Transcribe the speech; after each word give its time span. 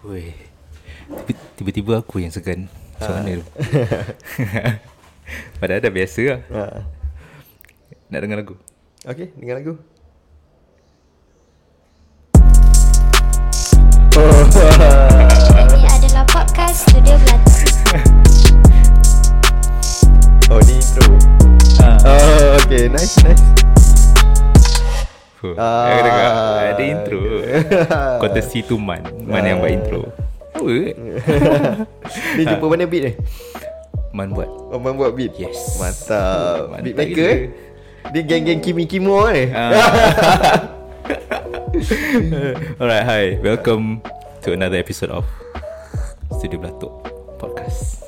Weh. 0.00 0.32
Tiba- 1.28 1.46
Tiba-tiba 1.56 1.92
aku 2.00 2.24
yang 2.24 2.32
segan. 2.32 2.66
Macam 2.96 3.12
mana 3.20 3.30
tu? 3.36 3.44
Padahal 5.60 5.80
dah 5.80 5.92
biasa 5.92 6.20
lah. 6.26 6.40
Ha. 6.50 6.62
Nak 8.10 8.20
dengar 8.20 8.38
lagu? 8.40 8.54
Okay, 9.04 9.28
dengar 9.36 9.60
lagu. 9.60 9.74
Oh. 14.16 14.42
Ini 15.70 15.88
adalah 15.88 16.24
podcast 16.28 16.88
Studio 16.88 17.16
Belanda. 17.20 17.56
oh, 20.50 20.60
ni 20.64 20.74
intro. 20.76 21.08
Ah. 21.80 21.96
Oh, 22.04 22.60
okay. 22.60 22.88
Nice, 22.88 23.16
nice. 23.24 23.44
Huh. 25.40 25.56
Ah. 25.56 25.88
Aku 25.88 26.00
dengar 26.04 26.28
ada 26.76 26.82
intro. 26.84 27.20
Courtesy 28.20 28.60
to 28.60 28.76
Man. 28.76 29.00
Man 29.24 29.48
yang 29.48 29.64
buat 29.64 29.72
intro. 29.72 30.12
Apa? 30.52 30.68
Dia 32.36 32.44
jumpa 32.44 32.68
mana 32.68 32.84
beat 32.84 33.08
ni? 33.08 33.12
Man 34.12 34.36
buat. 34.36 34.44
Oh, 34.68 34.76
Man 34.76 35.00
buat 35.00 35.16
beat? 35.16 35.32
Yes. 35.40 35.80
Mantap. 35.80 36.76
Mantap 36.76 36.84
beat 36.84 36.92
maker 36.92 37.24
eh? 37.24 37.38
Dia 38.12 38.20
geng-geng 38.28 38.60
Kimi 38.60 38.84
Kimo 38.84 39.32
eh? 39.32 39.48
Alright, 42.76 43.04
hi. 43.08 43.40
Welcome 43.40 44.04
to 44.44 44.52
another 44.52 44.76
episode 44.76 45.08
of 45.08 45.24
Studio 46.36 46.60
Belatuk 46.60 46.92
Podcast. 47.40 48.04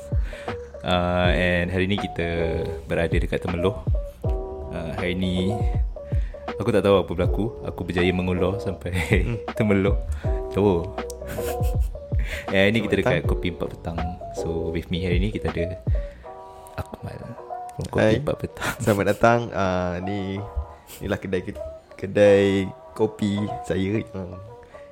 Uh, 0.85 1.33
and 1.33 1.73
hari 1.73 1.89
ni 1.89 1.97
kita 1.97 2.61
berada 2.85 3.17
dekat 3.17 3.41
Temeloh. 3.41 3.81
Uh, 4.69 4.93
hari 5.01 5.17
ni 5.17 5.49
aku 6.57 6.69
tak 6.69 6.83
tahu 6.85 6.95
apa 7.01 7.11
berlaku. 7.13 7.45
Aku 7.65 7.81
berjaya 7.85 8.09
mengulur 8.13 8.59
sampai 8.61 8.93
Temeloh. 9.57 9.97
Tahu. 10.53 10.93
Eh, 12.53 12.57
hari 12.57 12.71
ni 12.73 12.79
kita 12.85 13.01
dekat 13.01 13.25
Kopi 13.25 13.53
4 13.53 13.73
Petang. 13.77 13.97
So 14.37 14.69
with 14.73 14.89
me 14.89 15.03
hari 15.05 15.17
ni 15.19 15.29
kita 15.33 15.49
ada 15.49 15.77
Akmal 16.77 17.17
from 17.77 17.85
Kopi 17.89 18.17
Hai. 18.17 18.21
4 18.21 18.41
Petang. 18.41 18.73
Selamat 18.81 19.05
datang. 19.15 19.39
Uh, 19.49 19.95
ni 20.05 20.37
inilah 21.01 21.19
kedai 21.19 21.41
ke- 21.41 21.65
kedai 21.97 22.69
kopi 22.93 23.41
saya 23.65 24.01
yang 24.05 24.37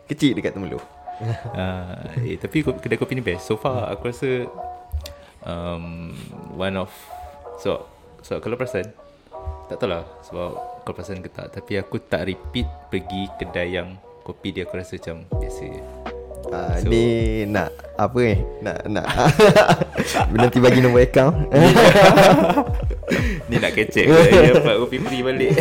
kecil 0.10 0.34
dekat 0.34 0.58
Temeloh. 0.58 0.82
uh, 1.58 2.18
eh, 2.26 2.38
tapi 2.42 2.66
kedai 2.66 2.98
kopi 2.98 3.14
ni 3.18 3.24
best. 3.24 3.46
So 3.46 3.58
far 3.58 3.90
aku 3.94 4.10
rasa 4.10 4.50
um, 5.46 6.14
one 6.58 6.78
of 6.78 6.90
so 7.62 7.86
so 8.26 8.42
kalau 8.42 8.58
perasan 8.58 8.90
tak 9.70 9.78
tahu 9.82 9.90
lah 9.94 10.04
sebab 10.26 10.71
kau 10.82 10.94
perasan 10.94 11.22
ke 11.22 11.30
tak 11.30 11.54
tapi 11.54 11.78
aku 11.78 12.02
tak 12.02 12.26
repeat 12.26 12.66
pergi 12.90 13.30
kedai 13.38 13.78
yang 13.78 13.96
kopi 14.22 14.50
dia 14.52 14.66
aku 14.66 14.78
rasa 14.78 14.98
macam 14.98 15.26
biasa 15.38 15.64
je. 15.66 15.82
Uh, 16.52 16.74
So- 16.74 16.84
so, 16.84 16.90
ni 16.90 17.04
nak 17.46 17.70
apa 17.96 18.20
eh? 18.26 18.38
Nak 18.60 18.78
nak 18.90 19.06
nanti 20.36 20.58
bagi 20.58 20.82
nombor 20.82 21.06
akaun. 21.08 21.48
Ni 23.52 23.60
nak 23.60 23.76
kecek 23.76 24.08
ke 24.08 24.18
dia 24.32 24.56
dapat 24.56 24.76
kopi 24.80 24.98
free 25.04 25.22
balik. 25.22 25.52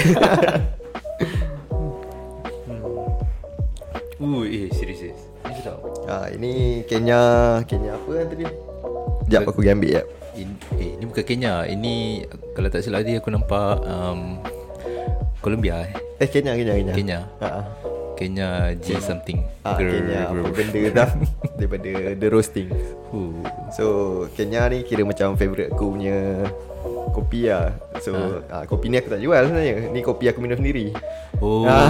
hmm. 2.65 4.23
Uh, 4.23 4.45
eh 4.47 4.71
serius 4.73 4.99
serius. 5.03 5.21
Ni 5.45 5.53
sedap. 5.59 5.79
Ah 6.07 6.27
ini 6.31 6.81
Kenya 6.87 7.21
Kenya 7.67 7.99
apa 7.99 8.11
kan 8.23 8.27
tadi? 8.31 8.45
Sekejap 9.27 9.41
aku 9.47 9.59
pergi 9.63 9.73
ambil 9.75 9.91
ya. 9.95 10.03
In, 10.39 10.49
eh, 10.79 10.95
ni 10.95 11.05
bukan 11.07 11.25
Kenya. 11.27 11.67
Ini 11.67 12.25
kalau 12.55 12.67
tak 12.71 12.83
silap 12.83 13.03
tadi 13.03 13.19
aku 13.19 13.31
nampak 13.31 13.83
um, 13.83 14.39
Colombia 15.41 15.85
eh. 15.85 15.91
Eh 16.19 16.29
Kenya 16.29 16.53
Kenya 16.53 16.73
Kenya. 16.77 16.95
Kenya. 16.95 17.19
Ah. 17.41 17.65
Kenya 18.15 18.77
G 18.77 19.01
something. 19.01 19.41
Ah, 19.65 19.81
Grr, 19.81 19.89
Kenya 19.97 20.29
apa 20.29 20.45
grr. 20.45 20.53
benda 20.53 20.81
dah 21.01 21.11
daripada 21.57 21.91
the 22.15 22.29
roasting. 22.29 22.69
So 23.73 23.85
Kenya 24.37 24.69
ni 24.69 24.85
kira 24.85 25.03
macam 25.03 25.41
favourite 25.41 25.73
aku 25.73 25.97
punya 25.97 26.45
kopi 27.11 27.49
lah. 27.49 27.73
So 28.05 28.45
ah. 28.53 28.69
kopi 28.69 28.93
ni 28.93 29.01
aku 29.01 29.09
tak 29.09 29.25
jual 29.25 29.41
sebenarnya. 29.49 29.89
Ni 29.89 30.05
kopi 30.05 30.29
aku 30.29 30.45
minum 30.45 30.61
sendiri. 30.61 30.93
Oh, 31.41 31.65
Ah. 31.65 31.89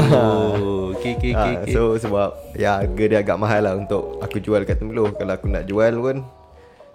okay, 0.95 1.19
okay, 1.19 1.35
okay, 1.35 1.55
Ah, 1.59 1.67
okay. 1.67 1.75
So 1.75 1.99
sebab 1.99 2.55
ya 2.55 2.79
harga 2.79 3.05
dia 3.11 3.19
agak 3.19 3.35
mahal 3.35 3.67
lah 3.67 3.75
untuk 3.75 4.23
aku 4.23 4.39
jual 4.39 4.63
kat 4.63 4.79
Temeloh. 4.79 5.11
Kalau 5.19 5.35
aku 5.35 5.51
nak 5.51 5.67
jual 5.67 5.91
pun 5.99 6.23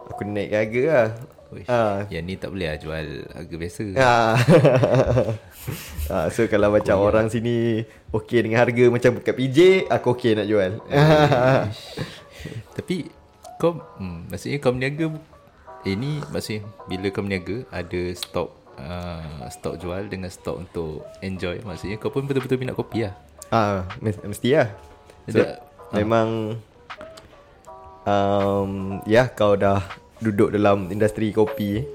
aku 0.07 0.23
naik 0.23 0.55
harga 0.55 0.81
lah. 0.87 1.07
Uish, 1.49 1.69
Ah. 1.69 2.09
Yang 2.09 2.23
ni 2.25 2.33
tak 2.35 2.49
boleh 2.49 2.67
lah 2.67 2.77
jual 2.77 3.07
harga 3.29 3.55
biasa. 3.55 3.85
Ah. 3.95 4.33
ah, 6.13 6.25
so 6.29 6.45
kalau 6.45 6.69
macam 6.69 6.97
orang 6.97 7.29
sini 7.29 7.85
okey 8.09 8.41
dengan 8.41 8.65
harga 8.65 8.85
macam 8.89 9.21
kat 9.21 9.35
PJ, 9.35 9.59
aku 9.87 10.13
okey 10.13 10.33
nak 10.33 10.47
jual. 10.47 10.71
Tapi 12.73 13.09
kau, 13.57 13.77
hmm, 13.97 14.29
maksudnya 14.29 14.57
kau 14.59 14.73
berniaga, 14.73 15.05
eh 15.83 15.95
ni 15.95 16.19
maksudnya 16.29 16.65
bila 16.85 17.07
kau 17.09 17.23
berniaga 17.23 17.57
ada 17.71 18.01
stok 18.13 18.49
uh, 18.77 19.45
stok 19.47 19.75
jual 19.79 20.05
dengan 20.05 20.29
stok 20.29 20.65
untuk 20.65 21.05
enjoy. 21.21 21.61
Maksudnya 21.61 21.97
kau 21.97 22.09
pun 22.09 22.25
betul-betul 22.25 22.57
minat 22.57 22.75
kopi 22.75 23.05
lah. 23.05 23.13
ah, 23.49 23.85
mes- 24.01 24.21
mesti 24.21 24.49
lah. 24.57 24.69
So, 25.25 25.41
memang 25.89 26.57
um, 28.05 29.01
ya 29.05 29.29
kau 29.29 29.57
dah 29.57 29.81
duduk 30.25 30.49
dalam 30.49 30.89
industri 30.89 31.29
kopi. 31.29 31.85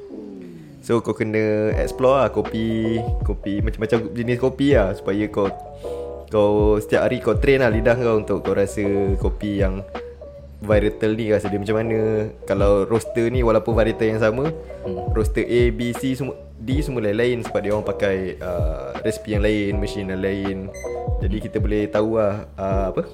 So 0.80 1.04
kau 1.04 1.12
kena 1.12 1.76
explore 1.76 2.24
lah 2.24 2.28
kopi 2.32 2.96
Kopi 3.20 3.60
macam-macam 3.60 4.16
jenis 4.16 4.40
kopi 4.40 4.72
lah 4.72 4.96
Supaya 4.96 5.28
kau 5.28 5.52
Kau 6.32 6.80
setiap 6.80 7.04
hari 7.04 7.20
kau 7.20 7.36
train 7.36 7.60
lah 7.60 7.68
lidah 7.68 8.00
kau 8.00 8.16
Untuk 8.16 8.40
kau 8.40 8.56
rasa 8.56 8.84
kopi 9.20 9.60
yang 9.60 9.84
Varietal 10.60 11.16
ni 11.16 11.32
rasa 11.32 11.52
dia 11.52 11.60
macam 11.60 11.84
mana 11.84 12.28
Kalau 12.48 12.88
roaster 12.88 13.28
ni 13.28 13.44
walaupun 13.44 13.76
varietal 13.76 14.08
yang 14.08 14.20
sama 14.20 14.48
hmm. 14.52 15.12
Roaster 15.12 15.44
A, 15.44 15.72
B, 15.72 15.92
C 15.96 16.16
semua 16.16 16.36
D 16.60 16.80
semua 16.80 17.04
lain-lain 17.04 17.44
Sebab 17.44 17.60
dia 17.60 17.72
orang 17.76 17.88
pakai 17.88 18.40
uh, 18.40 18.96
Resipi 19.04 19.36
yang 19.36 19.44
lain 19.44 19.72
Mesin 19.80 20.12
yang 20.12 20.20
lain 20.20 20.56
Jadi 21.20 21.36
kita 21.44 21.60
boleh 21.60 21.88
tahu 21.88 22.16
lah 22.20 22.44
uh, 22.56 22.92
Apa 22.92 23.04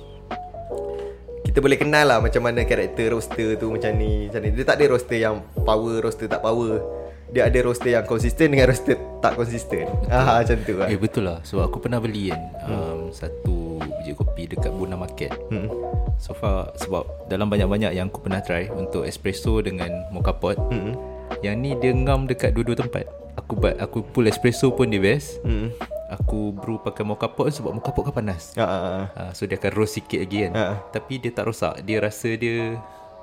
kita 1.57 1.65
boleh 1.65 1.81
kenal 1.81 2.05
lah 2.05 2.21
macam 2.21 2.45
mana 2.45 2.69
karakter 2.69 3.17
roaster 3.17 3.57
tu 3.57 3.73
macam 3.73 3.89
ni 3.97 4.29
macam 4.29 4.45
ni. 4.45 4.53
Dia 4.53 4.69
tak 4.69 4.77
ada 4.77 4.93
roaster 4.93 5.17
yang 5.17 5.41
power, 5.65 6.05
roaster 6.05 6.29
tak 6.29 6.45
power. 6.45 6.85
Dia 7.33 7.49
ada 7.49 7.57
roaster 7.65 7.97
yang 7.97 8.05
konsisten 8.05 8.53
dengan 8.53 8.69
roaster 8.69 9.01
tak 9.25 9.41
konsisten. 9.41 9.89
Ah 10.13 10.45
macam 10.45 10.53
tu 10.61 10.77
lah. 10.77 10.93
Eh 10.93 11.01
betul 11.01 11.25
lah 11.25 11.41
Sebab 11.41 11.73
aku 11.73 11.81
pernah 11.81 11.97
beli 11.97 12.29
kan 12.29 12.45
um, 12.69 13.09
Satu 13.09 13.81
biji 13.81 14.13
kopi 14.13 14.53
dekat 14.53 14.69
Buna 14.69 15.01
Market 15.01 15.33
Hmm. 15.49 15.73
So 16.21 16.37
far 16.37 16.77
Sebab 16.77 17.33
dalam 17.33 17.49
banyak-banyak 17.49 17.97
yang 17.97 18.13
aku 18.13 18.21
pernah 18.21 18.45
try 18.45 18.69
Untuk 18.69 19.09
espresso 19.09 19.59
dengan 19.59 19.91
mocha 20.13 20.37
pot 20.37 20.61
Hmm. 20.69 20.93
Yang 21.41 21.55
ni 21.57 21.71
dia 21.81 21.97
ngam 21.97 22.29
dekat 22.29 22.53
dua-dua 22.53 22.79
tempat 22.79 23.09
Aku 23.41 23.57
buat 23.57 23.81
Aku 23.81 24.05
pull 24.05 24.29
espresso 24.29 24.69
pun 24.71 24.93
dia 24.93 25.01
best 25.01 25.41
Hmm. 25.41 25.73
Aku 26.09 26.53
brew 26.53 26.79
pakai 26.79 27.03
mocha 27.03 27.27
pot 27.27 27.51
Sebab 27.51 27.71
mocha 27.73 27.91
pot 27.91 28.07
kan 28.07 28.15
panas 28.17 28.55
Ah, 28.55 28.63
ah, 28.63 28.81
ah. 28.87 29.05
uh, 29.19 29.31
So 29.31 29.43
dia 29.43 29.57
akan 29.57 29.73
roast 29.75 29.97
sikit 29.97 30.21
lagi 30.21 30.47
kan 30.47 30.53
Ha. 30.53 30.65
Tapi 30.93 31.19
dia 31.19 31.31
tak 31.31 31.47
rosak 31.47 31.83
Dia 31.83 31.99
rasa 31.99 32.31
dia 32.33 32.79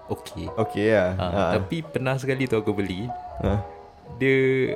Okay 0.05 0.51
Okey 0.53 0.91
lah. 0.91 1.15
uh, 1.15 1.23
Ah. 1.23 1.51
Tapi 1.55 1.79
pernah 1.81 2.15
sekali 2.15 2.43
tu 2.43 2.55
aku 2.55 2.71
beli 2.71 3.07
Ah. 3.39 3.63
Dia 4.15 4.35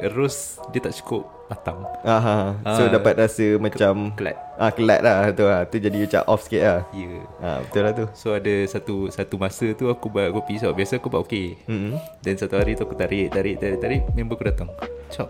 roast 0.10 0.64
Dia 0.72 0.80
tak 0.80 0.96
cukup 0.96 1.28
matang 1.48 1.84
Ah, 2.02 2.16
ah. 2.16 2.46
So 2.74 2.88
Ah. 2.88 2.90
dapat 2.90 3.16
rasa 3.18 3.56
macam 3.58 4.16
Kelat 4.16 4.40
Ah 4.56 4.72
kelat 4.72 5.00
lah 5.00 5.30
tu 5.32 5.46
lah. 5.46 5.64
Tu 5.64 5.78
jadi 5.78 6.02
macam 6.02 6.22
off 6.26 6.42
sikit 6.42 6.62
lah. 6.62 6.80
Ya 6.90 7.06
yeah. 7.06 7.22
Ah 7.38 7.58
betul 7.62 7.82
lah 7.84 7.94
tu. 7.94 8.06
So 8.12 8.34
ada 8.34 8.50
satu 8.66 9.06
satu 9.08 9.38
masa 9.38 9.70
tu 9.72 9.86
aku 9.86 10.10
buat 10.10 10.34
kopi 10.34 10.58
sebab 10.58 10.74
biasa 10.74 10.98
aku 10.98 11.08
buat 11.08 11.22
okey. 11.24 11.62
Hmm. 11.70 11.94
Dan 12.20 12.34
satu 12.36 12.58
hari 12.58 12.74
tu 12.74 12.82
aku 12.82 12.98
tarik 12.98 13.30
tarik 13.30 13.62
tarik 13.62 13.78
tarik 13.78 14.02
member 14.12 14.34
aku 14.34 14.50
datang. 14.50 14.70
Cop. 15.14 15.30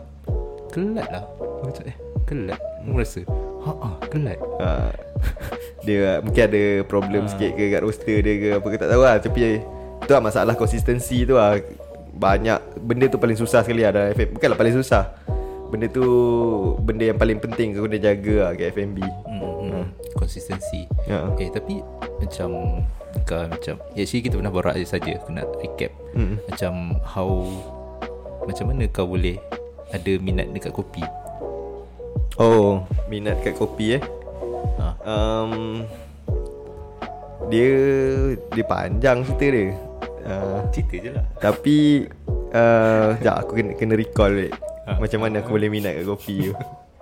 Kelat 0.71 1.11
lah. 1.11 1.27
Cakap 1.67 1.91
eh 1.91 1.97
kelat. 2.27 2.59
Aku 2.83 2.99
rasa. 2.99 3.21
Ha 3.63 3.71
ah 3.71 3.95
kelat. 4.11 4.39
Ah. 4.59 4.91
Dia 5.87 6.19
mungkin 6.19 6.43
ada 6.51 6.63
problem 6.83 7.25
sikit 7.31 7.55
ke 7.55 7.71
kat 7.71 7.81
roaster 7.81 8.19
dia 8.19 8.33
ke 8.37 8.47
apa 8.59 8.67
ke 8.67 8.77
tak 8.77 8.89
tahu 8.91 9.01
lah 9.07 9.15
Tapi 9.17 9.63
tu 10.03 10.11
lah 10.11 10.21
masalah 10.21 10.53
konsistensi 10.53 11.23
tu 11.23 11.39
lah 11.39 11.57
Banyak 12.17 12.81
Benda 12.83 13.07
tu 13.07 13.21
paling 13.21 13.37
susah 13.37 13.63
sekali 13.63 13.87
lah 13.87 13.95
dalam 13.95 14.11
FM 14.11 14.35
Bukanlah 14.35 14.57
paling 14.59 14.75
susah 14.75 15.15
Benda 15.71 15.87
tu 15.87 16.05
Benda 16.83 17.07
yang 17.07 17.19
paling 17.19 17.39
penting 17.39 17.77
kau 17.77 17.87
kena 17.87 17.97
jaga 18.01 18.35
lah 18.45 18.51
kat 18.57 18.67
FMB 18.75 18.99
Hmm, 19.37 19.53
hmm. 19.69 19.85
Konsistensi. 20.17 20.89
Ya. 21.05 21.29
Eh 21.37 21.49
tapi 21.53 21.79
macam 22.17 22.81
kau 23.25 23.43
macam 23.45 23.75
actually 23.93 24.25
kita 24.25 24.39
pernah 24.39 24.53
borak 24.53 24.75
saja 24.81 25.13
aku 25.21 25.29
nak 25.29 25.45
recap. 25.61 25.93
Hmm. 26.17 26.41
Macam 26.49 26.97
how 27.05 27.45
macam 28.47 28.65
mana 28.73 28.89
kau 28.89 29.05
boleh 29.05 29.37
ada 29.93 30.11
minat 30.17 30.49
dekat 30.51 30.73
kopi? 30.73 31.05
Oh 32.37 32.85
Minat 33.09 33.41
kat 33.41 33.57
kopi 33.57 33.97
eh 33.97 34.03
Ha. 34.77 34.93
um, 35.03 35.81
Dia 37.49 37.69
Dia 38.53 38.65
panjang 38.65 39.25
cerita 39.25 39.45
dia 39.49 39.65
uh, 40.29 40.59
Cerita 40.69 40.95
je 41.01 41.09
lah. 41.17 41.25
Tapi 41.41 42.05
uh, 42.53 43.17
Sekejap 43.17 43.35
aku 43.41 43.51
kena, 43.57 43.71
kena 43.73 43.93
recall 43.97 44.31
balik 44.33 44.53
Ha. 44.87 44.95
Macam 44.95 45.19
mana 45.19 45.43
aku 45.43 45.51
boleh 45.51 45.67
minat 45.67 45.99
kat 45.99 46.05
kopi 46.05 46.35
tu 46.47 46.53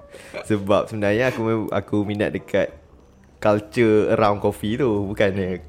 Sebab 0.50 0.90
sebenarnya 0.90 1.30
aku 1.30 1.70
aku 1.70 2.02
minat 2.02 2.34
dekat 2.34 2.74
Culture 3.38 4.10
around 4.10 4.42
coffee 4.42 4.74
tu 4.74 4.90
Bukannya 5.06 5.62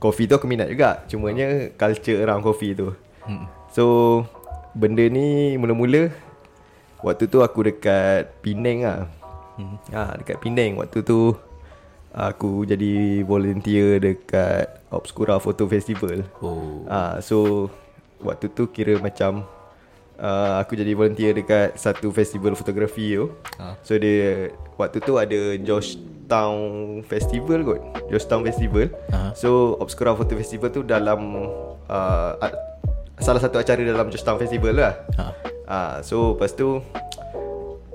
Coffee 0.00 0.24
tu 0.24 0.40
aku 0.40 0.48
minat 0.48 0.72
juga 0.72 1.04
Cumanya 1.04 1.68
culture 1.74 2.22
around 2.22 2.40
coffee 2.40 2.72
tu 2.72 2.94
Hmm. 3.22 3.46
So 3.70 3.84
Benda 4.72 5.04
ni 5.06 5.54
mula-mula 5.54 6.31
Waktu 7.02 7.26
tu 7.26 7.42
aku 7.42 7.66
dekat 7.66 8.30
Penang 8.40 8.78
lah 8.82 9.00
Hmm. 9.52 9.76
ha, 9.92 10.16
Dekat 10.16 10.40
Penang 10.40 10.80
Waktu 10.80 11.04
tu 11.04 11.36
Aku 12.10 12.64
jadi 12.64 13.20
volunteer 13.22 14.00
dekat 14.00 14.80
Obscura 14.88 15.36
Photo 15.36 15.64
Festival 15.64 16.24
Oh. 16.40 16.84
Ah, 16.84 17.20
so 17.20 17.68
waktu 18.22 18.46
tu 18.48 18.68
kira 18.68 18.96
macam 18.96 19.42
uh, 20.14 20.54
aku 20.56 20.78
jadi 20.78 20.94
volunteer 20.94 21.34
dekat 21.34 21.74
satu 21.74 22.14
festival 22.14 22.54
fotografi 22.54 23.18
tu. 23.18 23.34
Ah. 23.58 23.74
So 23.82 23.98
dia 23.98 24.54
waktu 24.78 25.02
tu 25.02 25.18
ada 25.18 25.58
Georgetown 25.58 26.54
Festival 27.02 27.66
kot. 27.66 27.80
Georgetown 28.06 28.46
Festival. 28.46 28.86
Ah. 29.10 29.34
So 29.34 29.74
Obscura 29.76 30.14
Photo 30.14 30.38
Festival 30.38 30.70
tu 30.70 30.86
dalam 30.86 31.18
uh, 31.90 32.32
salah 33.18 33.42
satu 33.42 33.58
acara 33.58 33.82
dalam 33.82 34.06
Georgetown 34.06 34.38
Festival 34.38 34.78
lah. 34.78 34.94
Ah. 35.18 35.32
Ah, 35.72 36.04
so 36.04 36.36
lepas 36.36 36.52
tu 36.52 36.84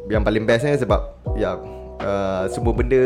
yang 0.10 0.26
paling 0.26 0.50
bestnya 0.50 0.74
sebab 0.82 1.14
yang 1.38 1.62
uh, 2.02 2.50
semua 2.50 2.74
benda 2.74 3.06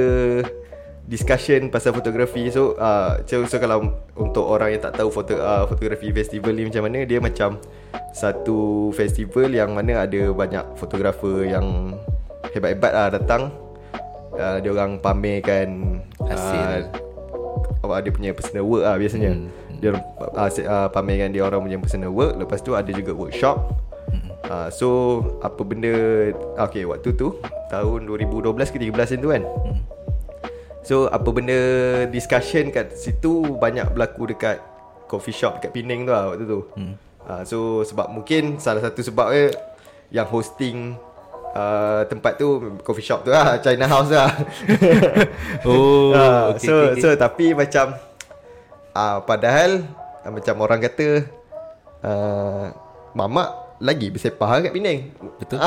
discussion 1.12 1.68
pasal 1.68 1.92
fotografi. 1.92 2.48
So 2.56 2.80
uh, 2.80 3.20
so, 3.28 3.44
so 3.52 3.60
kalau 3.60 4.00
untuk 4.16 4.48
orang 4.48 4.80
yang 4.80 4.82
tak 4.88 4.96
tahu 4.96 5.12
foto 5.12 5.36
uh, 5.36 5.68
fotografi 5.68 6.16
festival 6.16 6.56
ni 6.56 6.72
macam 6.72 6.88
mana 6.88 7.04
dia 7.04 7.20
macam 7.20 7.60
satu 8.16 8.92
festival 8.96 9.52
yang 9.52 9.76
mana 9.76 10.08
ada 10.08 10.32
banyak 10.32 10.64
fotografer 10.80 11.52
yang 11.52 12.00
hebat-hebat 12.56 12.92
lah 12.96 13.08
datang. 13.12 13.52
Uh, 14.32 14.64
dia 14.64 14.72
orang 14.72 15.04
pamerkan 15.04 16.00
Hasil. 16.24 16.88
uh, 17.84 18.00
dia 18.00 18.12
punya 18.16 18.32
personal 18.32 18.64
work 18.64 18.88
lah 18.88 18.96
biasanya. 18.96 19.36
Hmm. 19.36 19.52
dia 19.84 19.92
uh, 20.00 20.88
pamerkan 20.96 21.36
dia 21.36 21.44
orang 21.44 21.60
punya 21.60 21.76
personal 21.76 22.16
work. 22.16 22.40
Lepas 22.40 22.64
tu 22.64 22.72
ada 22.72 22.88
juga 22.88 23.12
workshop 23.12 23.91
Uh, 24.42 24.68
so 24.68 24.88
apa 25.40 25.64
benda 25.64 25.94
Okay 26.60 26.84
waktu 26.84 27.16
tu 27.16 27.40
Tahun 27.68 28.00
2012 28.04 28.52
ke 28.68 28.78
13 28.78 28.92
macam 28.92 29.18
tu 29.18 29.30
kan 29.30 29.44
So 30.82 31.08
apa 31.08 31.30
benda 31.30 31.60
discussion 32.08 32.68
kat 32.68 32.92
situ 32.92 33.56
Banyak 33.56 33.94
berlaku 33.94 34.28
dekat 34.28 34.60
Coffee 35.08 35.32
shop 35.32 35.62
dekat 35.62 35.72
Penang 35.72 36.04
tu 36.04 36.12
lah 36.12 36.24
waktu 36.28 36.44
tu 36.44 36.60
Hmm. 36.76 36.94
uh, 37.24 37.44
So 37.44 37.58
sebab 37.82 38.12
mungkin 38.12 38.60
Salah 38.60 38.84
satu 38.84 39.00
sebab 39.00 39.32
dia 39.32 39.56
Yang 40.12 40.28
hosting 40.28 41.00
uh, 41.54 42.04
Tempat 42.04 42.36
tu 42.36 42.48
Coffee 42.84 43.06
shop 43.06 43.24
tu 43.24 43.32
lah 43.32 43.56
China 43.64 43.88
House 43.88 44.12
lah 44.12 44.36
Oh. 45.70 46.12
Ah, 46.12 46.52
okay, 46.52 46.68
so 46.68 46.74
okay, 46.92 47.00
so 47.00 47.08
tapi 47.16 47.54
macam 47.54 47.96
ah 48.92 49.24
padahal 49.24 49.88
ah, 50.20 50.28
macam 50.28 50.60
orang 50.60 50.84
kata 50.84 51.24
uh, 52.04 52.68
mamak 53.14 53.71
lagi 53.82 54.08
bersepah 54.08 54.62
kat 54.62 54.72
Penang. 54.72 55.10
Betul. 55.42 55.58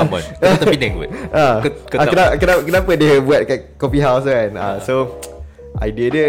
Come 0.00 0.12
on. 0.16 0.24
Kau 0.40 0.48
kata 0.56 0.64
Penang 0.64 0.92
kot. 0.96 1.10
Ah, 1.30 1.54
Kau- 1.60 1.76
kau 1.86 1.98
ah, 2.00 2.06
kenapa, 2.08 2.32
kenapa, 2.36 2.60
kenapa 2.64 2.90
dia 2.96 3.12
buat 3.20 3.40
kat 3.44 3.60
coffee 3.76 4.00
house 4.00 4.24
kan? 4.24 4.50
Ah, 4.56 4.76
so 4.80 5.20
idea 5.78 6.08
dia 6.08 6.28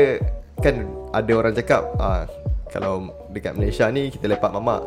kan 0.59 0.83
ada 1.09 1.31
orang 1.31 1.55
cakap 1.55 1.87
ah, 1.97 2.27
kalau 2.67 3.09
dekat 3.31 3.55
Malaysia 3.55 3.87
ni 3.87 4.11
kita 4.11 4.27
lepak 4.27 4.51
mamak. 4.51 4.83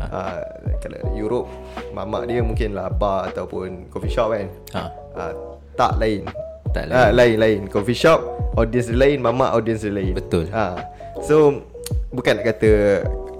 Ah, 0.00 0.40
kalau 0.80 0.98
Europe 1.12 1.48
mamak 1.92 2.24
dia 2.26 2.40
mungkin 2.40 2.72
lah 2.72 2.88
bar 2.88 3.28
ataupun 3.28 3.92
coffee 3.92 4.10
shop 4.10 4.32
kan. 4.32 4.48
Ah. 4.72 4.88
Ah, 5.14 5.32
tak 5.76 6.00
lain. 6.00 6.24
Tak 6.72 6.90
Ah, 6.90 7.12
lain 7.12 7.36
lain. 7.38 7.60
Coffee 7.68 7.94
shop 7.94 8.18
audience 8.56 8.88
dia 8.88 8.98
lain, 8.98 9.20
mamak 9.20 9.52
audience 9.52 9.84
dia 9.84 9.92
lain. 9.92 10.16
Betul. 10.16 10.48
Ah. 10.50 10.88
So 11.20 11.62
bukan 12.10 12.40
nak 12.40 12.46
kata 12.48 12.70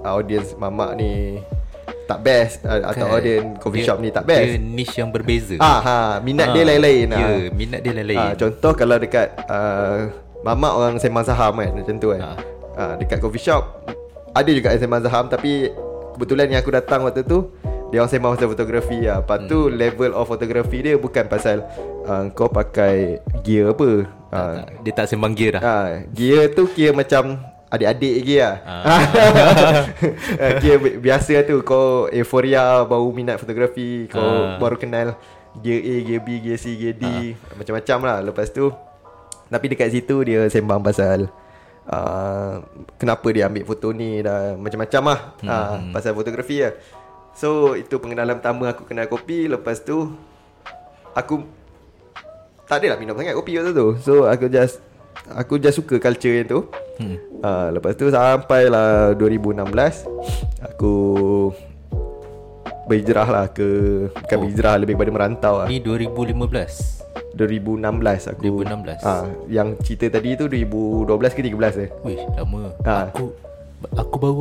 audience 0.07 0.53
mamak 0.53 0.93
ni 0.93 1.41
tak 2.05 2.21
best 2.21 2.61
ah, 2.61 2.85
atau 2.85 3.05
Kan. 3.07 3.15
audience 3.15 3.47
coffee 3.57 3.81
Dia- 3.81 3.87
shop 3.87 3.97
ni 3.97 4.09
tak 4.09 4.23
best. 4.23 4.45
Dia 4.47 4.61
niche 4.61 4.95
yang 4.95 5.09
berbeza. 5.09 5.57
Ah, 5.57 5.79
ha, 5.79 5.95
minat 6.19 6.53
dia 6.53 6.61
Ah, 6.61 6.67
lain-lain 6.67 7.05
Ya, 7.07 7.17
ah. 7.17 7.37
minat 7.51 7.79
dia 7.81 7.91
lain-lain. 7.91 8.19
Ah, 8.19 8.33
contoh 8.35 8.71
kalau 8.71 8.95
dekat 8.95 9.27
uh, 9.45 10.13
mamak 10.41 10.71
orang 10.71 10.93
sembang 10.95 11.25
saham 11.25 11.53
kan 11.55 11.73
macam 11.73 11.95
tu 11.97 12.13
kan. 12.13 12.21
Ah. 12.23 12.37
Ah, 12.75 12.93
dekat 12.93 13.17
coffee 13.17 13.41
shop 13.41 13.63
ada 14.29 14.49
juga 14.51 14.69
yang 14.69 14.81
sembang 14.81 15.01
saham 15.01 15.25
tapi 15.25 15.71
kebetulan 16.11 16.45
yang 16.47 16.59
aku 16.59 16.69
datang 16.69 17.01
waktu 17.01 17.23
tu 17.23 17.49
dia 17.87 17.97
orang 17.97 18.11
sembang 18.11 18.31
pasal 18.35 18.49
fotografi 18.51 18.97
lah. 19.01 19.21
Lepas 19.21 19.39
tu 19.45 19.59
Hmm. 19.63 19.73
level 19.73 20.11
of 20.11 20.25
fotografi 20.27 20.77
dia 20.81 20.95
bukan 20.95 21.25
pasal 21.25 21.65
uh, 22.03 22.29
kau 22.29 22.45
pakai 22.45 23.17
gear 23.41 23.71
apa. 23.71 24.05
Tak, 24.25 24.35
Ah, 24.35 24.51
tak. 24.53 24.67
Dia 24.83 24.93
tak 24.93 25.05
sembang 25.07 25.33
gear 25.33 25.51
dah. 25.55 25.61
Ah, 25.63 25.87
gear 26.11 26.51
tu 26.51 26.67
kira 26.67 26.91
macam 26.91 27.39
adik-adik 27.75 28.13
lagi 28.21 28.35
lah. 28.39 28.55
Ah. 28.63 28.81
Ah, 30.35 30.59
bi- 30.59 30.97
biasa 30.99 31.43
tu 31.43 31.59
kau 31.61 32.07
euforia 32.09 32.83
baru 32.83 33.11
minat 33.11 33.37
fotografi, 33.37 34.07
kau 34.07 34.21
Ah. 34.21 34.57
baru 34.57 34.75
kenal 34.79 35.15
gear 35.59 35.79
A, 35.79 35.95
gear 36.03 36.21
B, 36.23 36.27
gear 36.39 36.59
C, 36.59 36.75
gear 36.75 36.95
D, 36.95 37.35
macam-macam 37.55 37.97
lah. 38.03 38.17
Lepas 38.23 38.51
tu 38.51 38.71
tapi 39.45 39.69
dekat 39.69 39.93
situ 39.93 40.25
dia 40.25 40.49
sembang 40.49 40.81
pasal 40.81 41.29
uh, 41.85 42.53
kenapa 42.97 43.27
dia 43.29 43.45
ambil 43.45 43.61
foto 43.61 43.93
ni 43.93 44.25
dah 44.25 44.57
macam-macam 44.57 45.01
lah 45.13 45.19
hmm. 45.37 45.47
uh, 45.47 45.75
pasal 45.93 46.17
fotografi 46.17 46.65
lah. 46.65 46.73
So 47.35 47.75
itu 47.75 47.99
pengenalan 47.99 48.39
pertama 48.39 48.71
aku 48.71 48.87
kenal 48.87 49.11
kopi 49.11 49.51
Lepas 49.51 49.83
tu 49.83 50.07
Aku 51.11 51.43
Tak 52.63 52.79
adalah 52.79 52.95
minum 52.95 53.11
sangat 53.19 53.35
kopi 53.35 53.59
waktu 53.59 53.75
tu 53.75 53.99
So 53.99 54.23
aku 54.23 54.47
just 54.47 54.79
Aku 55.35 55.57
just 55.57 55.75
suka 55.75 55.97
culture 55.97 56.31
yang 56.33 56.45
tu 56.45 56.59
Hmm. 56.95 57.19
uh, 57.39 57.67
Lepas 57.69 57.93
tu 57.93 58.07
sampailah 58.07 59.11
2016 59.13 60.07
Aku 60.65 60.93
Berhijrah 62.85 63.25
lah 63.25 63.45
ke 63.47 63.67
Bukan 64.07 64.31
Oh. 64.31 64.41
berhijrah 64.41 64.75
lebih 64.77 64.95
pada 64.95 65.09
merantau 65.09 65.53
lah 65.57 65.67
Ni 65.67 65.81
2015. 65.81 67.03
2016 67.33 68.31
aku 68.31 68.39
2016. 68.63 69.03
ah, 69.03 69.27
Yang 69.45 69.67
cerita 69.83 70.05
tadi 70.09 70.39
tu 70.39 70.47
2012 70.47 71.03
ke 71.31 71.41
13 71.43 71.75
eh 71.77 71.89
Wih, 72.01 72.19
lama. 72.31 72.71
Ah. 72.81 73.11
Aku 73.11 73.35
aku 73.91 74.15
baru 74.17 74.35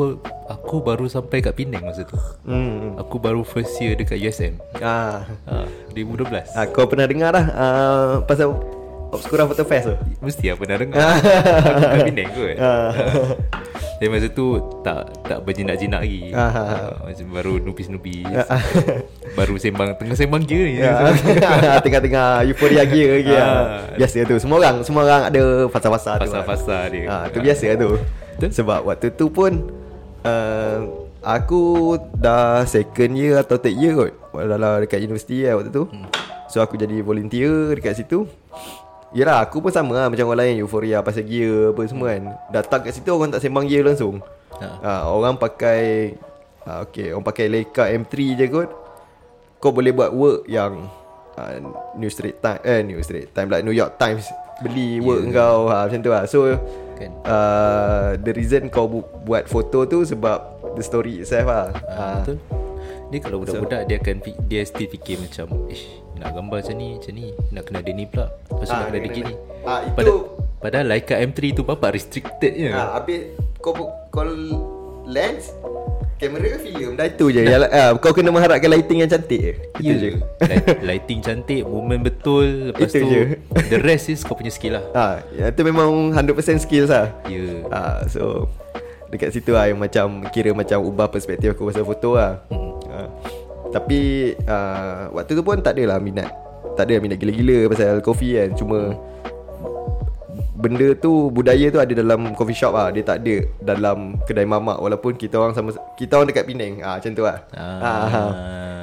aku 0.46 0.74
baru 0.78 1.06
sampai 1.06 1.42
kat 1.42 1.52
Penang 1.52 1.84
masa 1.84 2.06
tu. 2.06 2.14
hmm. 2.46 2.96
Aku 2.96 3.18
baru 3.18 3.42
first 3.42 3.74
year 3.76 3.92
dekat 3.92 4.16
USM. 4.16 4.62
ah. 4.78 5.26
Ah, 5.42 5.66
2012. 5.90 6.54
ah, 6.54 6.66
Kau 6.66 6.86
pernah 6.86 7.04
dengar 7.04 7.32
dah 7.32 7.46
uh, 7.50 8.12
Pasal 8.22 8.54
Obscura 9.14 9.43
Photo 9.44 9.62
Fest 9.62 9.87
tu 9.87 9.94
Mesti 10.19 10.44
aku 10.50 10.58
pernah 10.61 10.78
dengar. 10.78 10.98
aku 10.98 11.81
kat 11.81 12.00
Penang 12.05 12.31
kot. 12.31 12.55
Ah. 12.56 12.91
Tapi 13.94 14.10
masa 14.10 14.27
tu 14.29 14.46
tak 14.82 15.06
tak 15.22 15.38
berjinak-jinak 15.41 16.03
lagi. 16.03 16.34
Ah. 16.34 16.50
Ah, 16.50 16.91
Macam 17.00 17.27
baru 17.31 17.56
nupis-nupis. 17.58 18.27
baru 19.38 19.55
sembang 19.56 19.94
tengah 19.96 20.12
sembang 20.12 20.43
je 20.43 20.60
ni. 20.60 20.82
Tengah-tengah 21.81 22.44
euforia 22.44 22.84
gear 22.84 23.10
lagi 23.17 23.32
ah. 23.32 23.41
Ah. 23.41 23.65
Biasa 23.94 24.19
tu 24.24 24.36
Semua 24.36 24.56
orang 24.58 24.77
Semua 24.82 25.03
orang 25.03 25.22
ada 25.24 25.43
fasa-fasa 25.69 26.10
tu 26.17 26.27
Fasa-fasa 26.27 26.77
dia. 26.88 27.05
ah, 27.06 27.24
Tu 27.29 27.38
biasa 27.38 27.67
tu. 27.77 27.91
Sebab 28.36 28.82
waktu 28.84 29.08
tu 29.10 29.31
pun 29.31 29.70
uh, 30.20 30.79
Aku 31.22 31.62
dah 32.12 32.62
second 32.65 33.15
year 33.15 33.38
atau 33.38 33.56
third 33.56 33.72
year 33.72 33.94
kot 33.94 34.12
Dalam 34.36 34.82
dekat 34.82 35.00
universiti 35.00 35.41
lah 35.41 35.56
waktu 35.56 35.70
tu 35.70 35.86
Hmm. 35.86 36.10
So 36.44 36.60
aku 36.60 36.77
jadi 36.77 37.00
volunteer 37.00 37.72
dekat 37.72 37.96
situ 37.96 38.29
Yelah 39.14 39.40
aku 39.40 39.58
pun 39.58 39.70
sama 39.70 39.94
lah 39.94 40.06
Macam 40.06 40.26
orang 40.26 40.42
lain 40.44 40.60
Euforia 40.60 40.98
pasal 41.00 41.22
gear 41.22 41.70
Apa 41.70 41.86
semua 41.86 42.10
kan 42.10 42.22
Datang 42.50 42.80
kat 42.82 42.92
situ 42.92 43.08
Orang 43.08 43.30
tak 43.30 43.40
sembang 43.40 43.64
gear 43.64 43.82
langsung 43.82 44.18
Ha. 44.54 44.68
ha. 44.78 44.92
Orang 45.08 45.34
pakai 45.34 46.14
ha, 46.62 46.82
Okay 46.82 47.10
Orang 47.10 47.22
pakai 47.22 47.46
Leica 47.46 47.86
M3 47.86 48.14
je 48.34 48.46
kot 48.46 48.70
Kau 49.58 49.70
boleh 49.70 49.90
buat 49.90 50.10
work 50.10 50.46
yang 50.46 50.86
uh, 51.34 51.54
New 51.92 52.06
Street 52.06 52.38
Time 52.38 52.62
Eh 52.62 52.82
New 52.82 52.98
Street 53.00 53.30
Time 53.30 53.46
like 53.48 53.62
New 53.62 53.72
York 53.72 53.94
Times 53.96 54.26
Beli 54.60 54.98
work 54.98 55.26
Yeah. 55.26 55.34
kau 55.36 55.66
ha, 55.66 55.86
Macam 55.86 55.98
tu 55.98 56.10
lah 56.10 56.22
So 56.24 56.54
Kan. 56.94 57.10
uh, 57.22 58.14
The 58.16 58.30
reason 58.30 58.66
kau 58.68 58.86
bu- 58.86 59.10
buat 59.20 59.46
foto 59.46 59.82
tu 59.84 60.02
Sebab 60.02 60.38
The 60.72 60.82
story 60.82 61.22
itself 61.22 61.46
lah 61.46 61.66
Ah, 61.88 62.18
betul. 62.20 62.38
Dia 63.06 63.18
kalau 63.20 63.38
budak-budak 63.40 63.86
dia 63.86 63.96
akan 63.96 64.16
dia 64.44 64.62
still 64.62 64.86
fikir 64.86 65.18
macam 65.18 65.46
ish 65.66 65.86
nak 66.16 66.30
gambar 66.32 66.58
macam 66.60 66.74
ni 66.74 66.88
macam 66.94 67.12
ni 67.12 67.26
nak 67.50 67.62
kena 67.64 67.78
ada 67.80 67.92
ni 67.92 68.04
pula. 68.04 68.26
Lepas 68.46 68.64
tu 68.64 68.70
Ah, 68.70 68.76
nak 68.76 68.86
kena 68.86 68.98
ada 68.98 69.08
gini. 69.10 69.34
Ah, 69.62 69.78
itu- 69.80 69.94
Pada, 69.94 70.10
padahal 70.60 70.86
Leica 70.86 71.14
M3 71.16 71.38
tu 71.50 71.62
bapak 71.62 71.90
restricted 71.92 72.52
je. 72.52 72.68
Ha, 72.68 72.94
habis 72.94 73.20
kau 73.58 73.72
kau 74.08 74.22
lens 75.04 75.52
kamera 76.14 76.46
ke 76.48 76.58
film 76.62 76.94
dah 76.94 77.04
itu 77.04 77.26
je. 77.28 77.42
Yalah, 77.42 77.68
ah, 77.68 77.90
kau 77.94 78.10
kena 78.10 78.30
mengharapkan 78.30 78.70
lighting 78.70 78.98
yang 78.98 79.10
cantik 79.10 79.36
je. 79.38 79.52
Itu 79.76 79.84
Ya. 79.84 79.94
je. 79.98 80.10
Light, 80.40 80.64
lighting 80.88 81.20
cantik, 81.20 81.62
movement 81.62 82.02
betul, 82.02 82.44
lepas 82.70 82.86
Itu 82.86 82.96
tu 82.96 83.06
je. 83.06 83.22
the 83.66 83.78
rest 83.78 84.08
is 84.08 84.20
kau 84.20 84.32
punya 84.32 84.48
skill 84.48 84.78
lah. 84.78 84.84
Ha, 84.92 85.04
ya, 85.30 85.44
itu 85.48 85.60
memang 85.60 85.90
100% 86.10 86.32
skills 86.58 86.88
lah. 86.88 87.12
Ya. 87.24 87.44
Ha, 87.68 87.80
so 88.06 88.48
dekat 89.06 89.30
situ 89.30 89.52
lah 89.52 89.66
yang 89.66 89.76
macam 89.76 90.06
kira 90.28 90.50
macam 90.50 90.80
ubah 90.80 91.06
perspektif 91.06 91.52
aku 91.52 91.68
pasal 91.68 91.84
foto 91.84 92.14
lah. 92.14 92.40
Hmm. 92.48 92.72
Ha, 92.86 92.98
tapi 93.74 94.31
uh, 94.46 95.10
waktu 95.10 95.34
tu 95.34 95.43
pun 95.43 95.58
tak 95.58 95.74
adalah 95.74 95.98
minat. 95.98 96.31
Tak 96.78 96.86
ada 96.86 97.02
minat 97.02 97.19
gila-gila 97.19 97.66
pasal 97.74 97.98
kopi 97.98 98.38
kan. 98.38 98.54
Cuma 98.54 98.94
benda 100.64 100.96
tu 100.96 101.28
budaya 101.28 101.69
tu 101.69 101.76
ada 101.76 101.93
dalam 101.93 102.32
coffee 102.32 102.56
shop 102.56 102.72
lah 102.72 102.88
dia 102.88 103.04
tak 103.04 103.20
ada 103.20 103.44
dalam 103.60 104.16
kedai 104.24 104.48
mamak 104.48 104.81
walaupun 104.81 105.12
kita 105.12 105.36
orang 105.36 105.52
sama 105.52 105.76
kita 106.00 106.16
orang 106.16 106.32
dekat 106.32 106.48
Penang 106.48 106.81
ah 106.81 106.96
macam 106.96 107.12
tu 107.12 107.24
lah 107.28 107.38
Ah. 107.52 107.84
ah. 107.84 108.08
ah. 108.08 108.31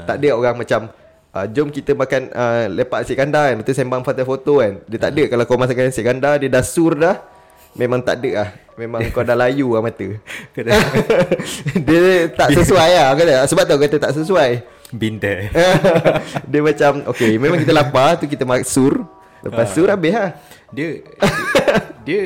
tak 0.05 0.21
ada 0.21 0.29
orang 0.37 0.55
macam 0.61 0.93
ah, 1.33 1.45
jom 1.49 1.73
kita 1.73 1.97
makan 1.97 2.29
ah, 2.37 2.69
lepak 2.69 3.01
nasi 3.01 3.17
kandar 3.17 3.49
kan 3.49 3.55
betul 3.65 3.73
sembang 3.73 4.05
foto-foto 4.05 4.61
kan 4.61 4.77
dia 4.85 4.97
tak 5.01 5.11
ada 5.17 5.23
kalau 5.25 5.43
kau 5.49 5.57
masakan 5.57 5.89
nasi 5.89 6.05
kandar 6.05 6.37
dia 6.37 6.53
dah 6.53 6.61
sur 6.61 6.93
dah 6.93 7.17
memang 7.73 8.05
tak 8.05 8.21
ada 8.21 8.31
lah 8.45 8.49
memang 8.77 9.01
kau 9.09 9.25
dah 9.25 9.33
layu 9.33 9.73
lah 9.73 9.81
mata 9.81 10.05
dia 11.87 12.29
tak 12.29 12.49
sesuai 12.61 12.89
lah 12.93 13.17
kata 13.17 13.49
sebab 13.49 13.63
tu 13.65 13.79
kata 13.81 13.95
tak 13.97 14.13
sesuai 14.21 14.80
Been 14.91 15.17
there 15.17 15.51
dia 16.51 16.59
macam 16.59 17.07
Okay 17.15 17.39
memang 17.39 17.63
kita 17.63 17.71
lapar 17.71 18.19
Tu 18.19 18.27
kita 18.27 18.43
makan 18.43 18.67
sur 18.67 19.07
Lepas 19.41 19.73
sur 19.73 19.89
habis 19.89 20.13
lah 20.13 20.37
Dia 20.69 21.01
dia, 21.01 21.03
dia 22.07 22.21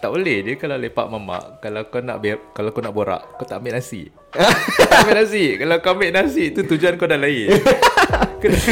tak 0.00 0.10
boleh 0.10 0.40
dia 0.40 0.54
kalau 0.56 0.76
lepak 0.80 1.06
mamak 1.08 1.60
kalau 1.60 1.84
kau 1.88 2.00
nak 2.00 2.18
ber, 2.20 2.40
kalau 2.56 2.72
kau 2.72 2.80
nak 2.80 2.96
borak 2.96 3.22
kau 3.36 3.44
tak 3.44 3.60
ambil 3.60 3.76
nasi. 3.76 4.08
tak 4.32 5.04
ambil 5.04 5.16
nasi. 5.22 5.44
Kalau 5.60 5.76
kau 5.84 5.92
ambil 5.94 6.10
nasi 6.12 6.44
tu 6.50 6.64
tujuan 6.64 6.96
kau 6.96 7.06
dah 7.06 7.20
lain. 7.20 7.52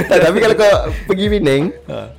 tak, 0.08 0.18
Tapi 0.20 0.38
kalau 0.40 0.56
kau 0.56 0.74
pergi 1.08 1.26
Penang 1.28 1.62
ha. 1.88 2.12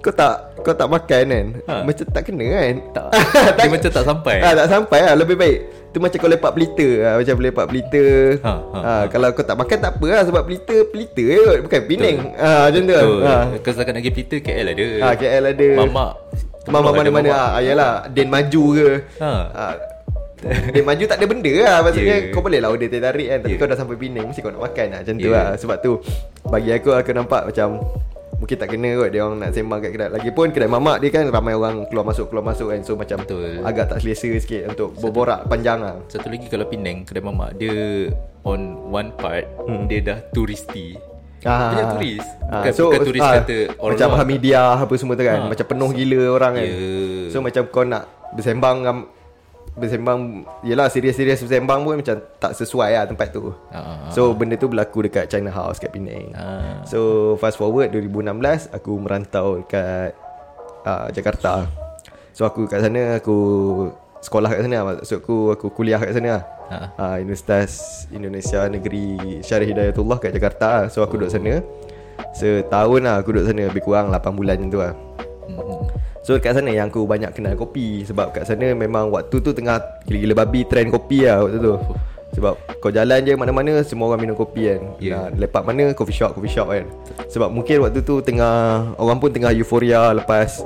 Kau 0.00 0.12
tak 0.16 0.49
Kau 0.60 0.72
tak 0.72 0.86
makan 0.86 1.24
kan 1.26 1.46
Ha. 1.64 1.74
Macam 1.82 2.04
tak 2.06 2.22
kena 2.22 2.46
kan 2.46 2.74
Tak. 2.92 3.06
Dia 3.56 3.68
macam 3.68 3.90
tak 3.90 4.04
sampai. 4.04 4.36
ah, 4.38 4.52
Tak 4.54 4.68
sampai 4.68 5.00
lah 5.02 5.14
Lebih 5.14 5.36
baik 5.36 5.58
Tu 5.90 5.98
macam 5.98 6.16
kau 6.16 6.28
lepak 6.28 6.52
pelita 6.52 6.88
ah, 7.02 7.14
Macam 7.16 7.34
lepak 7.36 7.64
pelita 7.66 8.04
Ha, 8.38 8.52
ha, 8.52 8.54
ah, 8.70 8.82
ha. 8.82 8.92
Kalau 9.06 9.28
kau 9.30 9.42
tak 9.42 9.56
makan 9.56 9.76
tak 9.76 9.92
apa 9.92 10.06
lah 10.06 10.22
Sebab 10.22 10.42
pelita 10.44 10.76
Pelita 10.86 11.18
je 11.20 11.38
kot 11.40 11.58
Bukan 11.62 11.80
Penang 11.84 12.16
ah, 12.36 12.62
Macam 12.66 12.80
tu 12.80 12.92
Betul. 12.92 13.20
ah. 13.22 13.44
Kau 13.58 13.70
setakat 13.70 13.92
nak 13.92 14.00
pergi 14.00 14.12
Pelita 14.14 14.36
KL 14.40 14.66
ada. 14.70 14.86
Ah, 15.00 15.14
KL 15.14 15.44
ada 15.48 15.68
Mamak. 15.76 16.12
Mama 16.66 16.78
Ada 16.84 16.96
mana-mana 16.96 17.28
mamak. 17.28 17.42
ah, 17.42 17.50
Ayalah 17.56 17.92
Den 18.06 18.28
maju 18.28 18.64
ke 18.72 18.88
Ha. 19.18 19.30
ah, 19.50 19.74
Dia 20.70 20.80
maju 20.80 21.04
tak 21.04 21.16
ada 21.16 21.26
benda 21.26 21.52
lah 21.58 21.76
Maksudnya 21.82 22.16
Yeah. 22.16 22.30
kau 22.30 22.40
boleh 22.40 22.58
lah 22.58 22.70
order 22.70 22.86
teh 22.86 22.96
tarik 22.98 23.26
kan 23.26 23.38
Tapi 23.40 23.50
Yeah. 23.50 23.58
kau 23.58 23.66
dah 23.66 23.76
sampai 23.76 23.96
Penang 23.96 24.26
Mesti 24.26 24.40
kau 24.40 24.50
nak 24.50 24.62
makan 24.62 24.86
lah 24.88 24.98
Macam 25.02 25.14
tu 25.16 25.26
Yeah. 25.26 25.34
lah 25.34 25.48
Sebab 25.56 25.76
tu 25.80 25.92
Bagi 26.46 26.70
aku 26.70 26.90
aku 26.92 27.10
nampak 27.10 27.42
macam 27.46 27.68
Mungkin 28.40 28.56
tak 28.56 28.68
kena 28.68 28.90
kot 28.96 29.08
Dia 29.08 29.20
orang 29.22 29.38
nak 29.38 29.50
sembang 29.52 29.78
kat 29.78 29.90
kedai 29.92 30.08
Lagipun 30.10 30.48
kedai 30.48 30.64
mamak 30.66 30.96
dia 30.98 31.10
kan 31.10 31.28
Ramai 31.28 31.52
orang 31.52 31.84
keluar 31.86 32.02
masuk 32.02 32.26
Keluar 32.26 32.42
masuk 32.42 32.72
kan 32.72 32.80
So 32.80 32.96
macam 32.96 33.20
Betul. 33.20 33.60
Agak 33.60 33.86
tak 33.86 34.00
selesa 34.00 34.32
sikit 34.32 34.62
Untuk 34.66 34.96
berborak 34.96 35.44
panjang 35.44 35.78
lah 35.78 36.00
Satu 36.08 36.26
lagi 36.26 36.48
kalau 36.48 36.64
Penang 36.64 37.04
kedai 37.04 37.20
mamak 37.20 37.54
dia 37.54 38.08
on 38.40 38.60
one 38.88 39.12
part 39.14 39.44
hmm. 39.62 39.84
dia 39.84 40.00
dah 40.00 40.18
turisti. 40.32 40.96
Ah, 41.40 41.72
Banyak 41.72 41.86
turis. 41.94 42.24
ah, 42.42 42.64
Bukan, 42.64 42.72
bukan 42.72 43.00
turis 43.04 43.20
ah, 43.22 43.32
kata 43.38 43.56
orang 43.76 43.94
Macam 43.94 44.08
luar. 44.08 44.18
Hamidia 44.18 44.62
Apa 44.76 44.94
semua 44.96 45.14
tu 45.14 45.24
kan 45.24 45.38
Ah. 45.38 45.48
Macam 45.48 45.66
penuh 45.68 45.90
gila 45.92 46.20
orang 46.30 46.52
kan 46.54 46.64
Ya. 46.64 46.76
So 47.28 47.40
macam 47.40 47.62
kau 47.68 47.84
nak 47.84 48.04
Bersembang 48.32 48.76
Bersembang 49.72 50.42
Yelah 50.60 50.86
serius-serius 50.86 51.40
bersembang 51.40 51.82
pun 51.82 51.94
Macam 51.96 52.16
tak 52.36 52.52
sesuai 52.52 52.90
lah 52.92 53.04
tempat 53.04 53.30
tu 53.30 53.54
ah, 53.68 53.76
ah. 53.76 54.10
So 54.10 54.32
benda 54.32 54.54
tu 54.54 54.66
berlaku 54.66 55.04
dekat 55.04 55.26
China 55.26 55.48
House 55.48 55.78
kat 55.78 55.90
Penang 55.90 56.34
Ah. 56.34 56.82
So 56.82 56.98
fast 57.36 57.54
forward 57.54 57.90
2016 57.90 58.72
Aku 58.72 58.96
merantau 58.96 59.58
dekat 59.58 60.12
uh, 60.82 61.06
Jakarta 61.10 61.70
So 62.32 62.42
aku 62.42 62.66
kat 62.66 62.80
sana 62.80 63.16
Aku 63.16 63.36
sekolah 64.18 64.48
kat 64.48 64.60
sana 64.62 64.78
Maksud 64.84 65.18
aku 65.18 65.36
Aku 65.54 65.66
kuliah 65.70 65.98
kat 65.98 66.12
sana 66.12 66.30
lah 66.32 66.44
Ha. 66.70 66.78
uh, 66.94 67.16
Universitas 67.18 68.06
Indonesia 68.10 68.62
Negeri 68.64 69.42
Syarif 69.42 69.74
Hidayatullah 69.74 70.18
kat 70.18 70.30
Jakarta 70.30 70.66
lah. 70.70 70.84
So 70.86 71.02
aku 71.02 71.18
duduk 71.18 71.30
sana 71.30 71.58
Setahun 72.30 73.02
lah 73.02 73.18
aku 73.18 73.34
duduk 73.34 73.50
sana 73.50 73.66
Lebih 73.66 73.82
kurang 73.82 74.06
8 74.08 74.22
bulan 74.30 74.54
macam 74.54 74.70
tu 74.70 74.78
lah. 74.78 74.94
So 76.20 76.36
kat 76.36 76.52
sana 76.52 76.68
yang 76.68 76.88
aku 76.88 77.08
banyak 77.08 77.32
kenal 77.32 77.56
kopi 77.56 78.04
Sebab 78.04 78.36
kat 78.36 78.44
sana 78.44 78.76
memang 78.76 79.08
waktu 79.08 79.40
tu 79.40 79.50
tengah 79.50 79.80
Gila-gila 80.04 80.44
babi 80.44 80.68
trend 80.68 80.92
kopi 80.92 81.24
lah 81.24 81.40
waktu 81.40 81.58
tu 81.58 81.74
Sebab 82.36 82.54
kau 82.78 82.92
jalan 82.92 83.24
je 83.24 83.32
mana-mana 83.32 83.80
Semua 83.80 84.12
orang 84.12 84.28
minum 84.28 84.36
kopi 84.36 84.68
kan 84.68 84.80
yeah. 85.00 85.32
Lepak 85.32 85.64
mana 85.64 85.96
coffee 85.96 86.12
shop 86.12 86.36
coffee 86.36 86.52
shop 86.52 86.68
kan 86.68 86.84
Sebab 87.26 87.48
mungkin 87.48 87.80
waktu 87.80 88.04
tu 88.04 88.20
tengah 88.20 88.84
Orang 89.00 89.16
pun 89.16 89.32
tengah 89.32 89.48
euforia 89.50 90.12
lepas 90.12 90.60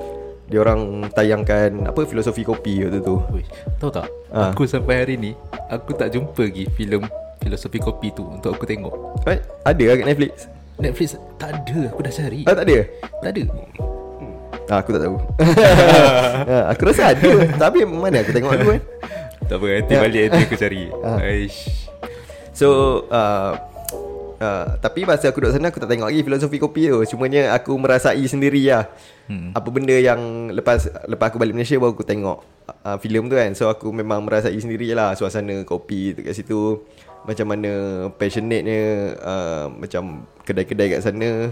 Dia 0.51 0.59
orang 0.59 1.07
tayangkan 1.15 1.87
Apa 1.87 2.03
filosofi 2.03 2.43
kopi 2.43 2.83
waktu 2.83 2.99
tu 2.99 3.23
Wih, 3.31 3.47
tahu 3.79 3.95
tak? 3.95 4.11
Ah. 4.35 4.51
Aku 4.51 4.67
sampai 4.67 5.07
hari 5.07 5.15
ni 5.15 5.33
aku 5.71 5.95
tak 5.95 6.11
jumpa 6.11 6.45
lagi 6.45 6.67
filem 6.75 7.07
filosofi 7.41 7.79
kopi 7.79 8.11
tu 8.11 8.27
untuk 8.27 8.59
aku 8.59 8.67
tengok. 8.67 9.23
eh, 9.31 9.39
Ada 9.63 9.85
lah 9.87 9.95
kat 10.03 10.07
Netflix 10.11 10.33
Netflix 10.75 11.09
tak 11.39 11.55
ada, 11.55 11.87
aku 11.87 12.01
dah 12.03 12.11
cari. 12.11 12.41
Ah 12.45 12.55
tak 12.59 12.67
ada 12.67 12.77
Tak 13.23 13.31
ada. 13.31 13.43
Ah, 14.75 14.79
Aku 14.83 14.91
tak 14.95 15.03
tahu 15.07 15.17
ah, 16.55 16.65
Aku 16.75 16.83
rasa 16.91 17.03
ada 17.15 17.31
Tapi 17.55 17.87
mana 17.87 18.27
aku 18.27 18.31
tengok 18.35 18.53
dulu 18.59 18.71
kan 18.75 18.83
Tak 19.45 19.57
apa, 19.61 19.67
nanti 19.71 19.95
balik 19.95 20.23
nanti 20.27 20.41
aku 20.49 20.57
cari. 20.57 20.83
Ah. 21.05 21.19
Aish. 21.21 21.59
So 22.55 22.69
uh, 23.11 23.59
uh, 24.39 24.67
Tapi 24.79 25.07
masa 25.07 25.31
aku 25.31 25.43
duduk 25.43 25.55
sana 25.55 25.71
Aku 25.71 25.79
tak 25.83 25.91
tengok 25.91 26.09
lagi 26.11 26.23
filosofi 26.23 26.57
kopi 26.63 26.91
tu 26.91 27.03
Cumanya 27.15 27.55
aku 27.55 27.75
merasai 27.75 28.23
sendiri 28.27 28.63
lah 28.71 28.87
hmm. 29.31 29.55
Apa 29.55 29.69
benda 29.71 29.95
yang 29.95 30.51
Lepas 30.55 30.91
lepas 31.07 31.31
aku 31.31 31.39
balik 31.43 31.55
Malaysia 31.55 31.79
Baru 31.79 31.95
aku 31.95 32.07
tengok 32.07 32.43
uh, 32.87 32.97
filem 33.03 33.27
tu 33.27 33.35
kan 33.35 33.51
So 33.55 33.67
aku 33.71 33.91
memang 33.91 34.23
merasai 34.23 34.57
sendiri 34.59 34.95
lah 34.95 35.15
Suasana 35.19 35.67
kopi 35.67 36.15
tu 36.15 36.23
kat 36.23 36.35
situ 36.35 36.83
Macam 37.27 37.47
mana 37.51 37.73
passionate-nya 38.15 38.81
uh, 39.19 39.67
Macam 39.75 40.29
kedai-kedai 40.47 40.99
kat 40.99 41.01
sana 41.03 41.51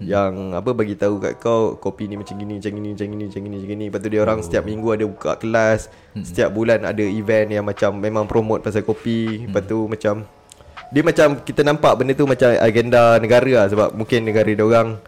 hmm. 0.00 0.08
Yang 0.08 0.32
apa 0.56 0.70
bagi 0.72 0.94
tahu 0.96 1.20
kat 1.20 1.36
kau 1.38 1.76
Kopi 1.76 2.08
ni 2.08 2.16
macam 2.16 2.34
gini 2.40 2.56
Macam 2.56 2.72
gini 2.72 2.88
Macam 2.96 3.06
gini 3.12 3.24
Macam 3.28 3.40
gini, 3.44 3.56
macam 3.60 3.70
gini. 3.70 3.84
Lepas 3.92 4.00
tu 4.00 4.08
dia 4.08 4.20
orang 4.24 4.38
setiap 4.40 4.64
minggu 4.64 4.88
ada 4.96 5.04
buka 5.04 5.32
kelas 5.36 5.92
hmm. 6.16 6.24
Setiap 6.24 6.50
bulan 6.56 6.82
ada 6.88 7.04
event 7.04 7.48
Yang 7.52 7.66
macam 7.68 7.90
memang 8.00 8.24
promote 8.24 8.64
pasal 8.64 8.82
kopi 8.82 9.44
Lepas 9.46 9.62
tu 9.68 9.84
macam 9.84 10.24
dia 10.90 11.06
macam 11.06 11.38
kita 11.46 11.62
nampak 11.62 12.02
benda 12.02 12.18
tu 12.18 12.26
macam 12.26 12.50
agenda 12.50 13.14
negara 13.22 13.62
lah 13.62 13.66
sebab 13.70 13.94
mungkin 13.94 14.26
negara 14.26 14.50
dia 14.50 14.66
orang 14.66 14.98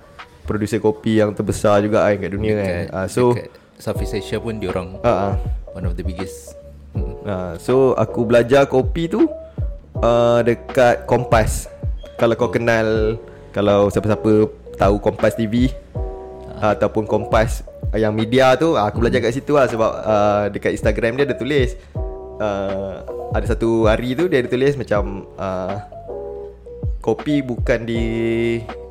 producer 0.46 0.78
kopi 0.78 1.18
yang 1.18 1.34
terbesar 1.34 1.82
juga 1.82 2.06
kan 2.06 2.22
kat 2.22 2.30
dunia 2.30 2.52
kan. 2.54 2.66
Dekat, 2.66 2.86
Uh, 2.94 3.06
so 3.10 3.22
dekat 3.34 3.50
Southeast 3.82 4.14
Asia 4.14 4.38
pun 4.38 4.62
dia 4.62 4.70
orang 4.70 4.94
uh, 5.02 5.10
uh, 5.10 5.34
one 5.74 5.82
of 5.82 5.98
the 5.98 6.06
biggest. 6.06 6.54
Hmm. 6.94 7.18
uh, 7.26 7.52
so 7.58 7.98
aku 7.98 8.22
belajar 8.22 8.70
kopi 8.70 9.10
tu 9.10 9.26
uh, 9.98 10.38
dekat 10.46 11.02
Kompas. 11.10 11.66
Kalau 12.14 12.38
kau 12.38 12.54
kenal 12.54 13.18
kalau 13.50 13.90
siapa-siapa 13.90 14.46
tahu 14.76 15.00
Kompas 15.00 15.36
TV 15.36 15.72
uh, 16.60 16.72
ataupun 16.72 17.04
Kompas 17.04 17.64
yang 17.92 18.16
media 18.16 18.56
tu 18.56 18.72
uh, 18.72 18.88
aku 18.88 19.04
belajar 19.04 19.20
kat 19.20 19.36
situ 19.36 19.56
lah 19.56 19.68
sebab 19.68 19.90
uh, 20.02 20.44
dekat 20.48 20.72
Instagram 20.76 21.20
dia 21.20 21.24
ada 21.28 21.36
tulis 21.36 21.76
uh, 22.40 23.04
ada 23.32 23.46
satu 23.48 23.88
hari 23.88 24.16
tu 24.16 24.28
dia 24.28 24.40
ada 24.40 24.48
tulis 24.48 24.76
macam 24.76 25.28
uh, 25.36 25.76
kopi 27.02 27.42
bukan 27.42 27.82
di 27.82 28.02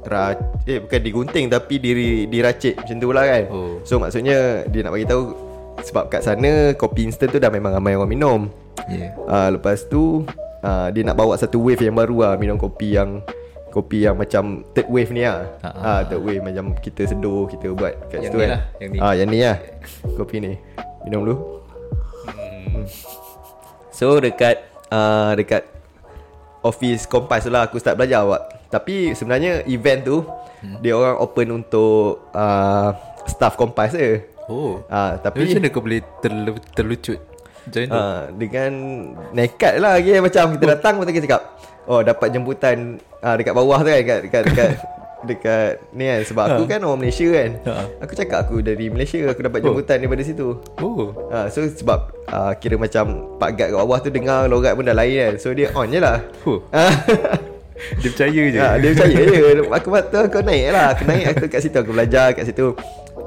ra, 0.05 0.35
eh 0.67 0.83
bukan 0.83 0.99
digunting 1.01 1.45
tapi 1.47 1.79
di 1.79 2.25
diracik 2.27 2.75
macam 2.81 2.95
tu 2.99 3.09
lah 3.13 3.25
kan. 3.25 3.43
Oh. 3.49 3.79
So 3.87 3.97
maksudnya 4.01 4.67
dia 4.67 4.83
nak 4.83 4.93
bagi 4.93 5.07
tahu 5.07 5.23
sebab 5.81 6.11
kat 6.11 6.21
sana 6.21 6.75
kopi 6.75 7.07
instant 7.07 7.31
tu 7.31 7.39
dah 7.39 7.49
memang 7.49 7.73
ramai 7.73 7.95
orang 7.95 8.11
minum. 8.11 8.39
Yeah. 8.89 9.15
Uh, 9.29 9.55
lepas 9.57 9.87
tu 9.87 10.27
uh, 10.65 10.87
dia 10.91 11.01
nak 11.05 11.15
bawa 11.17 11.37
satu 11.39 11.61
wave 11.63 11.81
yang 11.81 11.95
baru 11.95 12.17
lah 12.27 12.33
minum 12.35 12.59
kopi 12.59 12.99
yang 12.99 13.23
kopi 13.71 14.03
yang 14.03 14.19
macam 14.19 14.67
third 14.75 14.91
wave 14.91 15.09
ni 15.09 15.23
lah. 15.23 15.47
Ha, 15.63 15.67
Ah, 15.67 15.73
ha, 15.73 15.91
uh, 15.95 15.99
third 16.05 16.21
wave 16.21 16.43
macam 16.43 16.75
kita 16.75 17.07
seduh 17.07 17.47
kita 17.47 17.71
buat 17.71 17.95
kat 18.11 18.19
Yang 18.19 18.23
situ 18.27 18.37
ni 18.37 18.43
kan. 18.43 18.49
lah, 18.51 18.61
yang 18.77 18.89
ni. 18.91 18.97
Ah, 18.99 19.13
yang 19.15 19.29
ni 19.31 19.39
lah. 19.39 19.57
Kopi 20.19 20.35
ni. 20.37 20.51
Minum 21.01 21.23
dulu. 21.23 21.35
Hmm. 22.27 22.83
So 23.89 24.19
dekat 24.19 24.59
uh, 24.89 25.31
dekat 25.33 25.63
office 26.61 27.09
Kompas 27.09 27.47
lah 27.47 27.65
aku 27.65 27.79
start 27.79 27.97
belajar 27.97 28.21
awak. 28.21 28.41
Tapi 28.67 29.15
sebenarnya 29.15 29.63
event 29.65 29.99
tu 30.03 30.17
hmm. 30.61 30.79
dia 30.79 30.93
orang 30.93 31.17
open 31.17 31.47
untuk 31.63 32.27
uh, 32.31 32.91
staff 33.25 33.55
Kompas 33.55 33.95
je. 33.95 34.27
Oh. 34.51 34.83
Ah, 34.91 35.15
Tapi 35.15 35.47
tapi 35.47 35.47
macam 35.47 35.59
mana 35.63 35.69
kau 35.71 35.83
boleh 35.85 36.01
terlu, 36.19 36.51
terlucut? 36.75 37.19
Uh, 37.87 38.31
dengan 38.31 38.71
nekat 39.31 39.77
lah 39.77 39.95
lagi 39.95 40.17
macam 40.17 40.55
kita 40.55 40.65
datang 40.71 40.93
pun 40.95 41.05
kita 41.05 41.23
cakap 41.23 41.41
oh 41.83 42.01
dapat 42.01 42.27
jemputan 42.29 42.77
uh, 43.19 43.35
dekat 43.35 43.51
bawah 43.51 43.77
tu 43.77 43.87
kan 43.87 43.99
dekat 43.99 44.19
dekat 44.23 44.41
dekat 44.47 44.69
dekat 45.21 45.71
ni 45.93 46.09
kan 46.09 46.21
sebab 46.25 46.45
aku 46.47 46.63
kan 46.65 46.81
orang 46.81 46.97
Malaysia 46.97 47.29
kan. 47.29 47.49
Ha. 47.61 47.73
Aku 48.01 48.17
cakap 48.17 48.41
aku 48.41 48.57
dari 48.59 48.89
Malaysia 48.89 49.21
aku 49.23 49.45
dapat 49.45 49.61
Oh. 49.61 49.65
jemputan 49.69 50.01
daripada 50.01 50.25
situ. 50.25 50.57
Oh. 50.81 51.13
Ha, 51.29 51.45
so 51.45 51.61
sebab 51.61 52.09
uh, 52.25 52.57
kira 52.57 52.73
macam 52.73 53.37
Pak 53.37 53.53
Gad 53.53 53.69
kat 53.69 53.77
bawah 53.77 54.01
tu 54.01 54.09
dengar 54.09 54.49
logat 54.49 54.73
pun 54.73 54.81
dah 54.81 54.97
lain 54.97 55.13
kan 55.13 55.33
So 55.37 55.53
dia 55.53 55.69
on 55.71 55.93
je 55.93 56.01
lah 56.01 56.25
Huh. 56.41 56.57
Dia 58.01 58.09
percaya 58.09 58.41
je. 58.45 58.57
ha, 58.57 58.77
Dia 58.77 58.89
percaya 58.91 59.13
je 59.21 59.41
Aku 59.63 59.89
kata 59.91 60.19
kau 60.25 60.41
naik 60.41 60.69
lah 60.69 60.93
Aku 60.93 61.03
naik 61.03 61.25
aku 61.33 61.45
kat 61.47 61.61
situ 61.61 61.77
Aku 61.77 61.91
belajar 61.91 62.29
kat 62.31 62.45
situ 62.45 62.73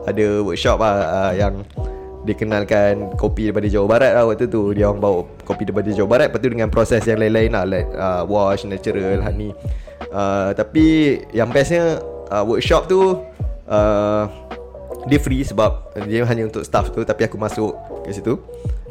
Ada 0.02 0.42
workshop 0.42 0.78
lah 0.78 0.94
uh, 0.98 1.32
Yang 1.32 1.62
dikenalkan 2.24 3.14
kopi 3.20 3.52
daripada 3.52 3.68
Jawa 3.68 3.86
Barat 3.86 4.12
lah 4.16 4.24
waktu 4.24 4.48
tu. 4.48 4.72
Dia 4.72 4.88
orang 4.88 5.00
bawa 5.00 5.18
kopi 5.44 5.68
daripada 5.68 5.92
Jawa 5.92 6.08
Barat 6.08 6.26
Lepas 6.32 6.40
tu 6.40 6.50
dengan 6.50 6.68
proses 6.72 7.04
yang 7.04 7.20
lain-lain 7.20 7.52
lah 7.52 7.64
Like 7.68 7.88
uh, 7.92 8.24
wash, 8.24 8.64
natural, 8.64 9.20
honey. 9.20 9.52
Uh, 10.08 10.56
Tapi 10.56 11.20
yang 11.36 11.52
bestnya 11.52 12.00
uh, 12.32 12.42
workshop 12.42 12.88
tu 12.88 13.20
uh, 13.68 14.24
Dia 15.06 15.18
free 15.20 15.44
sebab 15.44 15.92
Dia 16.08 16.24
hanya 16.24 16.48
untuk 16.48 16.64
staff 16.64 16.90
tu 16.90 17.04
Tapi 17.04 17.28
aku 17.28 17.36
masuk 17.36 17.76
Kat 18.02 18.16
situ. 18.16 18.40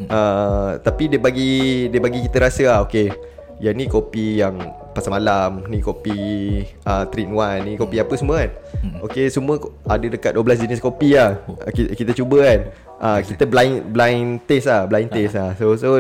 Uh, 0.09 0.77
Tapi 0.79 1.09
dia 1.09 1.19
bagi 1.21 1.89
Dia 1.89 1.99
bagi 1.99 2.21
kita 2.29 2.49
rasa 2.49 2.63
lah 2.69 2.79
Okay 2.85 3.09
Yang 3.57 3.75
ni 3.77 3.85
kopi 3.89 4.25
yang 4.41 4.57
Pasal 4.93 5.09
malam 5.09 5.65
Ni 5.73 5.81
kopi 5.81 6.13
uh, 6.85 7.05
3 7.09 7.17
in 7.17 7.33
1 7.33 7.65
Ni 7.65 7.73
kopi 7.81 7.97
apa 7.97 8.13
semua 8.13 8.45
kan. 8.45 8.51
Okay 9.09 9.25
semua 9.33 9.57
Ada 9.89 10.05
dekat 10.05 10.37
12 10.37 10.69
jenis 10.69 10.79
kopi 10.81 11.17
lah. 11.17 11.41
Kita, 11.73 11.97
kita 11.97 12.11
cuba 12.13 12.45
kan 12.45 12.59
uh, 13.03 13.19
Kita 13.19 13.43
blind 13.43 13.91
Blind 13.91 14.27
taste 14.43 14.65
lah 14.65 14.87
Blind 14.87 15.11
taste 15.11 15.35
lah. 15.35 15.51
So 15.53 15.75
so 15.75 15.99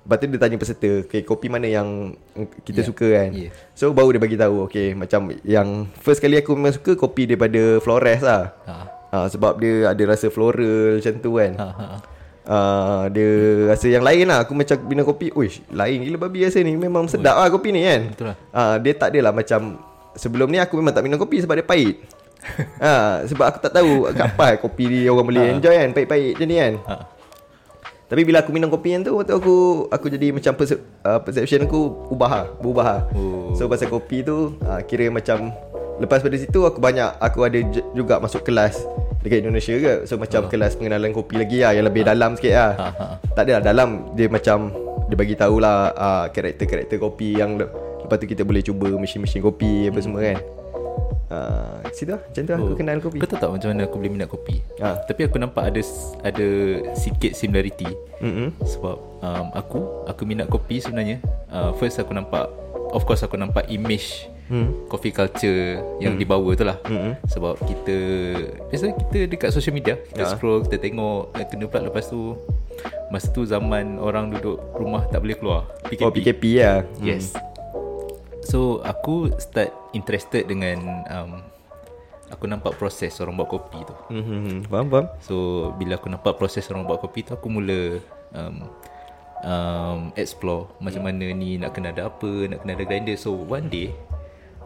Lepas 0.00 0.16
tu 0.16 0.26
dia 0.26 0.40
tanya 0.40 0.56
peserta 0.56 0.90
Okay 1.04 1.22
kopi 1.22 1.46
mana 1.46 1.64
yang 1.64 2.16
Kita 2.64 2.82
Yeah. 2.82 2.88
suka 2.88 3.06
kan? 3.06 3.28
Yeah. 3.30 3.52
So 3.72 3.92
baru 3.92 4.16
dia 4.16 4.20
bagi 4.20 4.34
tahu 4.34 4.66
Okay 4.66 4.92
macam 4.92 5.30
Yang 5.40 5.68
first 5.96 6.18
kali 6.18 6.34
aku 6.36 6.56
memang 6.56 6.72
suka 6.72 6.96
Kopi 6.96 7.24
daripada 7.24 7.78
Flores 7.78 8.18
lah. 8.20 8.50
Ha. 8.64 8.74
ha, 9.12 9.16
Sebab 9.28 9.60
dia 9.60 9.88
ada 9.88 10.02
rasa 10.08 10.26
floral 10.26 10.98
Macam 10.98 11.14
tu 11.20 11.30
kan. 11.36 11.52
Ha, 11.54 11.68
ha, 11.68 11.86
ha. 11.86 11.98
Uh, 12.40 13.04
dia 13.12 13.28
rasa 13.68 13.86
yang 13.86 14.00
lain 14.00 14.24
lah. 14.26 14.42
Aku 14.42 14.56
macam 14.56 14.74
minum 14.82 15.04
kopi 15.04 15.30
Uish 15.30 15.60
lain 15.70 16.02
gila 16.02 16.16
babi 16.18 16.42
rasa 16.42 16.64
ni. 16.64 16.74
Memang 16.74 17.06
sedap 17.06 17.36
lah 17.36 17.46
kopi 17.46 17.70
ni 17.70 17.84
kan. 17.84 18.00
Betul 18.10 18.26
lah. 18.32 18.36
uh, 18.50 18.74
Dia 18.80 18.92
tak 18.96 19.08
adalah 19.12 19.30
macam 19.30 19.76
Sebelum 20.16 20.48
ni 20.48 20.58
aku 20.58 20.74
memang 20.74 20.90
tak 20.90 21.04
minum 21.04 21.20
kopi 21.20 21.38
Sebab 21.38 21.54
dia 21.54 21.62
pahit 21.62 22.00
ha, 22.78 22.92
Sebab 23.28 23.44
aku 23.46 23.58
tak 23.60 23.72
tahu 23.72 24.08
Apa 24.08 24.56
kopi 24.56 24.84
ni 24.86 25.00
orang 25.04 25.26
boleh 25.26 25.46
enjoy 25.52 25.74
kan 25.74 25.90
Pahit-pahit 25.90 26.32
macam 26.34 26.46
ni 26.46 26.56
kan. 26.56 26.74
Ha. 26.84 26.94
Tapi 28.06 28.22
bila 28.22 28.42
aku 28.42 28.50
minum 28.50 28.66
kopi 28.66 28.90
yang 28.90 29.02
tu 29.02 29.14
Waktu 29.14 29.32
aku 29.32 29.54
Aku 29.88 30.06
jadi 30.08 30.30
macam 30.30 30.52
perse- 30.52 30.82
uh, 31.00 31.18
Perception 31.18 31.62
aku 31.62 31.80
Ubah 32.08 32.30
lah 32.32 32.46
Berubah 32.56 32.84
lah. 32.84 33.00
Oh. 33.12 33.54
So 33.54 33.66
pasal 33.66 33.86
kopi 33.86 34.20
tu 34.20 34.58
uh, 34.58 34.80
Kira 34.82 35.06
macam 35.08 35.54
Lepas 35.96 36.18
pada 36.18 36.34
situ 36.34 36.58
Aku 36.60 36.78
banyak 36.78 37.06
Aku 37.20 37.44
ada 37.44 37.60
j- 37.60 37.86
juga 37.92 38.18
masuk 38.18 38.42
kelas 38.42 38.82
Dekat 39.20 39.44
Indonesia 39.44 39.76
ke. 39.76 39.94
So 40.04 40.16
macam 40.16 40.48
kelas 40.48 40.74
pengenalan 40.74 41.12
kopi 41.12 41.36
lagi 41.36 41.60
lah 41.60 41.70
Yang 41.70 41.86
lebih 41.86 42.02
dalam 42.04 42.34
sikit 42.34 42.50
lah. 42.52 42.72
Ha, 42.74 42.86
ha. 42.90 43.04
Tak 43.30 43.42
adalah 43.44 43.62
dalam 43.62 43.88
Dia 44.12 44.26
macam 44.26 44.74
Dia 45.06 45.14
bagi 45.14 45.34
tahulah 45.34 45.76
uh, 45.92 46.24
Karakter-karakter 46.28 46.96
kopi 46.96 47.36
Yang 47.36 47.50
le- 47.58 47.70
Lepas 48.00 48.16
tu 48.16 48.26
kita 48.26 48.42
boleh 48.42 48.58
cuba 48.60 48.90
Mesin-mesin 48.90 49.38
kopi 49.38 49.86
Apa 49.86 50.00
semua 50.00 50.24
kan 50.24 50.40
uh, 51.30 51.80
Situ 51.90 52.10
lah. 52.10 52.20
Macam 52.20 52.42
tu 52.42 52.50
lah 52.50 52.58
aku 52.60 52.74
kenal 52.74 52.96
kopi. 52.98 53.16
Kau 53.16 53.26
tahu 53.26 53.38
tak 53.38 53.50
macam 53.50 53.68
mana 53.68 53.82
aku 53.84 53.96
boleh 53.96 54.12
minat 54.12 54.28
kopi? 54.28 54.56
Ha. 54.78 54.98
Tapi 55.00 55.20
aku 55.24 55.36
nampak 55.36 55.70
ada 55.70 55.80
ada 56.22 56.48
sikit 56.92 57.32
similarity. 57.32 57.88
Mm-mm. 58.20 58.52
Sebab 58.60 58.96
um, 59.18 59.46
aku 59.50 59.78
Aku 60.06 60.22
minat 60.22 60.46
kopi 60.46 60.78
sebenarnya. 60.78 61.18
Uh, 61.46 61.72
First 61.72 61.96
aku 61.96 62.12
nampak 62.12 62.50
Of 62.90 63.02
course 63.02 63.22
aku 63.22 63.34
nampak 63.34 63.66
image 63.68 64.26
Hmm. 64.50 64.90
Coffee 64.90 65.14
culture 65.14 65.78
Yang 65.98 66.14
dibawa 66.18 66.50
tu 66.52 66.66
lah. 66.66 66.74
Mm-mm. 66.82 67.14
Sebab 67.24 67.54
kita 67.62 67.96
Biasa 68.66 68.90
kita 68.98 69.18
dekat 69.30 69.54
social 69.54 69.70
media 69.70 69.94
Kita 69.94 70.26
Ya. 70.26 70.28
scroll 70.28 70.66
Kita 70.66 70.74
tengok 70.76 71.38
eh, 71.38 71.46
Kena 71.46 71.70
pula 71.70 71.86
lepas 71.86 72.10
tu 72.10 72.34
Masa 73.08 73.30
tu 73.30 73.46
zaman 73.46 74.02
Orang 74.02 74.34
duduk 74.34 74.58
rumah 74.74 75.06
Tak 75.06 75.22
boleh 75.22 75.38
keluar. 75.38 75.70
PKP, 75.86 76.02
Oh 76.02 76.10
PKP 76.10 76.42
lah. 76.58 76.82
Yes 76.98 77.30
So 78.44 78.80
aku 78.84 79.28
start 79.36 79.72
interested 79.92 80.48
dengan 80.48 81.04
um, 81.08 81.32
Aku 82.30 82.46
nampak 82.46 82.78
proses 82.78 83.10
orang 83.18 83.34
buat 83.34 83.50
kopi 83.50 83.82
tu. 83.82 83.94
Hmm. 84.14 84.62
Faham 84.70 84.86
faham. 84.86 85.06
So 85.18 85.34
bila 85.74 85.98
aku 85.98 86.06
nampak 86.06 86.38
proses 86.38 86.62
orang 86.70 86.86
buat 86.86 87.02
kopi 87.02 87.26
tu 87.26 87.34
Aku 87.34 87.50
mula 87.50 87.98
um, 88.30 88.56
um, 89.42 90.00
Explore 90.14 90.70
Macam 90.78 91.10
mana 91.10 91.26
ni 91.34 91.58
Nak 91.58 91.74
kena 91.74 91.90
ada 91.90 92.06
apa 92.06 92.30
Nak 92.46 92.62
kena 92.62 92.78
ada 92.78 92.84
grinder. 92.86 93.18
So 93.18 93.34
one 93.34 93.66
day 93.66 93.90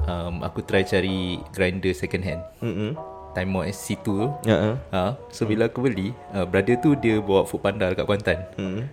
um, 0.05 0.45
Aku 0.45 0.61
try 0.61 0.85
cari 0.85 1.41
Grinder 1.57 1.97
second 1.97 2.23
hand. 2.23 2.43
Mm-mm. 2.61 2.93
Timor 3.35 3.67
SC2 3.67 4.05
tu. 4.05 4.29
Ya, 4.47 4.79
ha, 4.95 5.19
So 5.33 5.49
bila 5.49 5.67
aku 5.67 5.89
beli 5.89 6.13
uh, 6.37 6.45
Brother 6.47 6.79
tu 6.79 6.95
dia 6.95 7.19
bawa 7.19 7.49
food 7.49 7.65
panda 7.65 7.91
dekat 7.91 8.07
Kuantan. 8.07 8.39
Hmm. 8.61 8.87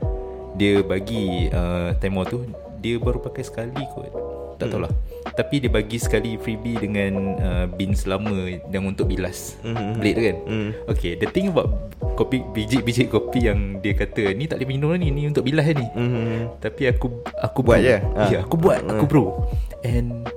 dia 0.56 0.80
bagi 0.80 1.52
uh, 1.52 1.92
Timor 2.00 2.26
tu 2.26 2.48
Dia 2.80 2.98
baru 2.98 3.20
pakai 3.20 3.44
sekali 3.44 3.84
kot 3.94 4.31
Tak 4.62 4.70
tahulah 4.70 4.94
Tapi 5.28 5.56
dia 5.58 5.68
bagi 5.68 5.98
sekali 5.98 6.36
freebie 6.36 6.78
dengan 6.78 7.14
uh, 7.36 7.66
Beans 7.68 8.06
lama 8.06 8.30
Yang 8.68 8.84
untuk 8.88 9.06
bilas 9.08 9.58
Mhm. 9.62 9.98
Blade 9.98 10.14
tu 10.14 10.24
kan 10.24 10.38
Mm. 10.44 10.70
Okay 10.88 11.12
the 11.16 11.28
thing 11.28 11.50
about 11.50 11.70
Kopi 12.14 12.46
Biji-biji 12.48 13.08
kopi 13.08 13.48
yang 13.48 13.80
dia 13.80 13.94
kata 13.94 14.32
Ni 14.32 14.46
tak 14.46 14.58
boleh 14.58 14.70
minum 14.70 14.94
ni 14.94 15.10
Ni 15.10 15.26
untuk 15.26 15.42
bilas 15.42 15.66
ni 15.68 15.88
Mhm. 15.88 16.60
Tapi 16.60 16.88
aku 16.88 17.10
Aku 17.42 17.60
Buat 17.62 17.80
brew. 17.80 17.88
je? 17.88 17.98
Ya 18.28 18.38
Ah. 18.38 18.42
aku 18.42 18.56
buat 18.56 18.80
Aku 18.84 19.06
bro 19.06 19.26
And 19.82 20.30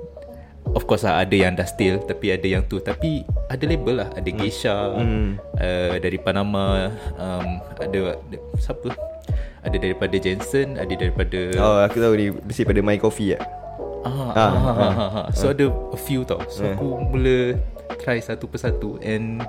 Of 0.67 0.85
course 0.85 1.03
lah 1.03 1.19
Ada 1.19 1.35
yang 1.37 1.53
dah 1.53 1.63
still 1.63 1.99
Tapi 1.99 2.31
ada 2.31 2.43
yang 2.43 2.63
tu 2.63 2.77
Tapi 2.77 3.21
Ada 3.47 3.63
label 3.63 3.95
lah 3.97 4.09
Ada 4.11 4.29
Geisha 4.29 4.91
Hmm. 4.91 5.37
uh, 5.55 5.95
Dari 5.95 6.17
Panama 6.17 6.89
um, 7.15 7.47
Ada, 7.75 7.97
ada 8.17 8.37
Siapa 8.55 8.89
Ada 9.61 9.77
daripada 9.77 10.15
Jensen 10.15 10.75
Ada 10.75 10.93
daripada 10.95 11.39
Oh 11.57 11.77
aku 11.79 11.97
tahu 11.97 12.13
ni 12.13 12.27
Mesti 12.33 12.63
pada 12.63 12.79
My 12.79 12.97
Coffee 12.97 13.33
lah 13.33 13.43
ah, 14.05 14.31
Ah, 14.31 14.49
ah, 14.53 14.53
ah, 14.55 14.75
ah, 14.77 15.09
ah. 15.19 15.27
So 15.31 15.49
ada 15.49 15.65
a 15.67 15.97
few 15.97 16.21
tau 16.21 16.39
So 16.47 16.61
Ah. 16.61 16.71
aku 16.71 16.87
mula 17.03 17.57
Try 17.97 18.17
satu 18.19 18.45
persatu 18.45 19.01
And 19.01 19.41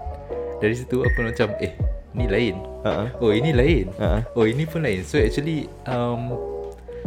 Dari 0.57 0.73
situ 0.73 1.01
aku 1.01 1.19
macam 1.23 1.53
Eh 1.59 1.77
Ni 2.13 2.25
lain 2.25 2.57
ah. 2.83 3.13
Oh 3.19 3.29
ini 3.29 3.53
lain 3.53 3.93
ah. 3.97 4.25
Oh 4.33 4.43
ini 4.43 4.65
pun 4.65 4.81
lain 4.81 5.03
So 5.03 5.17
actually 5.17 5.69
um, 5.85 6.33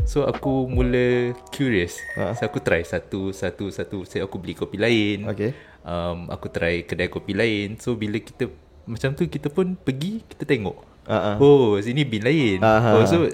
So 0.05 0.23
aku 0.23 0.65
mula 0.65 1.33
curious 1.49 1.97
Ah. 2.13 2.33
So 2.33 2.45
aku 2.45 2.59
try 2.59 2.81
satu 2.81 3.29
Satu 3.31 3.69
Satu 3.69 4.05
So 4.05 4.17
aku 4.19 4.37
beli 4.37 4.53
kopi 4.53 4.77
lain 4.77 5.25
Okay. 5.27 5.57
um, 5.81 6.29
Aku 6.29 6.47
try 6.47 6.81
kedai 6.81 7.09
kopi 7.09 7.33
lain 7.33 7.75
So 7.75 7.93
bila 7.93 8.17
kita 8.17 8.45
Macam 8.85 9.13
tu 9.13 9.25
kita 9.25 9.49
pun 9.49 9.73
pergi 9.75 10.21
Kita 10.23 10.45
tengok 10.45 10.77
ah. 11.05 11.37
Oh 11.37 11.77
sini 11.77 12.05
bin 12.05 12.21
lain 12.21 12.61
Ah, 12.61 12.93
Oh 12.93 13.05
so 13.05 13.25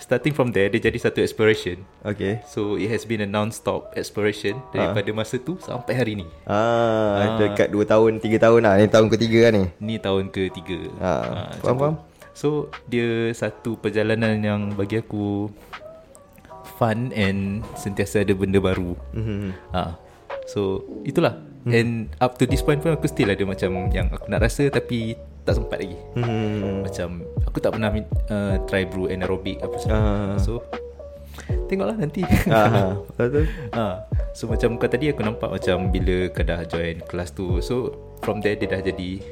Starting 0.00 0.32
from 0.32 0.48
there 0.50 0.66
Dia 0.66 0.80
jadi 0.82 0.98
satu 0.98 1.20
exploration 1.20 1.84
Okay 2.00 2.40
So 2.44 2.74
it 2.74 2.88
has 2.88 3.04
been 3.04 3.20
a 3.20 3.28
non-stop 3.28 3.92
exploration 3.94 4.58
Daripada 4.70 5.12
masa 5.12 5.36
tu 5.36 5.60
Sampai 5.60 5.92
hari 5.92 6.16
ni 6.16 6.26
Ah, 6.44 7.36
dekat 7.36 7.68
2 7.68 7.84
tahun 7.84 8.12
3 8.18 8.26
tahun 8.36 8.60
lah 8.60 8.74
Ni 8.74 8.88
tahun 8.88 9.06
ketiga 9.08 9.38
kan 9.46 9.52
ni 9.54 9.64
Ni 9.78 9.94
tahun 9.96 10.28
ketiga 10.28 10.80
Ah, 10.98 11.52
faham, 11.60 11.76
tu. 11.76 11.80
faham. 11.80 11.94
So 12.32 12.48
dia 12.86 13.28
satu 13.30 13.76
perjalanan 13.76 14.40
yang 14.40 14.60
bagi 14.72 14.98
aku 14.98 15.52
Fun 16.74 17.12
and 17.12 17.60
sentiasa 17.74 18.24
ada 18.24 18.32
benda 18.32 18.56
baru 18.56 18.96
Mhm. 19.12 19.52
ha. 19.70 20.00
So 20.50 20.82
itulah. 21.06 21.38
And 21.68 22.08
up 22.24 22.40
to 22.40 22.48
this 22.48 22.64
point 22.64 22.80
pun 22.80 22.96
aku 22.96 23.04
still 23.04 23.28
ada 23.28 23.44
macam 23.44 23.92
Yang 23.92 24.16
aku 24.16 24.26
nak 24.32 24.40
rasa 24.40 24.72
tapi 24.72 25.14
tak 25.44 25.56
sempat 25.56 25.78
lagi. 25.80 25.96
Mhm. 26.18 26.84
Macam 26.84 27.08
aku 27.46 27.58
tak 27.62 27.70
pernah 27.76 27.90
uh, 28.30 28.54
try 28.68 28.84
brew 28.84 29.08
anaerobic 29.08 29.62
apa 29.62 29.76
semua. 29.78 30.00
Ah. 30.00 30.36
So 30.36 30.60
tengoklah 31.70 31.96
nanti. 31.96 32.26
Betul. 33.16 33.46
Ha. 33.72 34.04
So 34.34 34.50
macam 34.50 34.76
kau 34.76 34.90
tadi 34.90 35.10
aku 35.10 35.22
nampak 35.24 35.48
macam 35.48 35.88
bila 35.88 36.28
kau 36.34 36.44
dah 36.44 36.60
join 36.66 37.00
kelas 37.06 37.32
tu. 37.32 37.62
So 37.64 37.94
from 38.20 38.42
there 38.44 38.58
dia 38.58 38.68
dah 38.68 38.82
jadi 38.82 39.22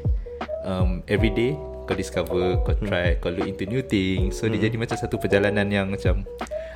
um, 0.65 1.03
Everyday 1.11 1.59
kau 1.89 1.97
discover, 1.97 2.61
kau 2.69 2.77
try, 2.85 3.17
kau 3.17 3.33
look 3.33 3.49
into 3.49 3.65
new 3.65 3.81
things. 3.81 4.37
So 4.37 4.45
dia 4.45 4.61
jadi 4.61 4.77
macam 4.77 5.01
satu 5.01 5.17
perjalanan 5.17 5.73
yang 5.73 5.89
macam 5.89 6.29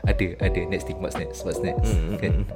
Ada, 0.02 0.35
ada. 0.42 0.61
Next 0.66 0.90
thing, 0.90 0.98
what's 0.98 1.14
next, 1.14 1.46
what's 1.46 1.62
next? 1.62 1.94
Kan? 2.18 2.48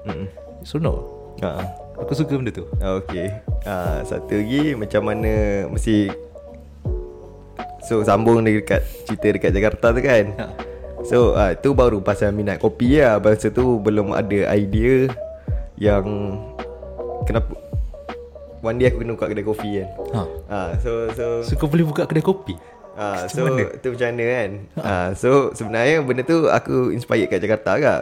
So 0.67 0.83
no, 0.83 1.16
Ah. 1.39 1.61
aku 1.97 2.13
suka 2.13 2.33
benda 2.33 2.49
tu. 2.49 2.65
Okay 2.81 3.29
ah, 3.63 4.01
Satu 4.03 4.33
lagi 4.33 4.73
Macam 4.73 5.05
mana 5.05 5.33
Mesti 5.69 6.09
So 7.81 8.01
sambung 8.03 8.41
dekat 8.41 8.81
Cerita 9.05 9.27
dekat 9.31 9.51
Jakarta 9.53 9.93
tu 9.93 10.01
kan? 10.01 10.25
Ha. 10.37 10.47
So 11.05 11.19
ah, 11.35 11.53
tu 11.53 11.71
baru 11.71 12.01
pasal 12.01 12.33
minat 12.33 12.57
kopi 12.57 12.99
lah. 12.99 13.21
Masa 13.21 13.49
tu 13.49 13.79
belum 13.79 14.11
ada 14.11 14.49
idea 14.53 15.13
Yang 15.77 16.05
Kenapa 17.25 17.53
One 18.61 18.81
day 18.81 18.89
aku 18.89 18.99
kena 18.99 19.13
buka 19.13 19.27
kedai 19.29 19.45
kopi 19.45 19.69
kan? 19.77 19.89
Ha. 20.13 20.23
ah, 20.49 20.71
So 20.81 21.13
so 21.13 21.25
So 21.45 21.53
kau 21.55 21.69
boleh 21.69 21.85
buka 21.85 22.05
kedai 22.05 22.25
kopi? 22.25 22.57
Ah, 22.97 23.23
Macam 23.23 23.31
so 23.31 23.41
mana? 23.45 23.63
tu 23.77 23.89
macam 23.93 24.09
mana 24.09 24.25
kan? 24.25 24.51
Ah, 24.75 25.09
So 25.13 25.29
sebenarnya 25.53 26.01
benda 26.01 26.25
tu 26.25 26.49
aku 26.49 26.91
inspired 26.91 27.29
kat 27.29 27.39
Jakarta 27.39 27.77
agak 27.77 28.01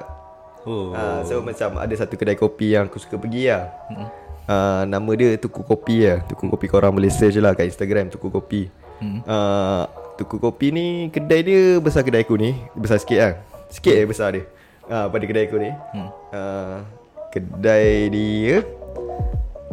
Oh, 0.65 0.97
ah, 0.97 1.21
So 1.29 1.45
macam 1.45 1.77
ada 1.77 1.95
satu 1.95 2.17
kedai 2.17 2.37
kopi 2.37 2.73
yang 2.73 2.89
aku 2.89 2.97
suka 2.97 3.21
pergi 3.21 3.53
lah. 3.53 3.69
Ah, 4.45 4.83
Nama 4.89 5.11
dia 5.17 5.41
Tuku 5.41 5.65
Kopi 5.65 6.05
lah 6.05 6.21
Tuku 6.29 6.53
Kopi 6.53 6.69
korang 6.69 6.93
boleh 6.93 7.09
search 7.09 7.41
lah 7.41 7.57
kat 7.57 7.69
Instagram 7.69 8.09
Tuku 8.13 8.29
Kopi. 8.33 8.69
Ah, 9.29 9.89
Tuku 10.17 10.41
Kopi 10.41 10.73
ni 10.73 10.87
kedai 11.13 11.41
dia 11.45 11.63
besar 11.81 12.01
kedai 12.05 12.25
aku 12.25 12.41
ni 12.41 12.57
Besar 12.73 12.97
sikit 12.97 13.19
lah. 13.21 13.33
Sikit 13.69 13.93
je 13.93 14.05
besar 14.09 14.33
dia. 14.33 14.45
Ah, 14.89 15.09
Pada 15.09 15.25
kedai 15.25 15.49
aku 15.49 15.57
ni. 15.61 15.71
Ah, 16.33 16.85
Kedai 17.29 18.09
dia 18.09 18.65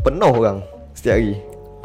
Penuh 0.01 0.31
orang 0.33 0.59
Setiap 0.91 1.15
hari. 1.19 1.35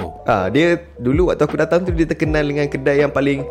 Oh. 0.02 0.10
Ah 0.26 0.50
dia 0.50 0.82
dulu 0.98 1.30
waktu 1.30 1.46
aku 1.46 1.56
datang 1.56 1.86
tu 1.86 1.94
dia 1.94 2.04
terkenal 2.04 2.42
dengan 2.42 2.66
kedai 2.66 3.00
yang 3.00 3.12
paling 3.14 3.46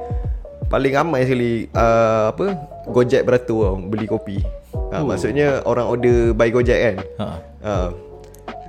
paling 0.75 0.91
ramai 0.91 1.23
sekali 1.23 1.71
uh, 1.71 2.35
apa 2.35 2.59
Gojek 2.91 3.23
beratur 3.23 3.71
tau 3.71 3.79
beli 3.79 4.11
kopi. 4.11 4.43
Oh. 4.75 5.07
maksudnya 5.07 5.63
orang 5.63 5.87
order 5.87 6.35
by 6.35 6.51
Gojek 6.51 6.79
kan. 6.83 6.95
ha. 7.23 7.27
Ah 7.63 7.89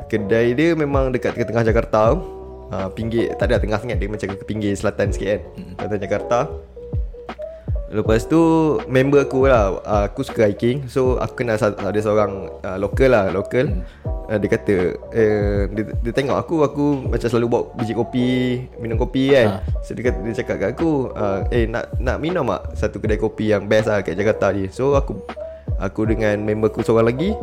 kedai 0.06 0.54
dia 0.54 0.72
memang 0.78 1.10
dekat 1.10 1.34
tengah-tengah 1.34 1.66
Jakarta 1.66 2.14
uh, 2.70 2.88
Pinggir 2.94 3.34
Tak 3.36 3.50
ada 3.50 3.58
tengah 3.58 3.78
sangat 3.82 3.98
Dia 3.98 4.08
macam 4.10 4.26
ke 4.30 4.44
pinggir 4.46 4.72
selatan 4.78 5.10
sikit 5.10 5.28
kan 5.28 5.40
Selatan 5.82 5.98
Jakarta 6.02 6.38
Lepas 7.86 8.26
tu 8.26 8.40
Member 8.90 9.22
aku 9.22 9.46
lah 9.46 9.78
uh, 9.82 10.04
Aku 10.10 10.26
suka 10.26 10.50
hiking. 10.50 10.90
So 10.90 11.22
aku 11.22 11.42
kenal 11.44 11.58
ada 11.58 11.98
seorang 12.02 12.50
uh, 12.66 12.78
Local 12.78 13.10
lah 13.14 13.24
Local. 13.30 13.70
Uh, 14.26 14.38
Dia 14.42 14.48
kata 14.50 14.74
eh, 15.14 15.70
dia, 15.70 15.82
dia 16.02 16.12
tengok 16.12 16.34
aku 16.34 16.54
Aku 16.66 16.84
macam 17.06 17.28
selalu 17.30 17.46
bawa 17.46 17.62
biji 17.78 17.94
kopi 17.94 18.30
Minum 18.82 18.98
kopi 18.98 19.30
kan. 19.30 19.62
So 19.86 19.94
dia, 19.94 20.10
kata, 20.10 20.18
dia 20.26 20.34
cakap 20.42 20.56
kat 20.58 20.68
aku 20.74 21.14
uh, 21.14 21.46
Eh 21.54 21.70
nak 21.70 21.94
nak 22.02 22.18
minum 22.18 22.50
tak 22.50 22.74
Satu 22.74 22.98
kedai 22.98 23.22
kopi 23.22 23.54
yang 23.54 23.70
best 23.70 23.86
lah 23.86 24.02
Kat 24.02 24.18
Jakarta 24.18 24.50
ni? 24.50 24.66
So 24.66 24.98
aku 24.98 25.22
Aku 25.78 26.08
dengan 26.08 26.42
member 26.42 26.72
aku 26.72 26.82
seorang 26.82 27.06
lagi 27.12 27.36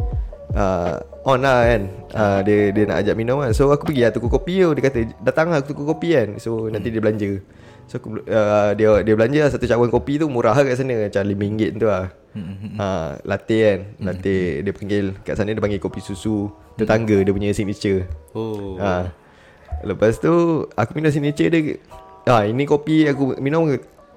uh, 0.57 0.97
On 1.23 1.39
lah 1.39 1.71
kan. 1.71 1.81
Uh, 2.11 2.39
dia, 2.43 2.75
dia 2.75 2.83
nak 2.83 2.99
ajak 2.99 3.15
minum 3.15 3.39
kan. 3.39 3.55
So 3.55 3.71
aku 3.71 3.87
pergi 3.87 4.03
lah 4.03 4.11
tukar 4.11 4.27
kopi 4.35 4.59
tu. 4.59 4.75
Dia 4.75 4.83
kata 4.91 4.99
datang 5.23 5.47
lah 5.55 5.63
aku 5.63 5.71
tukar 5.71 5.95
kopi 5.95 6.09
kan. 6.19 6.29
So 6.35 6.67
nanti 6.67 6.91
dia 6.91 6.99
belanja 6.99 7.39
So 7.87 7.99
aku, 7.99 8.23
uh, 8.25 8.71
dia 8.73 8.89
dia 9.03 9.13
belanja 9.13 9.39
lah 9.43 9.51
satu 9.51 9.67
cawan 9.67 9.91
kopi 9.91 10.17
tu 10.17 10.31
murah 10.31 10.55
lah 10.55 10.63
kat 10.63 10.79
sana 10.79 10.95
Macam 11.07 11.19
RM5 11.19 11.77
tu 11.77 11.85
lah 11.85 12.09
uh, 12.79 13.09
Latte 13.27 13.57
kan 13.59 13.79
Latte 13.99 14.63
dia 14.63 14.71
panggil 14.71 15.05
Kat 15.21 15.35
sana 15.35 15.51
dia 15.51 15.59
panggil 15.59 15.83
kopi 15.83 15.99
susu 15.99 16.47
Tetangga 16.79 17.21
dia 17.21 17.33
punya 17.35 17.51
signature 17.51 18.07
Oh 18.33 18.79
Ha. 18.79 19.23
Lepas 19.83 20.15
tu 20.17 20.63
aku 20.79 20.91
minum 20.95 21.11
signature 21.11 21.51
dia. 21.51 21.75
Ah 22.23 22.47
ini 22.47 22.63
kopi 22.63 23.03
aku 23.11 23.35
minum 23.43 23.67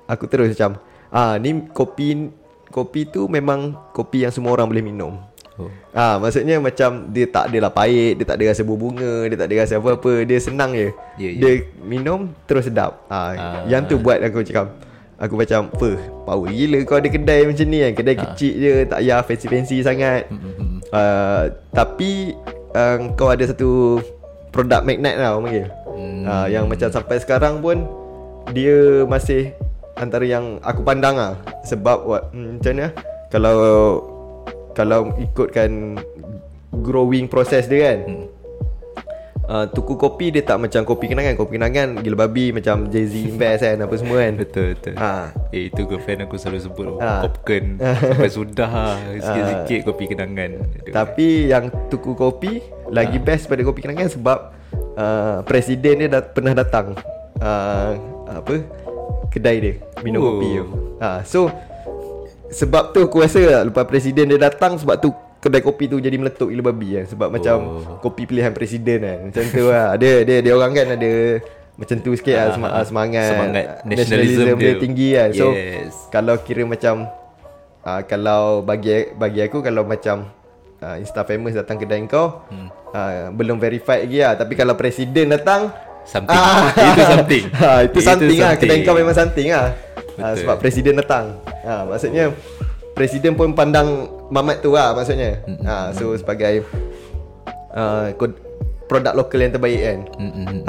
aku 0.07 0.25
terus 0.31 0.55
macam 0.55 0.79
ah 1.11 1.35
ni 1.43 1.67
kopi 1.75 2.31
kopi 2.71 3.11
tu 3.11 3.27
memang 3.27 3.75
kopi 3.91 4.23
yang 4.23 4.31
semua 4.31 4.55
orang 4.55 4.71
boleh 4.71 4.85
minum. 4.87 5.19
Oh. 5.57 5.73
Ah 5.91 6.17
maksudnya 6.17 6.61
macam 6.61 7.09
dia 7.09 7.25
tak 7.25 7.49
adalah 7.49 7.69
pahit, 7.69 8.21
dia 8.21 8.25
tak 8.25 8.37
ada 8.37 8.53
rasa 8.53 8.61
bunga, 8.61 9.25
dia 9.25 9.37
tak 9.37 9.49
ada 9.49 9.57
rasa 9.59 9.75
apa-apa, 9.77 10.13
dia 10.23 10.37
senang 10.37 10.71
je. 10.71 10.93
Ya, 11.17 11.29
ya. 11.29 11.41
Dia 11.41 11.53
minum 11.81 12.29
terus 12.45 12.69
sedap. 12.69 13.05
Ah, 13.07 13.33
Ah. 13.33 13.65
yang 13.65 13.85
tu 13.85 13.97
buat 13.97 14.21
aku 14.21 14.41
cakap 14.43 14.69
Aku 15.17 15.33
macam 15.33 15.73
Apa 15.73 15.97
Power 16.29 16.53
gila 16.53 16.77
kau 16.85 17.01
ada 17.01 17.09
kedai 17.09 17.49
macam 17.49 17.65
ni 17.65 17.81
kan 17.81 17.93
Kedai 17.97 18.21
kecil 18.21 18.53
je 18.53 18.73
Tak 18.85 19.01
payah 19.01 19.25
fancy-fancy 19.25 19.81
sangat 19.81 20.29
uh, 20.93 21.49
Tapi 21.73 22.37
uh, 22.77 22.97
Kau 23.17 23.33
ada 23.33 23.41
satu 23.49 23.97
Produk 24.53 24.85
magnet 24.85 25.17
lah 25.17 25.33
orang 25.33 25.49
panggil 25.49 25.67
Hmm. 25.97 26.29
uh, 26.29 26.45
Yang 26.45 26.65
macam 26.69 26.89
sampai 26.93 27.17
sekarang 27.17 27.65
pun 27.65 27.89
Dia 28.53 29.09
masih 29.09 29.57
Antara 29.97 30.29
yang 30.29 30.61
aku 30.61 30.85
pandang 30.85 31.17
lah 31.17 31.33
Sebab 31.65 31.99
what, 32.05 32.29
hmm, 32.37 32.61
Macam 32.61 32.73
mana 32.77 32.87
Kalau 33.33 33.57
Kalau 34.77 35.17
ikutkan 35.17 35.97
Growing 36.77 37.27
process 37.27 37.65
dia 37.65 37.81
kan? 37.87 37.99
Hmm. 38.05 38.27
uh, 39.47 39.65
Tuku 39.67 39.97
kopi 39.97 40.29
dia 40.29 40.45
tak 40.45 40.61
macam 40.61 40.85
kopi 40.85 41.09
kenangan. 41.09 41.33
Kopi 41.35 41.57
kenangan 41.57 41.97
gila 41.97 42.17
babi 42.21 42.53
Macam 42.53 42.85
Jay-Z 42.87 43.15
invest 43.17 43.65
kan 43.65 43.81
Apa 43.81 43.95
semua 43.97 44.21
kan? 44.21 44.35
Betul 44.37 44.77
betul. 44.77 44.95
Ha. 44.95 45.33
Eh 45.51 45.73
itu 45.73 45.81
girlfriend 45.83 46.21
aku 46.23 46.37
selalu 46.37 46.61
sebut. 46.63 46.87
Ha. 47.01 47.25
Popcorn. 47.25 47.81
Sampai 48.13 48.29
sudah 48.29 48.69
lah 48.69 48.97
Sikit-sikit 49.17 49.81
kopi 49.87 50.05
kenangan. 50.07 50.51
Aduh. 50.61 50.93
Tapi 50.93 51.27
yang 51.49 51.65
tuku 51.89 52.13
kopi 52.13 52.61
Lagi 52.87 53.17
best 53.17 53.49
pada 53.49 53.65
kopi 53.65 53.81
kenangan 53.81 54.13
Sebab 54.13 54.39
uh, 54.95 55.39
Presiden 55.43 55.95
dia 55.99 56.11
dat- 56.11 56.31
pernah 56.31 56.53
datang. 56.53 56.93
Uh, 57.37 57.97
Apa? 58.29 58.61
Kedai 59.29 59.57
dia 59.59 59.75
Minum 60.01 60.21
Oh. 60.21 60.27
kopi 60.35 60.49
tu. 60.55 60.65
Uh, 60.97 61.21
So 61.23 61.49
Sebab 62.49 62.91
tu 62.91 63.03
aku 63.03 63.21
rasa 63.21 63.41
lah, 63.41 63.63
Lepas 63.63 63.85
presiden 63.85 64.29
dia 64.29 64.39
datang 64.41 64.77
Sebab 64.77 64.97
tu 64.97 65.11
Kedai 65.37 65.61
kopi 65.61 65.87
tu 65.87 66.01
jadi 66.01 66.17
meletup 66.17 66.49
gila 66.49 66.65
babi 66.67 66.97
kan. 66.97 67.05
Sebab 67.07 67.29
macam 67.31 67.57
Oh. 67.61 68.01
Kopi 68.01 68.27
pilihan 68.27 68.51
presiden 68.51 68.99
kan. 68.99 69.19
Macam 69.31 69.43
tu 69.47 69.65
lah. 69.69 69.95
Dia, 69.95 70.25
dia, 70.25 70.43
dia 70.43 70.53
orang 70.53 70.73
kan 70.73 70.87
ada 70.91 71.13
Macam 71.77 71.97
tu 72.01 72.11
sikit 72.17 72.35
lah 72.35 72.47
sema- 72.51 72.83
Semangat. 72.83 73.31
Semangat 73.31 73.65
nationalism 73.85 73.95
Nationalism 74.43 74.47
dia 74.57 74.67
dia. 74.67 74.81
tinggi 74.81 75.09
kan. 75.13 75.29
So 75.31 75.47
Yes. 75.53 75.93
Kalau 76.09 76.35
kira 76.41 76.63
macam 76.65 76.95
uh, 77.81 78.01
Kalau 78.03 78.43
bagi 78.61 78.91
bagi 79.13 79.41
aku 79.41 79.61
Kalau 79.61 79.85
macam 79.85 80.17
uh, 80.81 80.97
Insta 80.97 81.23
famous 81.23 81.55
datang 81.55 81.77
kedai 81.77 82.03
kau 82.07 82.43
hmm. 82.49 82.69
uh, 82.91 83.31
Belum 83.31 83.61
verified 83.61 84.03
lagi 84.03 84.19
lah. 84.19 84.35
Tapi 84.35 84.53
kalau 84.53 84.75
presiden 84.75 85.31
datang 85.31 85.71
Something. 86.03 86.39
Itu 86.75 87.03
something. 87.05 87.45
Ha, 87.61 87.69
Itu 87.83 87.99
something 88.01 88.39
lah. 88.39 88.55
Kedai 88.55 88.83
kau 88.83 88.95
memang 88.95 89.11
something 89.13 89.51
lah 89.51 89.86
ha, 90.21 90.33
Betul. 90.33 90.39
Sebab 90.45 90.57
presiden 90.61 90.95
datang. 90.99 91.37
Ha, 91.65 91.85
Maksudnya 91.87 92.33
Presiden 92.97 93.37
pun 93.37 93.53
pandang 93.53 94.09
Mamat 94.33 94.65
tu 94.65 94.73
lah 94.75 94.97
maksudnya. 94.97 95.41
Ha, 95.65 95.93
So 95.93 96.17
sebagai 96.17 96.65
uh, 97.77 98.11
Produk 98.87 99.19
lokal 99.19 99.43
yang 99.43 99.53
terbaik 99.53 99.81
kan. 99.83 99.99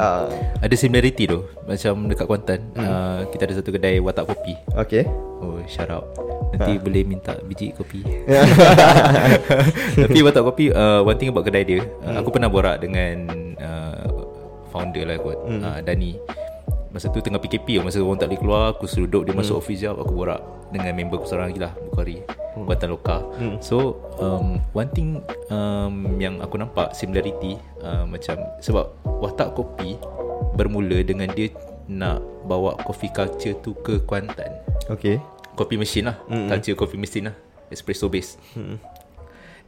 Ha, 0.02 0.08
Ada 0.60 0.74
similarity 0.74 1.30
tu 1.30 1.46
Macam 1.64 2.10
dekat 2.10 2.26
Kuantan. 2.26 2.60
Uh, 2.74 3.22
Kita 3.30 3.46
ada 3.46 3.54
satu 3.56 3.70
kedai 3.70 4.02
watak 4.02 4.26
kopi. 4.28 4.54
Okay 4.74 5.06
Oh 5.38 5.62
shout 5.70 5.86
out. 5.86 6.02
Nanti 6.50 6.82
boleh 6.82 7.06
minta 7.06 7.36
biji 7.46 7.70
kopi. 7.70 8.02
Tapi 10.02 10.18
watak 10.24 10.42
kopi 10.42 10.74
uh, 10.74 11.06
One 11.06 11.14
thing 11.14 11.30
about 11.30 11.46
kedai 11.46 11.62
dia 11.62 11.86
uh, 12.02 12.18
Aku 12.18 12.34
pernah 12.34 12.50
borak 12.50 12.82
dengan 12.82 13.30
uh, 13.62 14.02
Founder 14.74 15.06
lah 15.06 15.16
kot. 15.22 15.38
Uh, 15.46 15.78
Dani 15.80 16.18
Masa 16.88 17.12
tu 17.12 17.20
tengah 17.20 17.40
PKP 17.40 17.84
Masa 17.84 18.00
orang 18.00 18.16
tak 18.16 18.32
boleh 18.32 18.40
keluar 18.40 18.62
Aku 18.72 18.88
suruh 18.88 19.04
duduk 19.04 19.28
Dia 19.28 19.34
masuk 19.36 19.60
office 19.60 19.80
jap. 19.84 20.00
Aku 20.00 20.16
borak 20.16 20.40
Dengan 20.72 20.96
member 20.96 21.20
aku 21.20 21.28
seorang 21.28 21.52
lagi 21.52 21.60
lah 21.60 21.72
Bukhari 21.76 22.24
Buatan 22.56 22.88
lokal 22.96 23.20
So 23.60 24.00
um, 24.16 24.64
One 24.72 24.88
thing 24.96 25.20
um, 25.52 26.16
Yang 26.16 26.40
aku 26.42 26.56
nampak 26.56 26.96
Similarity 26.96 27.60
uh, 27.84 28.08
Macam 28.08 28.40
Sebab 28.64 28.88
Watak 29.04 29.52
kopi 29.52 30.00
Bermula 30.56 31.04
dengan 31.04 31.28
dia 31.36 31.52
Nak 31.88 32.38
bawa 32.48 32.80
coffee 32.80 33.12
culture 33.12 33.56
tu 33.60 33.76
ke 33.84 34.00
Kuantan. 34.08 34.56
Okay. 34.88 35.20
Coffee 35.52 35.76
machine 35.76 36.08
lah. 36.08 36.16
Mm-hmm. 36.32 36.48
Culture 36.48 36.76
coffee 36.76 37.00
machine 37.00 37.28
lah. 37.28 37.36
Espresso 37.68 38.08
base. 38.08 38.40
Mm-hmm. 38.56 38.76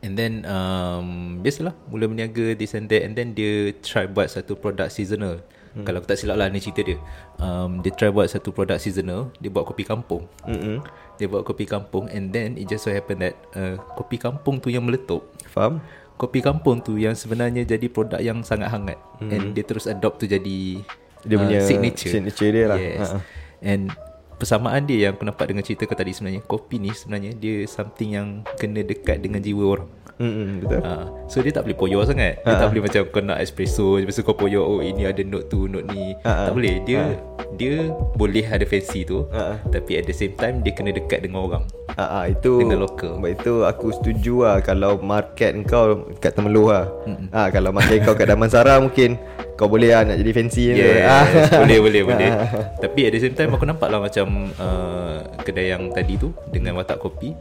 And 0.01 0.13
then 0.17 0.33
um, 0.49 1.41
Biasalah. 1.45 1.77
Mula 1.93 2.09
berniaga 2.09 2.57
This 2.57 2.73
and 2.73 2.89
that. 2.89 3.05
And 3.05 3.13
then 3.13 3.37
dia 3.37 3.77
Try 3.85 4.09
buat 4.09 4.33
satu 4.33 4.57
produk 4.57 4.89
seasonal 4.89 5.45
mm. 5.75 5.85
Kalau 5.87 5.99
aku 6.03 6.09
tak 6.11 6.19
silap 6.19 6.37
lah 6.39 6.47
Ni 6.51 6.59
cerita 6.63 6.83
dia 6.83 6.99
um, 7.39 7.81
Dia 7.81 7.93
try 7.95 8.11
buat 8.11 8.27
satu 8.27 8.51
produk 8.51 8.77
seasonal 8.77 9.31
Dia 9.39 9.51
buat 9.53 9.67
kopi 9.67 9.87
kampung 9.87 10.27
mm-hmm. 10.47 10.77
Dia 11.21 11.27
buat 11.31 11.43
kopi 11.47 11.65
kampung 11.67 12.11
And 12.11 12.31
then 12.35 12.59
It 12.59 12.71
just 12.71 12.87
so 12.87 12.91
happen 12.91 13.23
that 13.23 13.35
uh, 13.55 13.79
Kopi 13.99 14.17
kampung 14.19 14.59
tu 14.59 14.73
yang 14.73 14.87
meletup 14.87 15.27
Faham? 15.51 15.83
Kopi 16.21 16.45
kampung 16.45 16.85
tu 16.85 17.01
Yang 17.01 17.27
sebenarnya 17.27 17.65
jadi 17.65 17.87
produk 17.89 18.21
yang 18.21 18.43
sangat 18.43 18.71
hangat 18.71 18.99
mm. 19.23 19.31
And 19.31 19.45
dia 19.55 19.65
terus 19.65 19.87
adopt 19.87 20.23
tu 20.23 20.27
jadi 20.27 20.83
Dia 21.27 21.37
uh, 21.37 21.41
punya 21.41 21.61
Signature 21.63 22.13
signature 22.13 22.51
dia 22.51 22.65
lah. 22.67 22.79
Yes 22.79 23.01
Ha-ha. 23.01 23.19
And 23.61 23.93
persamaan 24.41 24.89
dia 24.89 25.05
yang 25.05 25.21
aku 25.21 25.29
nampak 25.29 25.53
dengan 25.53 25.61
cerita 25.61 25.85
kau 25.85 25.93
tadi 25.93 26.17
sebenarnya 26.17 26.41
Kopi 26.49 26.81
ni 26.81 26.97
sebenarnya 26.97 27.37
dia 27.37 27.69
something 27.69 28.17
yang 28.17 28.29
kena 28.57 28.81
dekat 28.81 29.21
dengan 29.21 29.45
jiwa 29.45 29.65
orang 29.77 30.00
Mm-mm, 30.21 30.61
betul. 30.61 30.81
Ha, 30.85 30.93
so 31.27 31.41
dia 31.41 31.49
tak 31.49 31.65
boleh 31.65 31.75
poyo 31.75 32.05
sangat. 32.05 32.45
Dia 32.45 32.55
tak 32.55 32.69
boleh 32.71 32.85
macam 32.85 33.01
kau 33.09 33.25
nak 33.25 33.41
espresso 33.41 33.97
Lepas 33.97 34.15
tu 34.15 34.23
kau 34.23 34.37
poyo 34.37 34.61
Oh 34.61 34.79
ini 34.79 35.09
ada 35.09 35.25
note 35.25 35.49
tu 35.49 35.65
Note 35.65 35.89
ni. 35.89 36.13
Ha, 36.21 36.29
ha. 36.29 36.43
Tak 36.45 36.53
boleh. 36.53 36.77
Dia 36.85 37.17
Dia 37.57 37.89
boleh 38.15 38.45
ada 38.45 38.63
fancy 38.63 39.03
tu 39.03 39.25
Ha, 39.33 39.41
ha. 39.41 39.55
Tapi 39.65 39.97
at 39.97 40.05
the 40.05 40.13
same 40.13 40.37
time 40.37 40.61
Dia 40.61 40.77
kena 40.77 40.93
dekat 40.93 41.25
dengan 41.25 41.41
orang. 41.41 41.65
Ah, 41.97 42.21
ah, 42.21 42.25
itu 42.29 42.61
Dengan 42.61 42.85
local. 42.85 43.17
Sebab 43.17 43.31
itu 43.33 43.53
aku 43.65 43.87
setuju 43.91 44.35
lah 44.45 44.57
Kalau 44.61 45.01
market 45.01 45.57
kau 45.65 46.05
Kat 46.21 46.37
Temeloh 46.37 46.69
lah. 46.69 46.85
Ah, 47.33 47.49
Kalau 47.49 47.73
market 47.73 48.05
kau 48.05 48.13
kat 48.13 48.29
Damansara 48.29 48.77
Mungkin 48.77 49.17
Kau 49.61 49.68
boleh 49.68 49.92
lah 49.92 50.09
Nak 50.09 50.16
jadi 50.16 50.33
fancy. 50.33 50.73
Yes 50.73 51.05
ah. 51.05 51.25
Boleh 51.61 51.79
boleh 51.85 52.03
boleh 52.03 52.31
Tapi 52.83 53.01
at 53.05 53.12
the 53.12 53.20
same 53.20 53.37
time 53.37 53.53
Aku 53.53 53.68
nampak 53.68 53.92
lah 53.92 54.01
macam 54.01 54.49
uh, 54.57 55.20
Kedai 55.44 55.68
yang 55.68 55.92
tadi 55.92 56.16
tu 56.16 56.33
Dengan 56.49 56.81
watak 56.81 56.96
kopi 56.96 57.37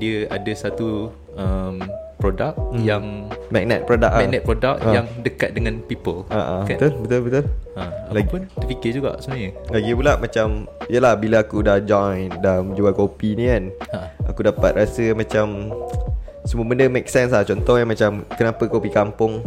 Dia 0.00 0.32
ada 0.32 0.48
satu 0.50 1.12
um, 1.36 1.76
Produk 2.16 2.56
Yang 2.72 3.28
Magnet 3.50 3.84
product 3.84 4.12
ah. 4.14 4.20
Magnet 4.22 4.42
produk 4.42 4.80
Yang 4.80 5.06
dekat 5.20 5.50
dengan 5.52 5.84
people 5.84 6.24
ah, 6.30 6.38
ah, 6.40 6.62
kan? 6.64 6.78
Betul 6.80 6.90
betul 7.04 7.20
betul 7.20 7.44
ha, 7.74 7.82
Aku 8.08 8.14
Lagi- 8.16 8.30
pun 8.30 8.40
terfikir 8.56 8.90
juga 8.96 9.20
sebenarnya 9.20 9.50
Lagi 9.68 9.90
pula 9.92 10.12
macam 10.16 10.46
Yelah 10.88 11.14
bila 11.18 11.44
aku 11.44 11.60
dah 11.60 11.82
join 11.82 12.32
Dah 12.40 12.64
jual 12.64 12.96
kopi 12.96 13.36
ni 13.36 13.44
kan 13.46 13.68
Ha. 13.92 13.98
Aku 14.24 14.40
dapat 14.40 14.72
rasa 14.72 15.12
macam 15.12 15.68
Semua 16.48 16.64
benda 16.64 16.88
make 16.88 17.12
sense 17.12 17.28
lah 17.28 17.44
Contohnya 17.44 17.84
macam 17.84 18.24
Kenapa 18.32 18.64
kopi 18.64 18.88
kampung 18.88 19.44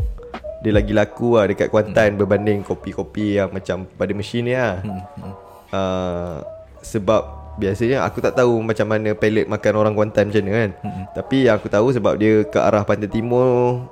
Dia 0.66 0.74
lagi 0.74 0.98
laku 0.98 1.38
lah 1.38 1.46
Dekat 1.46 1.70
Kuantan 1.70 2.18
Berbanding 2.18 2.66
kopi-kopi 2.66 3.38
Yang 3.38 3.54
macam 3.54 3.78
Pada 3.86 4.12
mesin 4.18 4.50
ni 4.50 4.58
lah 4.58 4.82
hmm, 4.82 5.02
hmm. 5.22 5.34
uh, 5.70 6.38
Sebab 6.82 7.22
Biasanya 7.62 8.02
aku 8.02 8.18
tak 8.26 8.34
tahu 8.34 8.66
Macam 8.66 8.90
mana 8.90 9.14
palate 9.14 9.46
makan 9.46 9.74
orang 9.78 9.94
Kuantan 9.94 10.34
macam 10.34 10.42
mana 10.42 10.54
kan 10.58 10.72
Hmm. 10.82 11.06
Tapi 11.14 11.46
yang 11.46 11.62
aku 11.62 11.70
tahu 11.70 11.94
Sebab 11.94 12.18
dia 12.18 12.42
ke 12.42 12.58
arah 12.58 12.82
pantai 12.82 13.06
timur 13.06 13.86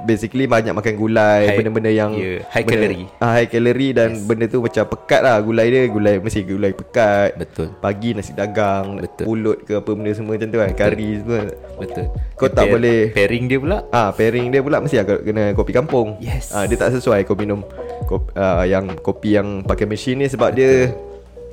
basically 0.00 0.44
banyak 0.44 0.72
makan 0.72 0.94
gulai, 0.94 1.44
High- 1.44 1.58
benda-benda 1.60 1.88
yang 1.88 2.10
yeah, 2.12 2.40
high 2.48 2.64
benda, 2.64 2.88
calorie. 2.88 3.06
Ah, 3.18 3.32
high 3.32 3.46
calorie 3.46 3.92
dan 3.92 4.10
yes. 4.12 4.24
benda 4.24 4.44
tu 4.46 4.58
macam 4.58 4.84
pekat 4.86 5.20
lah 5.20 5.36
gulai 5.38 5.66
dia, 5.68 5.82
gulai 5.86 6.14
mesti 6.16 6.40
gulai 6.42 6.72
pekat. 6.72 7.36
Betul. 7.36 7.68
Pagi 7.76 8.10
nasi 8.12 8.32
dagang, 8.32 8.96
Betul. 8.98 9.24
pulut 9.24 9.58
ke 9.62 9.76
apa 9.76 9.90
benda 9.90 10.10
semua 10.10 10.34
macam 10.34 10.48
tu 10.48 10.58
kan, 10.58 10.70
kari 10.72 11.08
semua. 11.18 11.40
Betul 11.76 12.06
Kau 12.34 12.48
tak 12.48 12.64
Pair- 12.64 12.72
boleh- 12.72 13.08
Pairing 13.10 13.44
dia 13.46 13.58
pula 13.58 13.78
Ah, 13.90 14.08
pairing 14.10 14.48
dia 14.48 14.60
pula 14.60 14.80
mesti 14.80 14.96
agak 14.96 15.20
kena 15.20 15.52
kopi 15.52 15.72
kampung. 15.72 16.16
Yes. 16.18 16.50
Ah, 16.50 16.64
dia 16.64 16.76
tak 16.76 16.92
sesuai 16.92 17.24
kau 17.24 17.34
minum 17.34 17.60
kopi, 18.04 18.32
ah, 18.34 18.64
yang 18.64 18.96
kopi 18.96 19.36
yang 19.36 19.60
pakai 19.60 19.84
mesin 19.84 20.16
ni 20.16 20.26
sebab 20.26 20.50
dia 20.50 20.88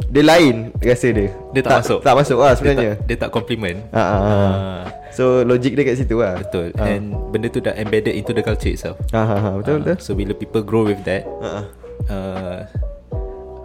dia 0.08 0.24
lain 0.24 0.56
rasa 0.80 1.08
dia. 1.10 1.30
Dia 1.52 1.62
tak 1.62 1.84
masuk. 1.84 2.00
Tak 2.00 2.14
masuk 2.16 2.38
lah 2.38 2.48
Dia 2.48 2.58
sebenarnya. 2.58 2.92
tak, 2.94 3.06
dia 3.06 3.16
tak 3.18 3.30
compliment 3.30 3.78
Ah, 3.90 4.00
ah, 4.00 4.08
ah. 4.08 4.22
Ah, 4.24 4.80
So 5.10 5.42
logik 5.42 5.74
dia 5.74 5.84
kat 5.84 5.98
situ 5.98 6.16
lah. 6.18 6.38
Betul 6.38 6.72
And 6.78 7.12
benda 7.28 7.48
tu 7.48 7.60
dah 7.60 7.74
embedded 7.74 8.14
into 8.14 8.32
the 8.32 8.40
culture 8.40 8.70
itself 8.70 8.96
Ah, 9.10 9.26
ah, 9.26 9.40
ah, 9.42 9.54
betul 9.56 9.82
betul. 9.82 9.94
Ah, 9.94 10.00
So 10.00 10.14
bila 10.14 10.32
people 10.32 10.62
grow 10.62 10.86
with 10.86 11.02
that 11.04 11.26
Ah, 11.40 11.50
ah. 11.50 11.64
uh, 12.08 12.60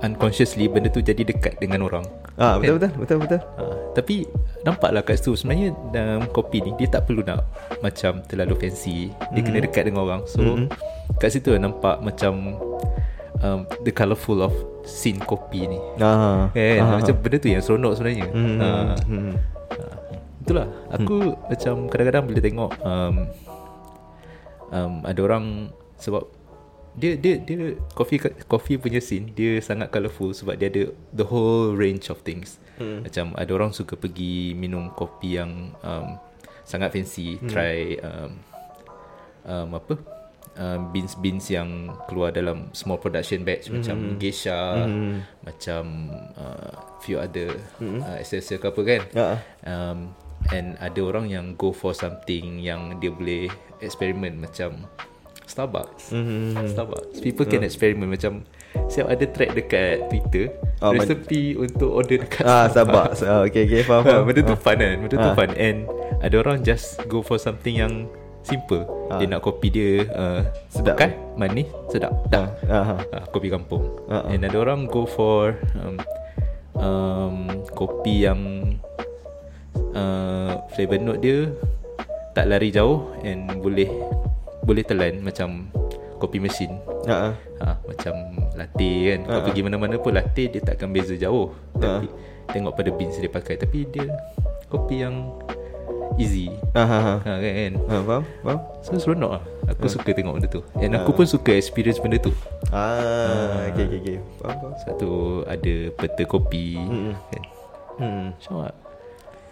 Unconsciously 0.03 0.66
benda 0.66 0.88
tu 0.88 0.99
jadi 0.99 1.23
dekat 1.23 1.57
dengan 1.57 1.85
orang 1.85 2.03
Ah, 2.35 2.59
betul 2.59 2.75
betul 2.77 2.90
betul 2.99 3.18
betul. 3.23 3.40
uh, 3.55 3.77
Tapi 3.92 4.27
Nampaklah 4.62 4.99
kat 5.01 5.14
situ 5.16 5.37
Sebenarnya 5.37 5.71
dalam 5.92 6.27
kopi 6.27 6.59
ni 6.59 6.75
Dia 6.75 6.90
tak 6.90 7.07
perlu 7.07 7.23
nak 7.23 7.47
Macam 7.79 8.18
terlalu 8.25 8.57
fancy 8.59 9.14
Dia 9.31 9.38
Mhm. 9.38 9.45
kena 9.45 9.59
dekat 9.61 9.83
dengan 9.87 10.03
orang 10.03 10.23
So 10.27 10.42
Kat 11.21 11.31
situ 11.31 11.53
lah 11.53 11.61
nampak 11.61 12.01
macam 12.01 12.59
um, 13.38 13.61
The 13.79 13.92
colourful 13.92 14.42
of 14.42 14.55
Scene 14.83 15.23
kopi 15.23 15.66
ni 15.66 15.79
Ah. 15.99 16.51
Kan 16.53 16.99
Macam 16.99 17.14
benda 17.18 17.37
tu 17.38 17.49
yang 17.49 17.62
seronok 17.62 17.92
sebenarnya 17.95 18.27
Hmm. 18.29 18.59
Ah, 18.59 18.95
Hmm. 19.07 19.35
ah, 19.73 19.97
Itulah 20.38 20.66
Aku 20.90 21.16
macam 21.47 21.75
kadang-kadang 21.87 22.25
bila 22.27 22.40
tengok 22.40 22.71
um, 22.83 23.14
um, 24.71 24.92
Ada 25.03 25.21
orang 25.23 25.45
Sebab 25.97 26.23
dia 26.92 27.16
dia 27.16 27.40
dia 27.40 27.73
coffee 27.97 28.21
coffee 28.45 28.77
punya 28.77 29.01
scene 29.01 29.33
dia 29.33 29.57
sangat 29.64 29.88
colourful 29.88 30.37
sebab 30.37 30.61
dia 30.61 30.68
ada 30.68 30.83
the 31.16 31.25
whole 31.25 31.73
range 31.73 32.12
of 32.12 32.21
things. 32.21 32.61
Hmm. 32.77 33.01
Macam 33.01 33.33
ada 33.33 33.49
orang 33.49 33.73
suka 33.73 33.97
pergi 33.97 34.53
minum 34.53 34.92
kopi 34.92 35.40
yang 35.40 35.73
um, 35.81 36.21
sangat 36.68 36.92
fancy, 36.92 37.40
hmm. 37.40 37.49
try 37.49 37.97
um, 37.97 38.31
um, 39.49 39.68
apa? 39.73 39.95
Um, 40.53 40.93
beans-beans 40.93 41.49
yang 41.49 41.97
keluar 42.12 42.29
dalam 42.29 42.69
small 42.77 43.01
production 43.01 43.41
batch 43.41 43.73
hmm. 43.73 43.81
macam 43.81 43.97
geisha, 44.21 44.85
hmm. 44.85 45.25
macam 45.49 46.12
uh, 46.37 46.77
few 47.01 47.17
other 47.17 47.57
hmm. 47.81 48.05
uh, 48.05 48.21
essential 48.21 48.61
ke 48.61 48.69
apa 48.69 48.81
kan. 48.85 49.03
Ah. 49.17 49.37
Um, 49.65 50.12
and 50.53 50.77
ada 50.77 51.01
orang 51.01 51.33
yang 51.33 51.57
go 51.57 51.73
for 51.73 51.97
something 51.97 52.61
yang 52.61 53.01
dia 53.01 53.09
boleh 53.09 53.49
experiment 53.81 54.45
macam 54.45 54.85
Starbucks. 55.53 56.17
Mm-hmm. 56.17 56.65
Starbucks. 56.73 57.17
People 57.21 57.45
can 57.45 57.61
experiment 57.67 58.09
macam 58.09 58.47
siap 58.88 59.12
ada 59.12 59.25
thread 59.29 59.53
dekat 59.53 60.09
Twitter 60.09 60.49
Oh, 60.81 60.97
resepi 60.97 61.53
untuk 61.61 61.93
order 61.93 62.25
dekat 62.25 62.45
Ah, 62.49 62.67
Starbucks. 62.73 63.21
Ah, 63.21 63.45
okay 63.45 63.69
okay 63.69 63.85
faham. 63.85 64.03
Ha, 64.03 64.11
faham. 64.17 64.23
benda 64.25 64.41
tu 64.49 64.57
fun 64.57 64.77
kan 64.81 64.97
Benda 65.05 65.17
tu 65.21 65.31
Ah. 65.31 65.37
fun 65.37 65.51
And 65.61 65.79
ada 66.25 66.35
orang 66.41 66.65
just 66.65 67.05
Go 67.05 67.21
for 67.21 67.37
something 67.37 67.77
yang 67.77 68.09
Simple 68.42 68.83
Dia 69.18 69.26
nak 69.28 69.40
kopi 69.40 69.70
dia 69.70 70.02
uh. 70.11 70.42
Sedap. 70.66 70.98
Pekat 70.98 71.12
Manis 71.38 71.68
Sedap 71.88 72.11
Dah 72.26 72.50
Ah, 72.66 72.98
ah. 72.98 73.00
uh, 73.14 73.24
Kopi 73.31 73.48
kampung 73.48 73.87
ah. 74.11 74.26
And 74.26 74.42
ada 74.42 74.59
orang 74.59 74.90
go 74.90 75.07
for 75.07 75.55
um, 75.78 75.96
um, 76.76 77.37
Kopi 77.72 78.26
yang 78.26 78.40
uh, 79.94 80.59
Flavor 80.74 80.98
note 80.98 81.20
dia 81.22 81.38
Tak 82.35 82.50
lari 82.50 82.74
jauh 82.74 83.14
And 83.22 83.62
boleh 83.62 83.88
Boleh 84.66 84.83
telan 84.83 85.22
Macam 85.22 85.70
Kopi 86.18 86.38
mesin 86.38 86.78
ah. 87.07 87.35
ha, 87.62 87.78
Macam 87.83 88.14
latte 88.55 88.90
kan 89.11 89.20
Kau 89.26 89.38
Ha, 89.38 89.44
pergi 89.46 89.62
mana-mana 89.66 89.98
pun 89.98 90.14
latte 90.14 90.46
Dia 90.46 90.62
takkan 90.62 90.90
beza 90.90 91.14
jauh 91.14 91.50
Tapi 91.78 92.07
Tengok 92.50 92.74
pada 92.74 92.90
beans 92.94 93.18
dia 93.18 93.31
pakai 93.31 93.59
Tapi 93.59 93.87
dia 93.90 94.07
Kopi 94.66 95.02
yang 95.02 95.31
Easy 96.14 96.53
Ah, 96.72 96.83
ah, 96.83 97.03
ah. 97.03 97.18
ha, 97.20 97.33
kan 97.38 97.72
Ah, 97.87 98.01
faham? 98.03 98.22
Faham? 98.40 98.59
So 98.81 98.96
seronok 98.96 99.31
lah 99.33 99.42
Aku 99.68 99.87
Ha. 99.87 99.92
suka 99.92 100.11
tengok 100.11 100.35
benda 100.37 100.48
tu 100.48 100.61
And 100.77 100.92
aku 100.92 101.11
pun 101.12 101.25
suka 101.25 101.53
experience 101.53 101.96
benda 101.96 102.16
tu 102.16 102.33
Ah, 102.68 103.68
okay 103.68 103.85
okay 103.87 103.98
okay. 103.98 104.16
Faham 104.38 104.57
faham. 104.59 104.72
Satu 104.79 105.11
ada 105.44 105.75
peta 105.92 106.22
kopi 106.22 106.77
Mm-mm. 106.77 107.14
kan 107.29 107.42
Hmm. 107.92 108.27
Macam 108.33 108.72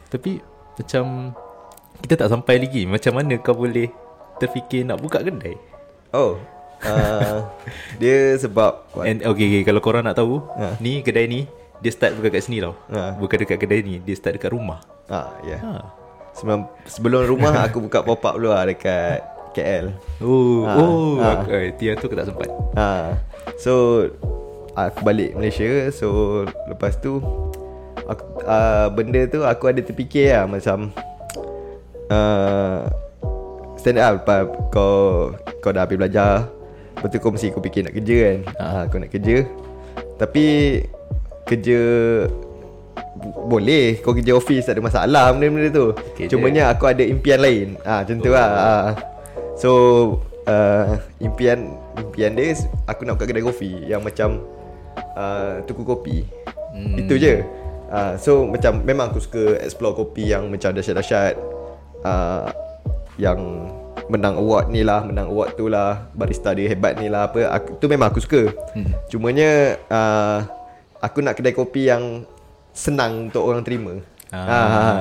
Tapi 0.09 0.41
Macam 0.75 1.05
Kita 2.01 2.15
tak 2.17 2.29
sampai 2.29 2.57
lagi 2.59 2.83
Macam 2.85 3.13
mana 3.15 3.37
kau 3.37 3.53
boleh 3.53 3.89
Terfikir 4.37 4.83
nak 4.83 4.99
buka 4.99 5.21
kedai 5.21 5.57
Oh. 6.11 6.41
Uh, 6.81 7.45
dia 8.01 8.33
sebab 8.37 8.89
And 8.99 9.21
okay, 9.23 9.45
okay 9.47 9.63
Kalau 9.63 9.79
korang 9.79 10.03
nak 10.03 10.17
tahu 10.17 10.41
Ha. 10.57 10.77
Ni 10.77 11.01
kedai 11.01 11.25
ni 11.25 11.45
Dia 11.79 11.93
start 11.93 12.17
bukan 12.17 12.31
kat 12.31 12.43
sini 12.43 12.59
tau 12.59 12.73
Ha. 12.89 13.17
Bukan 13.17 13.37
dekat 13.39 13.61
kedai 13.61 13.81
ni 13.81 14.01
Dia 14.01 14.13
start 14.13 14.37
dekat 14.37 14.51
rumah 14.51 14.81
ah 15.07 15.35
ya. 15.43 15.59
Yeah. 15.59 15.61
ha. 15.61 15.73
Sebelum 16.87 17.27
rumah 17.27 17.67
aku 17.67 17.85
buka 17.85 18.01
pop 18.01 18.23
up 18.25 18.35
dulu 18.39 18.55
lah 18.55 18.65
dekat 18.65 19.21
KL. 19.53 19.91
Oh 20.23 20.65
Ha. 20.65 20.73
Oh 20.79 21.11
Ha. 21.19 21.27
aku, 21.43 21.49
eh, 21.53 21.75
Tiang 21.75 21.99
tu 21.99 22.07
aku 22.07 22.17
tak 22.17 22.27
sempat 22.31 22.49
Ha. 22.79 23.19
So 23.59 24.07
aku 24.79 25.03
balik 25.03 25.35
Malaysia 25.35 25.91
so 25.91 26.43
lepas 26.71 26.95
tu 27.03 27.19
aku, 28.07 28.25
uh, 28.47 28.87
benda 28.95 29.27
tu 29.27 29.43
aku 29.43 29.69
ada 29.69 29.83
terfikir 29.83 30.31
lah 30.31 30.47
macam 30.47 30.95
uh, 32.09 32.87
stand 33.77 33.99
up 33.99 34.23
lepas 34.23 34.47
kau 34.71 35.35
kau 35.61 35.71
dah 35.75 35.85
habis 35.85 35.99
belajar 35.99 36.49
Lepas 37.01 37.17
tu 37.17 37.19
kau 37.23 37.33
mesti 37.33 37.49
kau 37.49 37.65
fikir 37.65 37.81
nak 37.89 37.97
kerja 37.97 38.17
kan 38.21 38.39
ha. 38.61 38.85
Kau 38.93 39.01
nak 39.01 39.09
kerja 39.09 39.41
Tapi 40.21 40.45
Kerja 41.49 41.81
Boleh 43.51 43.99
Kau 44.01 44.15
kerja 44.15 44.33
office 44.33 44.71
tak 44.71 44.79
ada 44.79 44.83
masalah 44.83 45.25
benda-benda 45.35 45.69
tu. 45.71 45.87
Okay 46.15 46.31
Cumanya 46.31 46.71
aku 46.73 46.89
ada 46.89 47.03
impian 47.03 47.41
lain. 47.43 47.77
Ah 47.83 48.01
ha, 48.01 48.07
Macam 48.07 48.17
tu 48.23 48.31
lah. 48.31 48.49
Ha. 48.51 48.73
So 49.59 49.71
uh, 50.47 50.97
Impian 51.21 51.77
Impian 51.99 52.33
dia 52.39 52.57
Aku 52.89 53.05
nak 53.05 53.19
buka 53.21 53.29
kedai 53.29 53.45
kopi 53.45 53.71
Yang 53.85 54.03
macam 54.07 54.29
uh, 55.19 55.61
Tuku 55.67 55.83
kopi. 55.85 56.25
Hmm. 56.73 56.97
Itu 56.97 57.19
je. 57.21 57.45
Uh, 57.91 58.15
So 58.17 58.47
macam 58.47 58.81
Memang 58.87 59.13
aku 59.13 59.21
suka 59.21 59.59
Explore 59.61 59.99
kopi 59.99 60.31
yang 60.31 60.49
Macam 60.49 60.73
dahsyat-dahsyat. 60.73 61.35
Uh, 62.07 62.49
Yang 63.21 63.41
Menang 64.11 64.39
award 64.43 64.73
ni 64.73 64.83
lah 64.83 65.05
Menang 65.07 65.31
award 65.31 65.55
tu 65.55 65.71
lah 65.71 66.09
Barista 66.15 66.51
dia 66.51 66.67
hebat 66.67 66.99
ni 66.99 67.07
lah 67.07 67.31
apa 67.31 67.47
aku, 67.53 67.79
Tu 67.79 67.87
memang 67.91 68.11
aku 68.11 68.23
suka. 68.23 68.49
Hmm. 68.75 68.91
Cumanya 69.11 69.77
uh, 69.91 70.39
Aku 71.01 71.25
nak 71.25 71.37
kedai 71.41 71.57
kopi 71.57 71.89
yang 71.89 72.29
Senang 72.73 73.29
untuk 73.29 73.43
orang 73.43 73.61
terima 73.61 73.99
ah. 74.31 74.39
ha, 74.41 74.61
ha. 74.63 74.93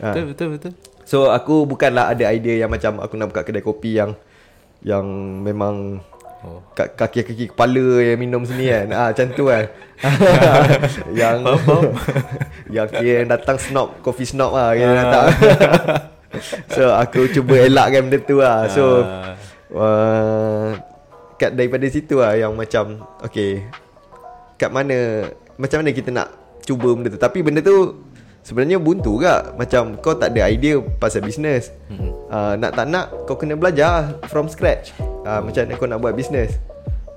Betul 0.00 0.24
betul 0.28 0.48
betul 0.54 0.72
So 1.02 1.28
aku 1.28 1.64
bukanlah 1.64 2.12
ada 2.12 2.28
idea 2.28 2.62
yang 2.62 2.70
macam 2.70 3.00
Aku 3.00 3.16
nak 3.16 3.28
buka 3.28 3.42
kedai 3.42 3.60
kopi 3.60 3.96
yang 3.96 4.14
Yang 4.80 5.06
memang 5.40 5.76
Oh. 6.38 6.62
ka- 6.70 6.86
Kaki-kaki 6.86 7.50
kepala 7.50 7.98
yang 7.98 8.14
minum 8.16 8.46
sini 8.46 8.70
kan 8.70 8.86
ah, 8.92 9.10
Macam 9.10 9.26
tu 9.34 9.50
kan 9.50 9.66
Yang 11.12 11.38
Yang 12.78 12.88
kira 12.94 13.26
datang 13.26 13.58
snob 13.58 13.98
Coffee 13.98 14.22
snob 14.24 14.54
lah 14.54 14.70
Kira 14.70 14.92
datang 14.94 15.26
So 16.78 16.94
aku 16.94 17.26
cuba 17.28 17.58
elakkan 17.58 18.06
benda 18.06 18.22
tu 18.22 18.38
lah 18.38 18.70
So 18.70 19.02
Ah. 19.02 19.34
uh, 19.74 20.68
Kat 21.34 21.58
daripada 21.58 21.90
situ 21.90 22.22
lah 22.22 22.38
Yang 22.38 22.54
macam 22.54 22.84
Okay 23.18 23.66
Kat 24.54 24.70
mana 24.70 25.26
Macam 25.58 25.82
mana 25.82 25.90
kita 25.90 26.14
nak 26.14 26.37
Cuba 26.68 26.92
benda 26.92 27.08
tu. 27.08 27.16
Tapi 27.16 27.40
benda 27.40 27.64
tu 27.64 27.96
Sebenarnya 28.44 28.76
buntu 28.76 29.20
ke 29.20 29.56
Macam 29.56 29.96
kau 29.98 30.12
tak 30.12 30.32
ada 30.32 30.46
idea 30.46 30.76
Pasal 30.96 31.20
bisnes 31.20 31.68
hmm. 31.88 32.28
uh, 32.28 32.54
Nak 32.56 32.76
tak 32.76 32.86
nak 32.86 33.24
Kau 33.24 33.36
kena 33.36 33.56
belajar 33.56 34.16
From 34.28 34.48
scratch. 34.48 34.92
Uh, 35.00 35.40
Macam 35.40 35.64
mana 35.64 35.74
kau 35.74 35.84
nak 35.84 35.98
buat 35.98 36.12
bisnes 36.12 36.56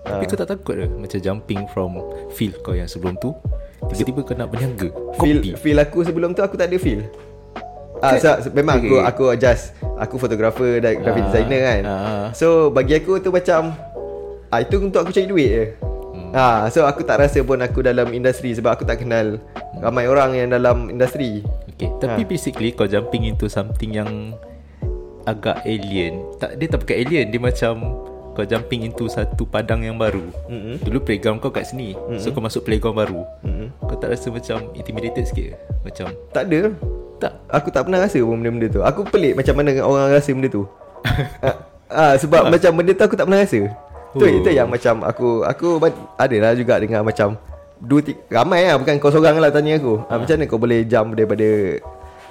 Tapi 0.01 0.23
kau 0.25 0.35
tak 0.35 0.47
takut 0.49 0.75
ke 0.75 0.87
Macam 0.89 1.19
jumping 1.19 1.67
from 1.69 1.99
Field 2.31 2.59
kau 2.59 2.71
yang 2.71 2.87
sebelum 2.87 3.15
tu 3.15 3.31
Tiba-tiba 3.85 4.23
kau 4.23 4.33
nak 4.33 4.49
berniaga? 4.49 4.87
Feel, 5.19 5.39
Kopi. 5.39 5.51
feel 5.55 5.77
aku 5.77 6.03
sebelum 6.03 6.31
tu 6.31 6.41
Aku 6.41 6.55
tak 6.55 6.67
ada 6.67 6.75
feel. 6.75 7.03
Ah, 8.01 8.17
so, 8.17 8.33
so, 8.41 8.49
memang 8.49 8.81
Okay, 8.81 8.97
aku 8.97 8.97
aku 8.97 9.23
adjust. 9.29 9.77
Aku 10.01 10.17
fotografer 10.17 10.81
dan 10.81 10.97
graphic 10.97 11.21
Ah, 11.21 11.27
designer 11.29 11.61
kan. 11.61 11.81
ah. 11.85 12.25
So 12.33 12.73
bagi 12.73 12.97
aku 12.97 13.21
tu 13.21 13.29
macam 13.29 13.77
ah 14.49 14.57
itu 14.57 14.81
untuk 14.81 15.05
aku 15.05 15.13
cari 15.13 15.29
duit 15.29 15.47
je. 15.47 15.65
Ah 16.31 16.71
so 16.71 16.87
aku 16.87 17.03
tak 17.03 17.19
rasa 17.19 17.43
pun 17.43 17.59
aku 17.59 17.83
dalam 17.83 18.07
industri 18.15 18.55
sebab 18.55 18.79
aku 18.79 18.83
tak 18.87 19.03
kenal 19.03 19.35
ramai 19.83 20.07
orang 20.07 20.35
yang 20.35 20.49
dalam 20.51 20.87
industri. 20.87 21.43
Okay 21.81 21.89
Tapi 21.97 22.21
basically 22.29 22.69
Kau 22.77 22.85
jumping 22.85 23.25
into 23.25 23.49
something 23.49 23.97
yang 23.97 24.37
Agak 25.25 25.65
alien 25.65 26.21
tak 26.37 26.61
Dia 26.61 26.69
tak 26.69 26.85
bukan 26.85 26.97
alien 26.97 27.25
Dia 27.33 27.41
macam 27.41 27.73
Kau 28.37 28.45
jumping 28.45 28.85
into 28.85 29.09
Satu 29.09 29.45
padang 29.45 29.81
yang 29.81 29.97
baru 29.97 30.29
mm-hmm. 30.49 30.85
Dulu 30.85 30.97
playground 31.01 31.41
kau 31.41 31.49
kat 31.49 31.69
sini 31.69 31.93
mm-hmm. 31.97 32.21
So 32.21 32.33
kau 32.33 32.41
masuk 32.41 32.65
playground 32.65 32.97
baru 32.97 33.21
mm-hmm. 33.45 33.67
Kau 33.85 33.97
tak 33.97 34.13
rasa 34.13 34.29
macam 34.29 34.69
Intimidated 34.77 35.25
sikit? 35.25 35.57
Macam 35.81 36.13
Tak 36.33 36.49
ada. 36.49 36.73
Tak 37.21 37.33
Aku 37.53 37.69
tak 37.69 37.85
pernah 37.85 38.01
rasa 38.01 38.17
pun 38.17 38.33
benda-benda 38.41 38.67
tu. 38.71 38.81
Aku 38.81 39.05
pelik 39.05 39.37
macam 39.37 39.53
mana 39.53 39.77
orang 39.85 40.09
rasa 40.09 40.33
benda 40.33 40.49
tu. 40.49 40.65
ah, 41.45 41.57
Ah 41.91 42.13
sebab 42.17 42.47
Ah. 42.47 42.49
macam 42.49 42.71
benda 42.73 42.97
tu 42.97 43.03
aku 43.05 43.13
tak 43.13 43.29
pernah 43.29 43.45
rasa. 43.45 43.59
Tu 44.11 44.21
Oh. 44.21 44.27
itu 44.29 44.49
yang 44.49 44.67
macam 44.67 45.01
aku 45.01 45.41
aku 45.41 45.79
ba- 45.79 45.95
ada 46.17 46.35
lah 46.37 46.51
juga 46.51 46.75
dengan 46.77 47.01
macam 47.01 47.39
dua 47.77 47.99
tiga, 47.99 48.19
ramai 48.29 48.67
lah 48.67 48.75
bukan 48.75 48.99
kau 48.99 49.07
seorang 49.07 49.39
lah 49.39 49.49
tanya 49.49 49.75
aku. 49.75 50.03
Ah. 50.05 50.19
macam 50.19 50.35
mana 50.35 50.45
kau 50.45 50.59
boleh 50.59 50.83
jump 50.83 51.15
daripada 51.15 51.47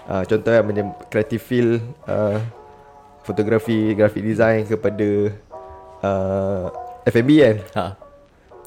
ah, 0.05 0.23
contoh 0.23 0.53
yang 0.53 0.67
macam 0.67 0.87
creative 1.09 1.41
field 1.41 1.73
ah, 2.05 2.37
fotografi, 3.23 3.93
graphic 3.93 4.23
design 4.23 4.65
kepada 4.65 5.33
ah, 6.01 6.69
F&B 7.03 7.31
kan. 7.39 7.57
Ha. 7.75 7.85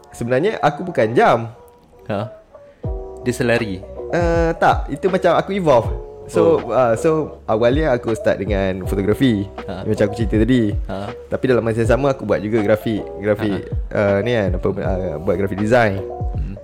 Sebenarnya 0.10 0.58
aku 0.58 0.82
bukan 0.84 1.14
jump. 1.14 1.54
Ha. 2.08 2.30
Dia 3.22 3.34
selari. 3.34 3.80
Uh, 4.14 4.54
tak, 4.54 4.94
itu 4.94 5.10
macam 5.10 5.34
aku 5.34 5.58
evolve. 5.58 5.90
So 6.24 6.64
oh. 6.64 6.72
uh, 6.72 6.94
so 6.96 7.10
awalnya 7.46 7.92
aku 7.92 8.16
start 8.16 8.40
dengan 8.40 8.88
fotografi. 8.88 9.44
Ha. 9.68 9.84
Ha. 9.84 9.84
Macam 9.84 10.04
aku 10.08 10.16
cerita 10.16 10.36
tadi. 10.40 10.72
Ha. 10.88 11.12
Tapi 11.30 11.44
dalam 11.46 11.64
masa 11.64 11.84
yang 11.84 11.92
sama 11.92 12.16
aku 12.16 12.24
buat 12.24 12.40
juga 12.40 12.64
grafik, 12.64 13.04
grafik 13.20 13.68
uh, 13.92 14.18
ni 14.24 14.32
kan 14.32 14.50
apa 14.56 14.68
uh, 14.72 15.16
buat 15.20 15.36
grafik 15.36 15.60
design. 15.60 16.00
Hmm. 16.34 16.56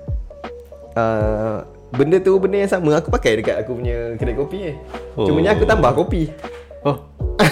Uh, 0.96 1.58
benda 1.92 2.18
tu 2.18 2.38
benda 2.40 2.58
yang 2.60 2.72
sama 2.72 2.98
aku 2.98 3.12
pakai 3.12 3.40
dekat 3.40 3.62
aku 3.62 3.76
punya 3.76 4.16
kedai 4.16 4.36
kopi 4.36 4.58
ni. 4.64 4.74
Oh. 5.20 5.28
Cuma 5.28 5.44
ni 5.44 5.50
aku 5.52 5.68
tambah 5.68 5.92
kopi. 5.92 6.32
Oh. 6.88 6.96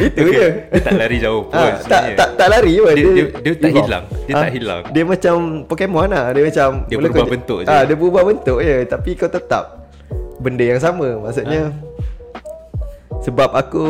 Itu 0.00 0.22
okay. 0.22 0.34
je. 0.34 0.46
Dia 0.70 0.80
tak 0.82 0.94
lari 0.98 1.16
jauh 1.18 1.46
pun 1.46 1.54
Ah, 1.54 1.78
tak, 1.82 2.02
tak 2.14 2.28
tak 2.38 2.48
lari 2.50 2.78
pun 2.78 2.94
Dia- 2.94 3.14
dia- 3.14 3.30
dia 3.42 3.52
tak 3.54 3.70
evolve. 3.70 3.86
hilang. 3.86 4.04
Dia 4.26 4.34
tak 4.34 4.50
hilang. 4.54 4.80
Dia 4.90 5.02
macam 5.02 5.34
Pokemon 5.66 6.08
lah 6.10 6.26
Dia 6.30 6.42
macam 6.46 6.68
Dia 6.86 6.96
berubah 6.98 7.22
kau- 7.22 7.30
bentuk 7.30 7.58
je. 7.62 7.68
ah, 7.70 7.82
Dia 7.82 7.96
berubah 7.98 8.22
bentuk 8.22 8.58
je 8.62 8.76
Tapi 8.86 9.10
kau 9.18 9.30
tetap 9.30 9.79
Benda 10.40 10.64
yang 10.64 10.80
sama 10.80 11.20
Maksudnya 11.20 11.70
Sebab 13.20 13.52
aku 13.52 13.84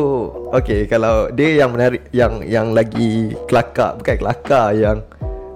Okay 0.50 0.90
kalau 0.90 1.30
Dia 1.30 1.62
yang 1.62 1.70
menarik 1.70 2.02
Yang 2.10 2.32
yang 2.50 2.74
lagi 2.74 3.38
Kelakar 3.46 3.94
Bukan 3.94 4.16
kelakar 4.18 4.74
Yang 4.74 5.06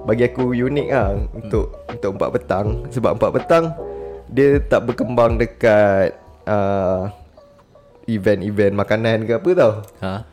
Bagi 0.06 0.30
aku 0.30 0.54
unik 0.54 0.88
lah 0.94 1.18
Untuk 1.34 1.74
Untuk 1.90 2.10
empat 2.14 2.30
petang 2.38 2.66
Sebab 2.94 3.18
empat 3.18 3.30
petang 3.34 3.64
Dia 4.30 4.62
tak 4.62 4.86
berkembang 4.86 5.34
dekat 5.42 6.14
uh, 6.46 7.10
Event-event 8.06 8.76
makanan 8.76 9.24
ke 9.26 9.32
apa 9.34 9.50
tau 9.56 9.72
Ha. 10.04 10.28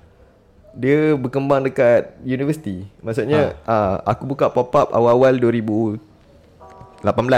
dia 0.71 1.15
berkembang 1.19 1.63
dekat 1.67 2.15
universiti. 2.23 2.87
Maksudnya 3.03 3.55
ha. 3.63 3.71
uh, 3.71 3.95
aku 4.07 4.23
buka 4.23 4.47
pop 4.51 4.71
up 4.71 4.91
awal-awal 4.91 5.35
2018 5.35 5.99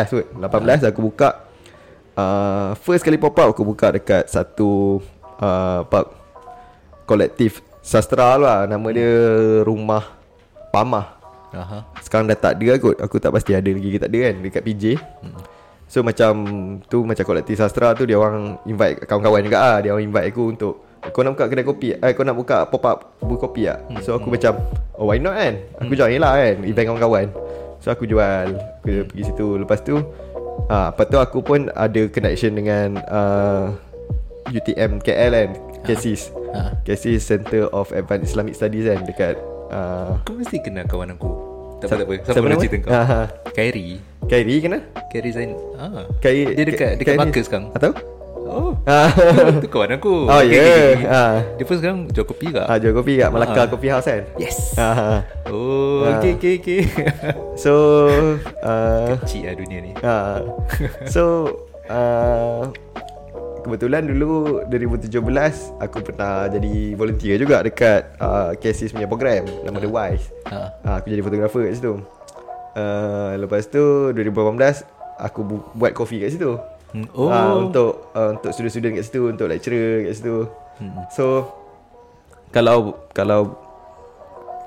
kot. 0.09 0.27
18 0.37 0.89
aku 0.89 0.99
buka 1.01 1.41
uh, 2.17 2.73
first 2.79 3.05
kali 3.05 3.17
pop 3.17 3.37
up 3.37 3.53
aku 3.53 3.65
buka 3.65 3.93
dekat 3.93 4.29
satu 4.29 5.01
uh, 5.37 5.81
pub 5.87 6.13
kolektif 7.05 7.61
sastra 7.83 8.39
lah. 8.39 8.65
Nama 8.65 8.87
dia 8.95 9.11
Rumah 9.67 10.03
Pamah. 10.71 11.23
Aha. 11.53 11.85
Sekarang 12.01 12.25
dah 12.25 12.33
tak 12.33 12.57
ada 12.57 12.81
kot 12.81 12.97
Aku 12.97 13.21
tak 13.21 13.29
pasti 13.29 13.53
ada 13.53 13.69
lagi 13.69 13.93
ke 13.93 14.01
tak 14.01 14.09
ada 14.09 14.19
kan 14.25 14.35
Dekat 14.41 14.61
PJ 14.65 14.83
hmm. 14.97 15.37
So 15.85 16.01
macam 16.01 16.33
Tu 16.89 16.97
macam 17.05 17.23
kolektif 17.29 17.61
sastra 17.61 17.93
tu 17.93 18.09
Dia 18.09 18.17
orang 18.17 18.57
invite 18.65 19.05
kawan-kawan 19.05 19.45
juga 19.45 19.57
ah. 19.61 19.77
Dia 19.77 19.93
orang 19.93 20.09
invite 20.09 20.33
aku 20.33 20.49
untuk 20.49 20.81
Kau 21.13 21.21
nak 21.21 21.37
buka 21.37 21.45
kedai 21.45 21.61
kopi 21.61 21.93
eh, 21.93 22.11
Kau 22.17 22.25
nak 22.25 22.33
buka 22.33 22.65
pop-up 22.65 23.21
Buku 23.21 23.37
kopi 23.37 23.69
lah 23.69 23.77
hmm. 23.85 24.01
So 24.01 24.17
aku 24.17 24.33
macam 24.33 24.57
Oh 24.97 25.13
why 25.13 25.21
not 25.21 25.37
kan 25.37 25.61
Aku 25.85 25.93
join 25.93 26.17
lah 26.17 26.41
kan 26.41 26.55
Event 26.65 26.85
kawan-kawan 26.89 27.25
So 27.77 27.93
aku 27.93 28.09
jual 28.09 28.57
Aku 28.81 28.89
hmm. 28.89 29.05
pergi 29.13 29.23
situ 29.29 29.47
Lepas 29.61 29.85
tu 29.85 30.01
ah, 30.69 30.89
Lepas 30.93 31.05
tu 31.09 31.17
aku 31.19 31.39
pun 31.43 31.69
Ada 31.73 32.07
connection 32.09 32.53
dengan 32.53 33.01
uh, 33.07 33.73
UTM 34.51 34.99
KL 35.01 35.31
kan 35.33 35.49
KSIS 35.83 36.31
Ha. 36.53 36.69
KSIS 36.85 37.25
Center 37.25 37.65
of 37.73 37.89
Advanced 37.97 38.29
Islamic 38.29 38.53
Studies 38.53 38.85
kan 38.85 39.01
Dekat 39.09 39.35
uh, 39.73 40.21
Kau 40.21 40.37
mesti 40.37 40.61
kenal 40.61 40.85
kawan 40.85 41.17
aku. 41.17 41.53
Tak 41.81 41.99
apa, 41.99 41.99
tak 41.99 42.07
apa. 42.07 42.31
Siapa 42.31 42.47
nak 42.47 42.57
cerita 42.63 42.77
kau? 42.79 42.91
Ah, 42.95 43.03
ha. 43.03 43.21
Kairi. 43.51 43.99
Kairi 44.31 44.55
kena? 44.63 44.79
Kairi 45.11 45.29
Zain. 45.35 45.51
Ah. 45.75 46.07
Kairi 46.23 46.55
Dia 46.55 46.63
dekat 46.63 46.91
dekat 46.95 47.19
Bakar 47.19 47.43
sekarang. 47.43 47.67
Atau? 47.75 47.91
Oh. 48.45 48.75
Ah, 48.85 49.07
tu 49.55 49.67
kawan 49.67 49.95
aku. 49.95 50.27
Oh, 50.27 50.37
Okay, 50.37 50.49
ya. 50.49 50.59
okay, 50.59 50.83
okay. 50.93 51.07
Ah. 51.07 51.35
Dia 51.53 51.63
pun 51.63 51.75
sekarang 51.75 51.99
jual 52.07 52.25
kopi 52.25 52.45
juga. 52.47 52.63
ah, 52.65 52.75
jual 52.75 52.91
kopi 52.91 53.15
kat 53.15 53.29
Melaka 53.29 53.55
Ah. 53.57 53.67
Coffee 53.67 53.87
House 53.89 54.05
kan? 54.05 54.21
Yes. 54.35 54.75
Ah, 54.75 55.23
Oh, 55.47 56.03
Ah. 56.03 56.17
okay, 56.17 56.35
okay, 56.35 56.53
okay. 56.57 56.81
so 57.55 57.71
uh, 58.67 59.15
Kecil 59.21 59.45
lah 59.45 59.55
dunia 59.55 59.79
ni. 59.81 59.91
ah, 60.01 60.43
So 61.05 61.23
uh, 61.87 62.67
Kebetulan 63.61 64.03
dulu 64.05 64.59
2017 64.67 65.23
Aku 65.79 66.03
pernah 66.03 66.45
jadi 66.45 66.73
volunteer 66.93 67.39
juga 67.39 67.63
Dekat 67.63 68.19
uh, 68.19 68.51
KSIS 68.53 68.91
punya 68.91 69.07
program 69.07 69.47
Nama 69.63 69.77
dia 69.77 69.87
WISE 69.87 70.25
Ha. 70.45 70.59
Ah, 70.83 70.95
Aku 70.99 71.07
jadi 71.07 71.23
fotografer 71.23 71.63
kat 71.65 71.79
situ 71.79 71.95
uh, 72.75 73.31
Lepas 73.37 73.63
tu 73.65 74.11
2018 74.11 74.83
Aku 75.23 75.39
bu- 75.41 75.63
buat 75.71 75.95
kopi 75.95 76.19
kat 76.19 76.35
situ 76.35 76.59
Hmm, 76.93 77.09
oh. 77.11 77.25
Uh, 77.25 77.53
Untuk 77.59 77.91
uh, 78.13 78.29
Untuk 78.31 78.53
student-student 78.53 78.93
kat 78.93 79.03
situ 79.03 79.21
Untuk 79.25 79.49
lecturer 79.49 80.05
kat 80.05 80.13
situ 80.13 80.45
Hmm. 80.73 81.05
So 81.09 81.53
Kalau 82.49 82.97
Kalau 83.09 83.57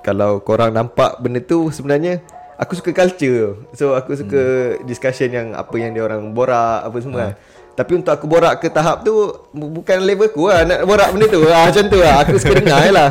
Kalau 0.01 0.39
korang 0.39 0.71
nampak 0.71 1.19
benda 1.19 1.39
tu 1.39 1.67
Sebenarnya 1.69 2.23
Aku 2.57 2.75
suka 2.75 2.91
culture 2.91 3.59
So 3.73 3.93
aku 3.93 4.15
suka 4.15 4.43
hmm. 4.75 4.87
discussion 4.87 5.29
yang 5.29 5.49
Apa 5.51 5.75
yang 5.77 5.91
dia 5.91 6.03
orang 6.03 6.31
borak 6.31 6.83
Apa 6.83 6.99
semua 6.99 7.25
Hmm. 7.27 7.39
Tapi 7.77 7.93
untuk 7.93 8.09
aku 8.09 8.25
borak 8.25 8.57
ke 8.57 8.67
tahap 8.67 9.03
tu 9.03 9.13
bu- 9.51 9.69
Bukan 9.71 10.01
level 10.01 10.27
aku 10.27 10.47
lah 10.47 10.63
Nak 10.63 10.81
borak 10.83 11.11
benda 11.11 11.27
tu 11.27 11.45
ah, 11.45 11.69
Macam 11.69 11.85
tu 11.87 11.99
lah 11.99 12.15
Aku 12.23 12.35
suka 12.39 12.55
dengar 12.57 12.79
je 12.81 12.91
lah 12.91 13.11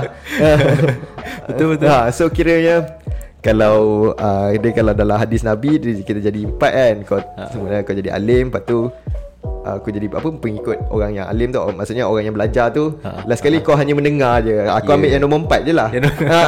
Betul-betul. 1.48 1.86
ha, 1.86 2.10
So 2.10 2.28
kiranya 2.28 2.98
Kalau 3.46 3.76
uh, 4.12 4.50
Dia 4.58 4.72
kalau 4.74 4.92
dalam 4.92 5.14
hadis 5.16 5.46
Nabi 5.46 5.78
dia, 5.78 6.02
Kita 6.02 6.18
jadi 6.20 6.40
empat 6.44 6.72
kan. 6.74 6.96
Kau 7.06 7.22
ha. 7.22 7.46
sebenarnya 7.48 7.82
kau 7.86 7.94
jadi 7.94 8.10
alim. 8.10 8.50
Lepas 8.50 8.66
tu 8.66 8.90
uh, 8.90 9.74
Aku 9.78 9.90
jadi 9.90 10.10
apa 10.10 10.26
Pengikut 10.34 10.78
orang 10.90 11.14
yang 11.14 11.30
alim 11.30 11.54
tu. 11.54 11.62
Maksudnya 11.62 12.10
orang 12.10 12.26
yang 12.26 12.34
belajar 12.34 12.74
tu. 12.74 12.98
Ha. 13.02 13.22
Last 13.24 13.46
kali 13.46 13.62
kau 13.62 13.78
hanya 13.78 13.94
mendengar 13.94 14.42
je. 14.42 14.66
Aku 14.66 14.90
Yeah. 14.90 14.98
ambil 14.98 15.10
yang 15.14 15.22
nombor 15.22 15.40
empat 15.46 15.60
je 15.62 15.74
lah. 15.78 15.88
Yang 15.94 16.04
nombor- 16.10 16.26
Ha. 16.26 16.42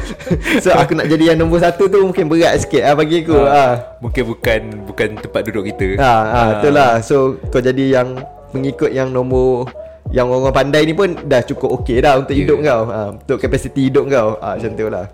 So 0.64 0.68
aku 0.70 0.92
nak 0.92 1.08
jadi 1.08 1.24
yang 1.32 1.38
nombor 1.40 1.58
satu 1.58 1.88
tu 1.88 1.98
Mungkin 2.04 2.28
berat 2.28 2.60
sikit 2.60 2.84
lah 2.84 2.94
bagi 2.94 3.24
aku. 3.24 3.40
Ha. 3.40 3.64
Mungkin 4.04 4.22
bukan 4.28 4.60
bukan 4.84 5.08
tempat 5.18 5.40
duduk 5.48 5.64
kita. 5.72 5.96
Ha, 5.96 6.12
ha, 6.12 6.40
betul 6.52 6.72
lah. 6.76 6.92
So 7.00 7.16
kau 7.48 7.64
jadi 7.64 7.84
yang 7.94 8.20
Pengikut 8.52 8.92
yang 8.92 9.08
nombor 9.10 9.66
Yang 10.12 10.26
orang 10.30 10.52
pandai 10.52 10.84
ni 10.84 10.92
pun 10.92 11.16
Dah 11.24 11.40
cukup 11.40 11.80
okey 11.80 11.98
dah 11.98 12.20
Untuk 12.20 12.36
Ya. 12.36 12.44
hidup 12.44 12.58
kau. 12.60 12.82
Ha, 12.86 12.98
Untuk 13.16 13.36
kapasiti 13.40 13.88
hidup 13.88 14.04
kau. 14.06 14.36
Ha, 14.38 14.60
Macam 14.60 14.70
tu 14.76 14.86
lah 14.86 15.06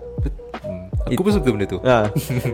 Hmm. 1.11 1.13
Aku 1.13 1.21
pun 1.21 1.33
suka 1.33 1.49
benda 1.49 1.67
tu. 1.67 1.77
ha. 1.81 2.07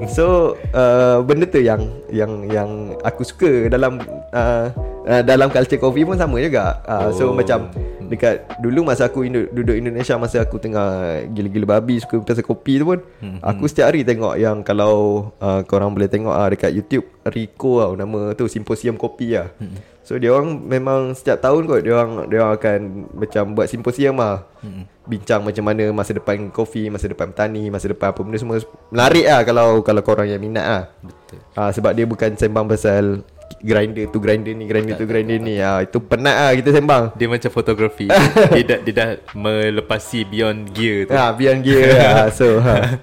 So 0.09 0.25
uh, 0.71 1.21
Benda 1.21 1.45
tu 1.45 1.61
yang 1.61 1.77
Yang 2.09 2.31
yang 2.47 2.69
Aku 3.03 3.21
suka 3.21 3.69
Dalam 3.69 4.01
uh, 4.33 4.65
uh, 5.05 5.21
Dalam 5.21 5.47
culture 5.47 5.77
coffee 5.77 6.01
pun 6.01 6.17
sama 6.17 6.41
juga 6.41 6.81
uh, 6.83 7.09
So 7.11 7.29
Oh. 7.29 7.33
macam 7.33 7.69
Dekat 8.03 8.49
Dulu 8.57 8.81
masa 8.83 9.05
aku 9.05 9.21
Indo, 9.21 9.45
duduk 9.47 9.75
Indonesia 9.75 10.15
Masa 10.15 10.41
aku 10.41 10.57
tengah 10.57 11.21
Gila-gila 11.29 11.77
babi 11.77 11.99
Suka 11.99 12.17
pasal 12.19 12.41
kopi 12.41 12.79
tu 12.79 12.87
pun 12.87 12.99
Hmm, 13.19 13.37
Aku 13.39 13.67
setiap 13.67 13.87
hari 13.87 14.01
tengok 14.01 14.33
Yang 14.35 14.63
kalau 14.63 14.93
uh, 15.37 15.61
Korang 15.61 15.91
boleh 15.91 16.07
tengok 16.07 16.31
uh, 16.31 16.47
Dekat 16.47 16.71
YouTube 16.71 17.05
Rico 17.25 17.77
tau 17.77 17.93
Nama 17.93 18.33
tu 18.33 18.47
Simposium 18.47 18.95
Kopi 18.95 19.35
lah 19.35 19.53
Hmm. 19.53 19.75
So 20.07 20.15
dia 20.15 20.31
orang 20.31 20.63
memang 20.63 21.11
setiap 21.11 21.43
tahun 21.43 21.67
kot 21.67 21.83
dia 21.83 21.99
orang 21.99 22.31
dia 22.31 22.39
orang 22.39 22.55
akan 22.55 22.79
macam 23.11 23.43
buat 23.59 23.67
simposium 23.67 24.15
lah. 24.23 24.47
Hmm. 24.63 24.87
Bincang 25.03 25.43
macam 25.43 25.67
mana 25.67 25.91
masa 25.91 26.15
depan 26.15 26.47
kopi, 26.47 26.87
masa 26.87 27.11
depan 27.11 27.35
petani, 27.35 27.67
masa 27.67 27.91
depan 27.91 28.15
apa 28.15 28.23
benda 28.23 28.39
semua 28.39 28.55
menarik 28.87 29.27
lah 29.27 29.43
kalau 29.43 29.83
kalau 29.83 29.99
korang 29.99 30.31
yang 30.31 30.39
minat 30.39 30.63
lah. 30.63 30.83
Betul. 31.03 31.43
Ha, 31.59 31.75
sebab 31.75 31.91
dia 31.91 32.07
bukan 32.07 32.39
sembang 32.39 32.71
pasal 32.71 33.19
grinder 33.59 34.07
tu 34.07 34.23
grinder 34.23 34.55
ni 34.55 34.63
grinder 34.63 34.95
tu 34.95 35.03
grinder 35.03 35.43
ni. 35.43 35.59
Ha, 35.59 35.83
itu 35.83 35.99
penat 35.99 36.35
lah 36.39 36.51
kita 36.55 36.71
sembang. 36.71 37.03
Dia 37.19 37.27
macam 37.27 37.51
fotografi. 37.51 38.07
dia 38.55 38.63
dah 38.63 38.79
dia 38.79 38.93
dah 38.95 39.09
melepasi 39.35 40.23
beyond 40.23 40.71
gear 40.71 41.11
tu. 41.11 41.19
Ha, 41.19 41.35
beyond 41.35 41.67
gear 41.67 41.83
ha, 41.99 42.31
So 42.31 42.63
ha. 42.63 42.95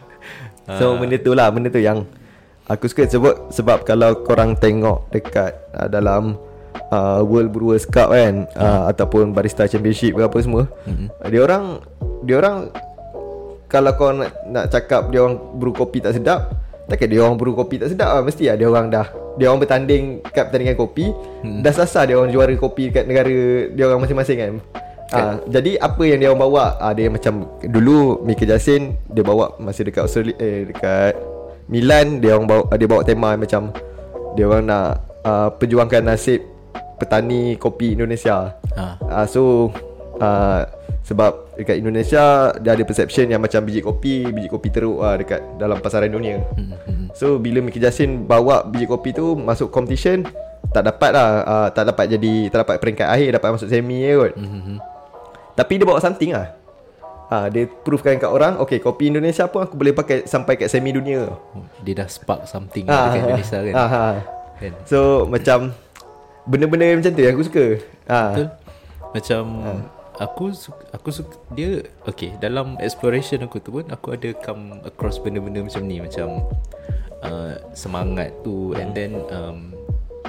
So 0.80 0.96
benda 0.96 1.20
tu 1.20 1.36
lah 1.36 1.52
Benda 1.52 1.68
tu 1.68 1.76
yang 1.76 2.08
Aku 2.64 2.88
suka 2.88 3.04
sebab 3.04 3.52
Sebab 3.52 3.84
kalau 3.84 4.24
korang 4.24 4.56
tengok 4.56 5.12
Dekat 5.12 5.52
uh, 5.76 5.92
Dalam 5.92 6.40
uh, 6.90 7.20
World 7.24 7.50
Brewers 7.54 7.84
Cup 7.88 8.12
kan 8.12 8.46
uh, 8.54 8.90
Ataupun 8.90 9.32
Barista 9.34 9.66
Championship 9.66 10.14
ke 10.18 10.22
apa 10.22 10.38
semua 10.42 10.70
mm-hmm. 10.86 11.08
Dia 11.30 11.40
orang 11.42 11.64
Dia 12.26 12.34
orang 12.40 12.56
Kalau 13.70 13.90
kau 13.96 14.10
nak, 14.12 14.30
nak 14.48 14.64
cakap 14.70 15.10
Dia 15.10 15.24
orang 15.24 15.36
brew 15.58 15.74
kopi 15.74 16.02
tak 16.02 16.14
sedap 16.16 16.54
Takkan 16.84 17.08
dia 17.08 17.24
orang 17.24 17.40
brew 17.40 17.56
kopi 17.56 17.80
tak 17.80 17.88
sedap 17.96 18.12
lah 18.12 18.22
Mesti 18.22 18.52
lah 18.52 18.56
dia 18.60 18.68
orang 18.68 18.92
dah 18.92 19.08
Dia 19.40 19.48
orang 19.48 19.64
bertanding 19.64 20.20
Kat 20.20 20.52
pertandingan 20.52 20.76
kopi 20.76 21.08
hmm. 21.40 21.64
Dah 21.64 21.72
sasar 21.72 22.04
dia 22.04 22.20
orang 22.20 22.28
juara 22.28 22.52
kopi 22.60 22.92
Kat 22.92 23.08
negara 23.08 23.72
Dia 23.72 23.88
orang 23.88 24.04
masing-masing 24.04 24.38
kan 24.40 24.54
Ah, 25.14 25.38
jadi 25.46 25.78
apa 25.78 26.02
yang 26.02 26.18
dia 26.18 26.28
orang 26.34 26.42
bawa 26.42 26.74
ah, 26.82 26.90
Dia 26.90 27.06
macam 27.06 27.46
Dulu 27.62 28.26
Mika 28.26 28.42
Jasin 28.42 28.98
Dia 29.06 29.22
bawa 29.22 29.54
Masa 29.62 29.86
dekat 29.86 30.10
Australia 30.10 30.34
Eh 30.42 30.66
dekat 30.66 31.14
Milan 31.70 32.18
Dia 32.18 32.34
orang 32.34 32.50
bawa 32.50 32.64
Dia 32.74 32.88
bawa 32.90 33.06
tema 33.06 33.30
macam 33.38 33.70
Dia 34.34 34.50
orang 34.50 34.66
nak 34.66 35.06
uh, 35.22 35.54
Perjuangkan 35.54 36.02
nasib 36.02 36.42
Petani 36.94 37.56
kopi 37.56 37.92
Indonesia. 37.92 38.54
Ha. 38.74 38.84
uh, 39.00 39.26
So 39.26 39.70
uh, 40.18 40.62
Sebab 41.04 41.52
Dekat 41.54 41.76
Indonesia 41.76 42.48
Dia 42.56 42.72
ada 42.72 42.82
perception 42.82 43.28
yang 43.28 43.38
macam 43.38 43.60
Biji 43.60 43.84
kopi 43.84 44.24
Biji 44.24 44.48
kopi 44.48 44.72
teruk 44.72 45.04
lah 45.04 45.20
Dekat 45.20 45.60
dalam 45.60 45.76
pasaran 45.78 46.08
dunia. 46.08 46.40
Hmm, 46.56 47.12
So 47.12 47.36
bila 47.36 47.60
Mickey 47.60 47.76
Justin 47.76 48.24
Bawa 48.24 48.64
biji 48.64 48.88
kopi 48.88 49.12
tu 49.12 49.36
Masuk 49.36 49.68
competition 49.68 50.24
Tak 50.72 50.82
dapat 50.82 51.12
lah 51.12 51.28
uh, 51.44 51.68
Tak 51.68 51.92
dapat 51.92 52.08
jadi 52.08 52.48
Tak 52.48 52.64
dapat 52.64 52.76
peringkat 52.80 53.04
akhir 53.06 53.36
Dapat 53.36 53.48
masuk 53.52 53.68
semi 53.68 54.00
je 54.00 54.12
kot. 54.16 54.32
Hmm, 54.34 54.78
Tapi 55.54 55.72
dia 55.76 55.86
bawa 55.86 56.00
something 56.00 56.32
lah. 56.32 56.48
Ah, 57.24 57.48
dia 57.48 57.68
provekan 57.68 58.16
kat 58.16 58.28
orang 58.28 58.56
Okay 58.60 58.80
kopi 58.80 59.12
Indonesia 59.12 59.44
pun 59.44 59.68
Aku 59.68 59.76
boleh 59.76 59.92
pakai 59.92 60.24
Sampai 60.24 60.56
kat 60.56 60.72
semi 60.72 60.88
dunia. 60.88 61.28
Oh, 61.28 61.64
Dia 61.84 62.00
dah 62.00 62.08
spark 62.08 62.48
something 62.48 62.88
Ah, 62.88 63.12
dekat 63.12 63.20
Indonesia 63.28 63.58
kan? 63.60 63.74
Ah. 63.76 64.16
Kan? 64.56 64.72
So 64.88 65.28
macam 65.28 65.76
Benda-benda 66.44 67.00
macam 67.00 67.12
tu 67.12 67.22
yang 67.24 67.34
aku 67.34 67.44
suka. 67.46 67.66
Ah. 68.08 68.32
Betul. 68.32 68.48
Macam 69.14 69.42
Aku 70.14 70.54
suka, 70.54 70.78
aku 70.94 71.10
suka 71.10 71.34
dia 71.58 71.82
okay 72.06 72.38
dalam 72.38 72.78
exploration 72.78 73.42
aku 73.42 73.58
tu 73.58 73.74
pun 73.74 73.82
aku 73.90 74.14
ada 74.14 74.30
come 74.46 74.78
across 74.86 75.18
benda-benda 75.18 75.58
macam 75.66 75.82
ni. 75.90 75.98
Macam 75.98 76.46
uh, 77.26 77.58
semangat 77.74 78.30
tu 78.46 78.78
and 78.78 78.94
then 78.94 79.18
um, 79.34 79.74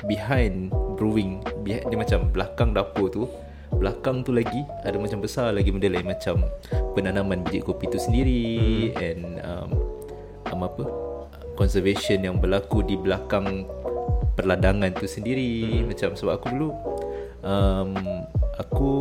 behind 0.10 0.74
brewing 0.98 1.38
behind, 1.62 1.86
dia 1.86 1.98
macam 2.02 2.34
belakang 2.34 2.74
dapur 2.74 3.14
tu 3.14 3.30
belakang 3.78 4.26
tu 4.26 4.34
lagi 4.34 4.66
ada 4.82 4.98
macam 4.98 5.22
besar 5.22 5.54
lagi 5.54 5.70
benda 5.70 5.86
lain. 5.86 6.10
Macam 6.10 6.42
penanaman 6.98 7.46
biji 7.46 7.62
kopi 7.62 7.86
tu 7.86 8.02
sendiri 8.02 8.42
hmm. 8.90 9.06
and 9.06 9.22
um, 9.46 9.70
um, 10.50 10.62
apa 10.66 10.84
conservation 11.54 12.26
yang 12.26 12.42
berlaku 12.42 12.82
di 12.82 12.98
belakang 12.98 13.70
perladangan 14.36 14.92
tu 14.96 15.08
sendiri 15.08 15.82
hmm. 15.82 15.90
macam 15.90 16.10
sebab 16.14 16.34
aku 16.38 16.48
dulu 16.52 16.70
um, 17.42 17.92
aku 18.60 18.92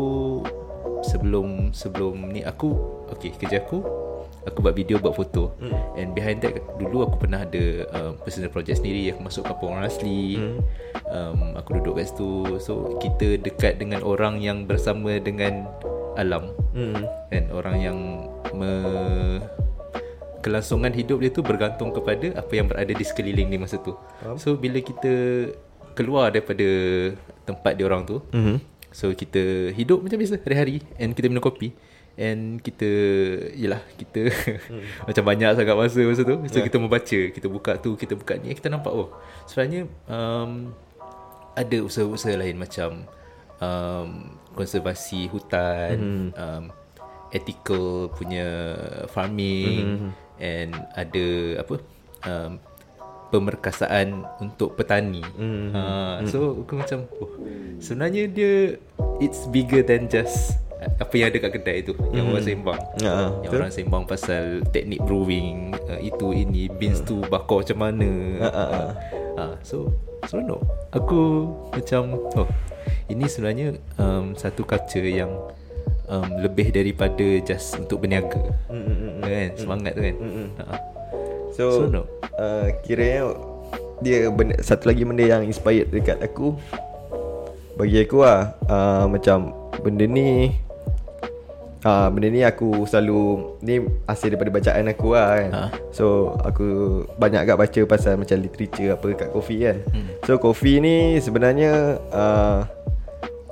sebelum 1.05 1.75
sebelum 1.75 2.33
ni 2.33 2.41
aku 2.47 2.73
okey 3.13 3.37
kerja 3.37 3.61
aku 3.61 3.85
aku 4.45 4.59
buat 4.61 4.77
video 4.77 5.01
buat 5.01 5.17
foto 5.17 5.57
hmm. 5.61 5.99
and 5.99 6.13
behind 6.13 6.41
that 6.41 6.57
dulu 6.77 7.09
aku 7.09 7.27
pernah 7.27 7.45
ada 7.45 7.89
um, 7.97 8.13
personal 8.23 8.53
project 8.53 8.81
sendiri 8.81 9.13
aku 9.13 9.21
masuk 9.25 9.43
kampung 9.45 9.77
orang 9.77 9.89
asli 9.89 10.39
hmm. 10.41 10.61
um, 11.11 11.41
aku 11.59 11.81
duduk 11.81 12.01
kat 12.01 12.09
situ 12.13 12.61
so 12.61 12.97
kita 13.01 13.41
dekat 13.41 13.81
dengan 13.81 14.01
orang 14.05 14.41
yang 14.41 14.65
bersama 14.69 15.17
dengan 15.21 15.69
alam 16.15 16.55
hmm. 16.77 17.03
dan 17.33 17.45
orang 17.51 17.77
yang 17.81 17.99
me 18.55 18.73
kelangsungan 20.45 20.93
hidup 20.93 21.25
dia 21.25 21.33
tu 21.33 21.41
bergantung 21.41 21.89
kepada 21.89 22.37
apa 22.37 22.53
yang 22.53 22.69
berada 22.69 22.93
di 22.93 23.01
sekeliling 23.01 23.49
ni 23.49 23.57
masa 23.57 23.81
tu. 23.81 23.97
So 24.37 24.61
bila 24.61 24.77
kita 24.85 25.13
keluar 25.97 26.29
daripada 26.29 26.69
tempat 27.49 27.73
dia 27.73 27.89
orang 27.89 28.05
tu, 28.05 28.21
Mhm. 28.29 28.61
so 28.93 29.09
kita 29.17 29.73
hidup 29.73 30.05
macam 30.05 30.21
biasa 30.21 30.37
hari-hari 30.45 30.85
and 31.01 31.17
kita 31.17 31.33
minum 31.33 31.41
kopi 31.41 31.73
and 32.15 32.61
kita 32.63 32.87
yalah 33.57 33.81
kita 33.97 34.29
macam 35.09 35.25
banyak 35.25 35.51
sangat 35.57 35.75
masa 35.75 36.01
masa 36.05 36.23
tu. 36.23 36.37
So 36.53 36.61
kita 36.61 36.77
membaca, 36.77 37.19
kita 37.33 37.47
buka 37.49 37.73
tu, 37.81 37.97
kita 37.97 38.13
buka 38.13 38.37
ni 38.37 38.53
kita 38.53 38.69
nampak 38.69 38.93
oh 38.93 39.17
sebenarnya 39.49 39.89
um, 40.07 40.71
ada 41.55 41.77
usaha-usaha 41.81 42.35
lain 42.35 42.59
macam 42.59 43.07
um, 43.63 44.35
konservasi 44.55 45.31
hutan, 45.31 45.95
mm-hmm. 45.95 46.29
um, 46.35 46.65
ethical 47.35 48.09
punya 48.15 48.79
farming 49.11 49.85
mm-hmm. 49.85 50.11
and 50.39 50.71
ada 50.95 51.27
apa 51.61 51.75
um, 52.31 52.53
pemerkasaan 53.35 54.23
untuk 54.39 54.79
petani. 54.79 55.21
Mm-hmm. 55.35 55.75
Uh, 55.75 56.17
so 56.31 56.63
aku 56.63 56.79
macam 56.79 57.11
oh, 57.19 57.31
sebenarnya 57.83 58.31
dia 58.31 58.55
it's 59.19 59.51
bigger 59.51 59.83
than 59.83 60.07
just 60.07 60.55
apa 60.85 61.17
yang 61.17 61.33
ada 61.33 61.39
kat 61.49 61.53
kedai 61.59 61.79
tu 61.83 61.93
mm-hmm. 61.99 62.15
yang 62.15 62.25
orang 62.31 62.45
sembang. 62.47 62.81
Ya, 63.03 63.13
yang 63.43 63.51
betul. 63.51 63.59
orang 63.59 63.75
sembang 63.75 64.05
pasal 64.07 64.45
teknik 64.71 65.01
brewing 65.03 65.75
uh, 65.91 65.99
itu 65.99 66.31
ini 66.31 66.71
beans 66.71 67.03
tu 67.03 67.19
bakar 67.27 67.67
macam 67.67 67.79
mana. 67.83 68.11
Ah, 68.39 68.47
ah, 68.47 68.69
ah. 68.71 68.91
Ah, 69.35 69.55
so 69.67 69.91
seronok. 70.31 70.63
Aku 70.95 71.51
macam 71.75 72.23
oh 72.39 72.49
ini 73.11 73.27
sebenarnya 73.27 73.75
um, 73.99 74.39
satu 74.39 74.63
culture 74.63 75.05
yang 75.05 75.35
um, 76.07 76.29
lebih 76.39 76.71
daripada 76.71 77.27
just 77.43 77.77
untuk 77.77 78.01
berniaga. 78.01 78.41
Mm, 78.69 78.77
mm, 78.77 78.85
mm, 78.85 79.13
mm. 79.13 79.23
Kan 79.23 79.49
semangat 79.57 79.93
tu 79.95 80.03
kan. 80.03 80.17
Mm, 80.17 80.33
mm. 80.33 80.49
Ha. 80.59 80.77
So 81.55 81.65
Seronok. 81.87 82.07
uh, 82.35 82.67
Kiranya 82.83 83.31
Dia 84.03 84.27
benda, 84.27 84.59
Satu 84.59 84.91
lagi 84.91 85.07
benda 85.07 85.23
yang 85.23 85.47
inspired 85.47 85.87
dekat 85.87 86.19
aku 86.19 86.59
Bagi 87.79 88.03
aku 88.03 88.27
lah 88.27 88.59
uh, 88.67 89.07
Macam 89.07 89.55
Benda 89.79 90.03
ni 90.03 90.51
uh, 91.87 92.11
Benda 92.11 92.27
ni 92.27 92.43
aku 92.43 92.83
selalu 92.85 93.55
Ni 93.63 93.87
hasil 94.03 94.35
daripada 94.35 94.51
bacaan 94.51 94.91
aku 94.91 95.15
lah 95.15 95.29
kan 95.39 95.51
Ha. 95.55 95.63
So 95.95 96.35
aku 96.43 96.67
Banyak 97.15 97.47
agak 97.47 97.59
baca 97.63 97.81
pasal 97.87 98.19
Macam 98.19 98.35
literature 98.43 98.99
Apa 98.99 99.15
kat 99.15 99.31
kopi 99.31 99.63
kan 99.63 99.79
Hmm. 99.95 100.11
So 100.27 100.43
kopi 100.43 100.83
ni 100.83 101.23
Sebenarnya 101.23 102.03
uh, 102.11 102.67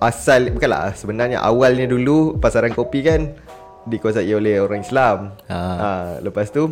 Asal 0.03 0.51
Bukanlah 0.51 0.99
Sebenarnya 0.99 1.39
awalnya 1.39 1.87
dulu 1.87 2.37
Pasaran 2.43 2.75
kopi 2.75 3.07
kan 3.07 3.33
Dikuasai 3.83 4.31
oleh 4.31 4.63
orang 4.63 4.83
Islam. 4.87 5.35
Ha. 5.51 5.59
uh, 5.59 6.11
Lepas 6.23 6.51
tu 6.51 6.71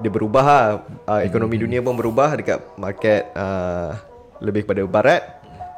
dia 0.00 0.08
berubah 0.08 0.44
lah 0.44 0.64
uh, 1.04 1.20
Ekonomi 1.20 1.60
dunia 1.60 1.84
pun 1.84 1.92
berubah 1.92 2.32
Dekat 2.32 2.60
market 2.80 3.28
uh, 3.36 3.92
Lebih 4.40 4.64
kepada 4.64 4.80
barat. 4.88 5.22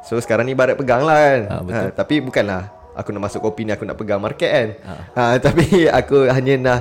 So 0.07 0.15
sekarang 0.19 0.47
ni 0.47 0.55
barat 0.55 0.79
pegang 0.79 1.03
lah 1.03 1.19
kan. 1.19 1.39
Ah, 1.51 1.61
betul. 1.63 1.89
Tapi 1.91 2.15
bukanlah 2.23 2.71
Aku 2.95 3.11
nak 3.11 3.27
masuk 3.27 3.43
kopi 3.43 3.67
ni 3.67 3.75
Aku 3.75 3.83
nak 3.83 3.99
pegang 3.99 4.23
market 4.23 4.47
kan. 4.47 4.67
Uh, 5.11 5.35
Tapi 5.45 5.91
aku 5.91 6.31
hanya 6.31 6.55
nak 6.55 6.79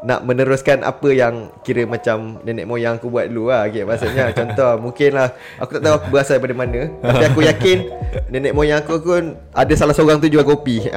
Nak 0.00 0.24
meneruskan 0.24 0.80
apa 0.80 1.12
yang 1.12 1.52
Kira 1.60 1.84
macam 1.84 2.40
Nenek 2.40 2.64
moyang 2.64 2.96
aku 2.96 3.12
buat 3.12 3.28
dulu 3.28 3.52
lah. 3.52 3.68
Okay, 3.68 3.84
Maksudnya 3.84 4.32
contoh 4.38 4.80
Mungkin 4.80 5.10
lah. 5.12 5.28
Aku 5.60 5.76
tak 5.76 5.82
tahu 5.84 5.94
aku 6.00 6.06
berasal 6.08 6.40
daripada 6.40 6.56
mana 6.56 6.88
Tapi 7.04 7.24
aku 7.28 7.40
yakin 7.44 7.78
Nenek 8.32 8.56
moyang 8.56 8.80
aku 8.80 8.96
pun 9.00 9.36
Ada 9.52 9.72
salah 9.76 9.92
seorang 9.92 10.16
tu 10.20 10.32
jual 10.32 10.44
kopi. 10.44 10.88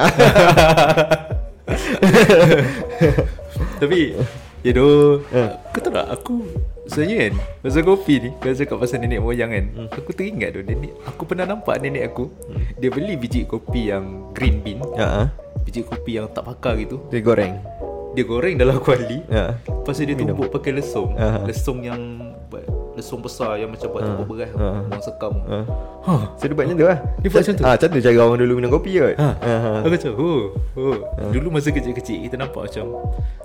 Tapi 3.84 4.00
Ya 4.64 4.72
doh 4.72 5.20
Kau 5.76 5.80
tahu 5.84 5.92
tak 5.92 6.08
Aku 6.08 6.36
Sebenarnya 6.88 7.16
kan 7.16 7.34
Pasal 7.64 7.84
kopi 7.84 8.14
ni 8.20 8.30
Kau 8.40 8.52
cakap 8.56 8.78
pasal 8.80 9.00
nenek 9.04 9.20
moyang 9.20 9.52
kan 9.52 9.66
Aku 9.92 10.16
teringat 10.16 10.56
tu 10.56 10.64
nenek 10.64 10.96
Aku 11.08 11.28
pernah 11.28 11.44
nampak 11.48 11.80
nenek 11.84 12.12
aku 12.12 12.32
Dia 12.80 12.88
beli 12.88 13.20
biji 13.20 13.44
kopi 13.44 13.92
yang 13.92 14.32
Green 14.32 14.64
bean 14.64 14.80
uh, 15.00 15.28
Biji 15.64 15.84
kopi 15.88 16.20
yang 16.20 16.28
tak 16.28 16.44
pakar 16.44 16.76
gitu. 16.76 17.00
Dia 17.08 17.24
goreng 17.24 17.56
Dia 18.14 18.24
goreng 18.24 18.56
dalam 18.56 18.78
kuali 18.78 19.26
Ya. 19.30 19.58
Lepas 19.64 19.94
tu 19.94 20.04
dia 20.04 20.14
tumbuk 20.14 20.50
pakai 20.50 20.72
lesung 20.72 21.14
Aha. 21.14 21.44
Lesung 21.44 21.82
yang 21.82 22.02
Lesung 22.94 23.20
besar 23.20 23.58
yang 23.58 23.68
macam 23.68 23.90
buat 23.90 24.06
tumbuk 24.06 24.28
beras 24.32 24.54
Ah. 24.54 24.86
Orang 24.86 25.02
sekam 25.02 25.34
Ah. 25.44 25.66
Ha. 26.04 26.14
So 26.38 26.46
dia 26.46 26.54
buat 26.54 26.66
macam 26.66 26.78
tu 26.78 26.86
lah 26.86 27.00
Dia 27.18 27.28
buat 27.28 27.42
macam 27.42 27.54
tu? 27.56 27.64
ah, 27.64 27.74
Macam 27.74 27.88
tu 27.90 28.00
cara 28.00 28.18
orang 28.20 28.40
dulu 28.40 28.54
minum 28.54 28.72
kopi 28.72 28.92
kot 28.96 29.16
Ha. 29.18 29.30
Ah, 29.34 29.82
Aku 29.82 29.90
macam 29.90 30.12
oh, 30.16 30.42
oh. 30.78 30.98
Dulu 31.34 31.48
masa 31.50 31.70
kecil-kecil 31.70 32.18
Kita 32.22 32.36
nampak 32.38 32.70
macam 32.70 32.86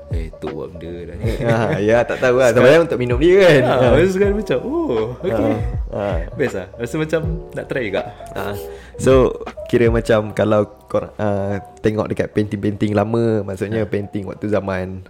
Eh 0.08 0.28
tu 0.34 0.48
buat 0.48 0.68
benda 0.68 0.92
dah 1.02 1.16
ni 1.16 1.24
ah, 1.48 1.70
Ya 1.80 2.00
tak 2.02 2.20
tahu 2.20 2.36
lah 2.36 2.52
Sebenarnya 2.52 2.80
untuk 2.84 2.98
minum 2.98 3.16
dia 3.16 3.34
kan 3.40 3.60
ha, 3.62 3.72
Ah. 3.72 3.90
Lepas 3.94 4.12
sekarang 4.12 4.36
macam 4.36 4.58
Oh 4.60 5.16
okay 5.18 5.52
Ah. 5.88 6.16
Best 6.34 6.54
lah 6.54 6.68
Rasa 6.76 6.94
macam 6.94 7.20
Nak 7.50 7.64
try 7.66 7.84
juga 7.88 8.02
Ah. 8.36 8.52
So 8.99 9.30
kira 9.70 9.88
macam 9.88 10.34
Kalau 10.34 10.66
korang 10.90 11.14
uh, 11.16 11.62
Tengok 11.80 12.11
dekat 12.11 12.34
painting-painting 12.34 12.92
lama 12.92 13.46
Maksudnya 13.46 13.86
painting 13.86 14.26
waktu 14.26 14.51
zaman 14.51 15.07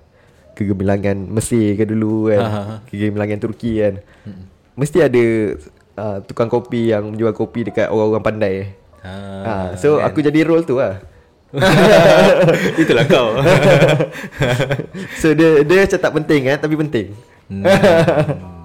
Kegemilangan 0.52 1.16
Mesir 1.32 1.74
ke 1.74 1.88
dulu 1.88 2.28
kan 2.28 2.40
ha. 2.44 2.60
Kegemilangan 2.86 3.40
Turki 3.40 3.80
kan 3.80 4.04
Mesti 4.76 4.98
ada 5.00 5.24
uh, 5.98 6.18
Tukang 6.22 6.52
kopi 6.52 6.92
yang 6.92 7.10
Jual 7.16 7.32
kopi 7.34 7.66
dekat 7.66 7.90
orang-orang 7.90 8.24
pandai. 8.24 8.56
Ha, 9.02 9.12
ah, 9.42 9.66
So 9.74 9.98
aku 9.98 10.20
jadi 10.22 10.44
role 10.46 10.66
tu 10.66 10.78
lah. 10.78 11.00
Itulah 12.82 13.08
kau. 13.08 13.40
So 15.22 15.32
dia 15.32 15.64
dia 15.64 15.86
macam 15.86 15.98
tak 15.98 16.14
penting 16.22 16.40
kan 16.46 16.58
Tapi 16.60 16.74
penting. 16.76 17.06
Hmm, 17.48 17.64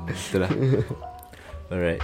Itulah. 0.09 0.51
Alright 1.71 2.01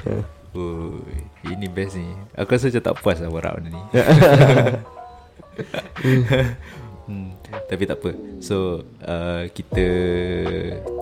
Oh, 0.52 0.98
ini 1.44 1.68
best 1.68 1.94
ni. 1.94 2.10
Aku 2.34 2.50
rasa 2.50 2.68
macam 2.68 2.84
tak 2.84 2.96
puas 2.98 3.18
lah 3.18 3.30
Warap 3.30 3.54
benda 3.58 3.70
ni. 3.70 3.84
Hmm, 7.10 7.34
Tapi 7.66 7.90
tak 7.90 7.98
apa. 7.98 8.14
So 8.38 8.86
uh, 9.02 9.50
Kita 9.50 9.82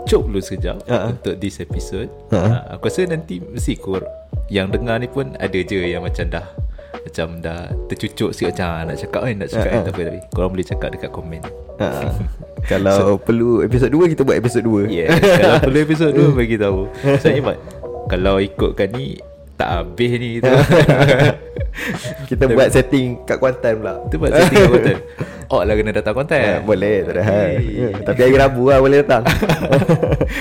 Cop 0.08 0.24
dulu 0.24 0.39
sekejap 0.39 0.88
Ha-ha. 0.88 1.12
Untuk 1.12 1.36
this 1.36 1.60
episode. 1.60 2.08
Ha-ha. 2.32 2.48
uh, 2.48 2.80
Aku 2.80 2.88
rasa 2.88 3.04
nanti 3.04 3.43
Mesti 3.43 3.76
kor 3.76 4.08
Yang 4.48 4.80
dengar 4.80 4.98
ni 4.98 5.12
pun 5.12 5.36
Ada 5.36 5.60
je 5.60 5.84
yang 5.84 6.00
macam 6.00 6.32
dah 6.32 6.48
Macam 6.95 7.43
dah 7.43 7.76
Tercucuk 7.91 8.32
sikit 8.32 8.56
macam 8.56 8.68
ah, 8.70 8.82
Nak 8.88 8.98
cakap 8.98 9.22
kan 9.22 9.36
Nak 9.36 9.50
cakap 9.52 9.68
kan 9.68 9.76
Ha-ha. 9.76 9.84
Tak 9.84 9.93
apa 9.93 10.02
tapi 10.08 10.20
Korang 10.32 10.50
boleh 10.50 10.64
cakap 10.66 10.89
dekat 10.89 11.12
komen. 11.12 11.41
Ah, 11.78 12.12
Kalau 12.64 13.20
perlu 13.20 13.50
episod 13.62 13.91
2 13.91 14.08
Kita 14.16 14.24
buat 14.24 14.38
episod 14.39 14.64
2 14.64 14.88
Yes 14.88 15.12
Kalau 15.12 15.60
perlu 15.60 15.80
episod 15.82 16.10
2 16.10 16.24
Bagi 16.39 16.56
tahu. 16.56 16.88
Saya 17.20 17.43
Mat 17.43 17.60
Kalau 18.08 18.39
ikutkan 18.39 18.95
ni 18.95 19.20
Tak 19.58 19.70
habis 19.74 20.12
ni 20.22 20.38
tu. 20.38 20.53
Kita 22.30 22.45
buat 22.45 22.70
setting 22.70 23.26
kat 23.26 23.41
Kuantan 23.41 23.82
pula. 23.82 23.93
Itu 24.05 24.16
buat 24.22 24.32
setting 24.32 24.58
kat 24.62 24.70
Kuantan. 24.70 24.99
Oh 25.47 25.64
lah 25.64 25.80
kena 25.80 25.95
datang 25.95 26.12
Kuantan. 26.12 26.39
Eh, 26.43 26.60
Boleh 26.60 27.08
tak 27.08 27.14
ada 27.18 27.24
hal. 27.24 27.49
Ya, 27.64 27.89
Tapi 28.03 28.20
hari 28.20 28.36
Rabu 28.36 28.68
lah 28.68 28.84
boleh 28.84 28.99
datang. 28.99 29.24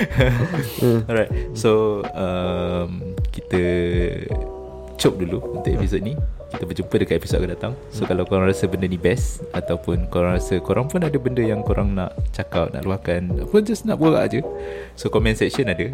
Alright 1.07 1.31
So 1.55 2.03
um, 2.11 3.15
Kita 3.31 3.61
Cop 4.99 5.15
dulu 5.15 5.39
Untuk 5.55 5.71
episod 5.71 6.03
ni. 6.03 6.11
Kita 6.51 6.63
berjumpa 6.67 6.95
dekat 6.99 7.23
episod 7.23 7.39
akan 7.39 7.51
datang. 7.55 7.73
So 7.87 8.03
kalau 8.03 8.27
korang 8.27 8.51
rasa 8.51 8.67
benda 8.67 8.83
ni 8.83 8.99
best 8.99 9.47
Ataupun 9.55 10.11
korang 10.11 10.35
rasa 10.35 10.59
Korang 10.59 10.91
pun 10.91 10.99
ada 10.99 11.15
benda 11.15 11.39
yang 11.39 11.63
korang 11.63 11.95
nak 11.95 12.11
Cakap 12.35 12.75
Nak 12.75 12.83
luahkan 12.83 13.47
Apa 13.47 13.63
just 13.63 13.87
nak 13.87 14.03
borak 14.03 14.27
je 14.27 14.43
So 14.99 15.07
comment 15.07 15.39
section 15.39 15.71
ada 15.71 15.87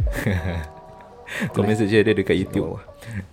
Comment 1.49 1.73
section 1.73 1.99
ada 1.99 2.11
dekat 2.11 2.36
YouTube. 2.36 2.77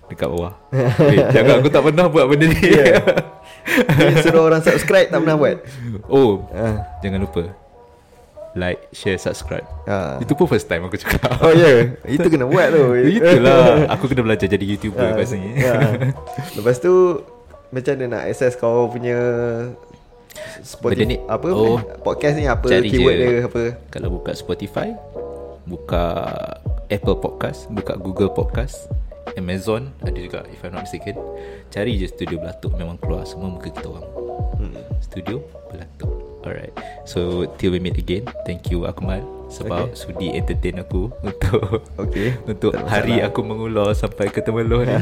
Dekat 0.07 0.27
bawah. 0.27 0.55
Eh, 0.73 1.21
Jangan 1.31 1.59
aku 1.59 1.69
tak 1.69 1.83
pernah 1.83 2.07
buat 2.07 2.27
benda 2.27 2.47
ni. 2.47 2.59
Dia 3.71 4.19
Suruh 4.21 4.43
orang 4.45 4.59
subscribe 4.61 5.07
Tak 5.07 5.21
pernah 5.21 5.37
buat. 5.37 5.57
Oh 6.07 6.49
Ah. 6.51 6.83
Jangan 7.01 7.21
lupa. 7.21 7.45
Like, 8.51 8.91
share, 8.91 9.15
subscribe. 9.15 9.63
Ah. 9.87 10.19
Itu 10.19 10.35
pun 10.35 10.45
first 10.45 10.67
time 10.67 10.83
aku 10.83 10.99
cakap. 10.99 11.39
Oh 11.39 11.55
ya. 11.55 11.87
Yeah. 11.95 12.19
Itu 12.19 12.27
kena 12.27 12.45
buat 12.45 12.75
tu. 12.75 12.83
Itulah. 13.17 13.87
Aku 13.89 14.05
kena 14.07 14.23
belajar 14.23 14.47
jadi 14.47 14.65
YouTuber 14.67 14.99
Ah, 15.05 15.15
kat 15.15 15.27
sini 15.29 15.55
ya. 15.57 15.75
Lepas 16.55 16.79
tu 16.79 17.23
Macam 17.71 17.93
mana 17.95 18.05
nak 18.11 18.23
access 18.27 18.59
kau 18.59 18.91
punya 18.91 19.15
Spotify 20.61 20.99
Benda 20.99 21.15
ni- 21.15 21.23
Apa 21.23 21.47
oh. 21.49 21.79
Podcast 22.03 22.35
ni? 22.35 22.45
Apa 22.45 22.67
Keyword 22.67 23.15
je. 23.15 23.23
dia 23.23 23.39
apa? 23.47 23.63
Kalau 23.89 24.09
buka 24.13 24.35
Spotify 24.35 24.91
Buka 25.63 26.05
Apple 26.91 27.17
Podcast 27.17 27.71
Buka 27.71 27.95
Google 27.97 28.29
Podcast 28.29 28.91
Amazon 29.35 29.95
Ada 30.03 30.19
juga 30.19 30.39
If 30.47 30.61
I'm 30.61 30.75
not 30.75 30.85
mistaken. 30.85 31.15
Cari 31.69 31.95
je 31.97 32.07
Studio 32.07 32.37
Belatuk 32.37 32.75
Memang 32.75 32.99
keluar 32.99 33.23
semua 33.23 33.47
muka 33.47 33.71
kita 33.71 33.87
orang. 33.87 34.07
Hmm. 34.59 34.75
Studio 34.99 35.39
Belatuk. 35.71 36.11
Alright. 36.43 36.73
So 37.05 37.47
till 37.57 37.71
we 37.71 37.79
meet 37.79 37.95
again 37.95 38.27
Thank 38.43 38.69
you 38.69 38.85
Akmal 38.85 39.23
Sebab 39.47 39.91
Okay. 39.91 39.99
sudi 39.99 40.27
entertain 40.33 40.79
aku 40.79 41.11
Untuk 41.27 41.83
Okay. 41.97 42.35
Untuk 42.45 42.71
Tak 42.75 42.83
ada 42.83 42.91
hari 42.91 43.19
masalah. 43.19 43.31
aku 43.31 43.41
mengular 43.43 43.89
Sampai 43.93 44.31
ke 44.31 44.39
Temeloh 44.41 44.83
ni. 44.83 44.95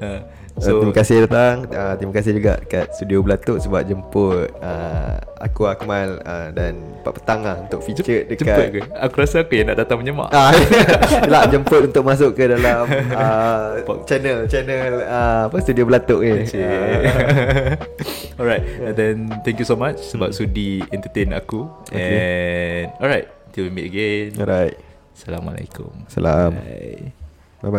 Uh, 0.00 0.20
So, 0.54 0.78
terima 0.78 0.94
kasih 0.94 1.26
datang. 1.26 1.66
Uh, 1.66 1.98
Terima 1.98 2.14
kasih 2.14 2.30
juga 2.38 2.62
Kat 2.70 2.94
Studio 2.94 3.26
Belatuk 3.26 3.58
Sebab 3.58 3.82
jemput 3.90 4.54
uh, 4.62 5.18
Aku 5.42 5.66
Akmal 5.66 6.22
uh, 6.22 6.54
Dan 6.54 6.94
Pak 7.02 7.18
Petang 7.18 7.42
lah 7.42 7.58
Untuk 7.66 7.82
feature 7.82 8.06
Cepat 8.06 8.30
dekat 8.38 8.66
ke? 8.70 8.80
Aku 8.94 9.14
rasa 9.18 9.42
aku 9.42 9.58
yang 9.58 9.74
nak 9.74 9.82
datang 9.82 9.98
menyemak. 9.98 10.30
Ah, 10.30 10.54
Yelah 11.26 11.50
jemput 11.50 11.90
untuk 11.90 12.06
masuk 12.06 12.38
ke 12.38 12.46
dalam 12.46 12.86
uh, 12.86 13.82
Channel 14.08 14.46
Channel 14.46 15.02
uh, 15.02 15.50
Apa 15.50 15.58
Studio 15.58 15.90
Belatuk 15.90 16.22
ni. 16.22 16.46
Cik. 16.46 16.62
uh, 16.62 18.38
Alright 18.38 18.62
And 18.78 18.94
then 18.94 19.16
Thank 19.42 19.58
you 19.58 19.66
so 19.66 19.74
much 19.74 19.98
Sebab 20.14 20.30
sudi 20.30 20.86
entertain 20.94 21.34
aku. 21.34 21.66
And 21.90 22.94
Alright 23.02 23.26
Till 23.50 23.66
we 23.66 23.74
meet 23.74 23.90
again. 23.90 24.34
Alright. 24.38 24.74
Assalamualaikum. 25.14 26.10
Salam. 26.10 26.58
Bye. 26.58 27.14
Bye 27.62 27.70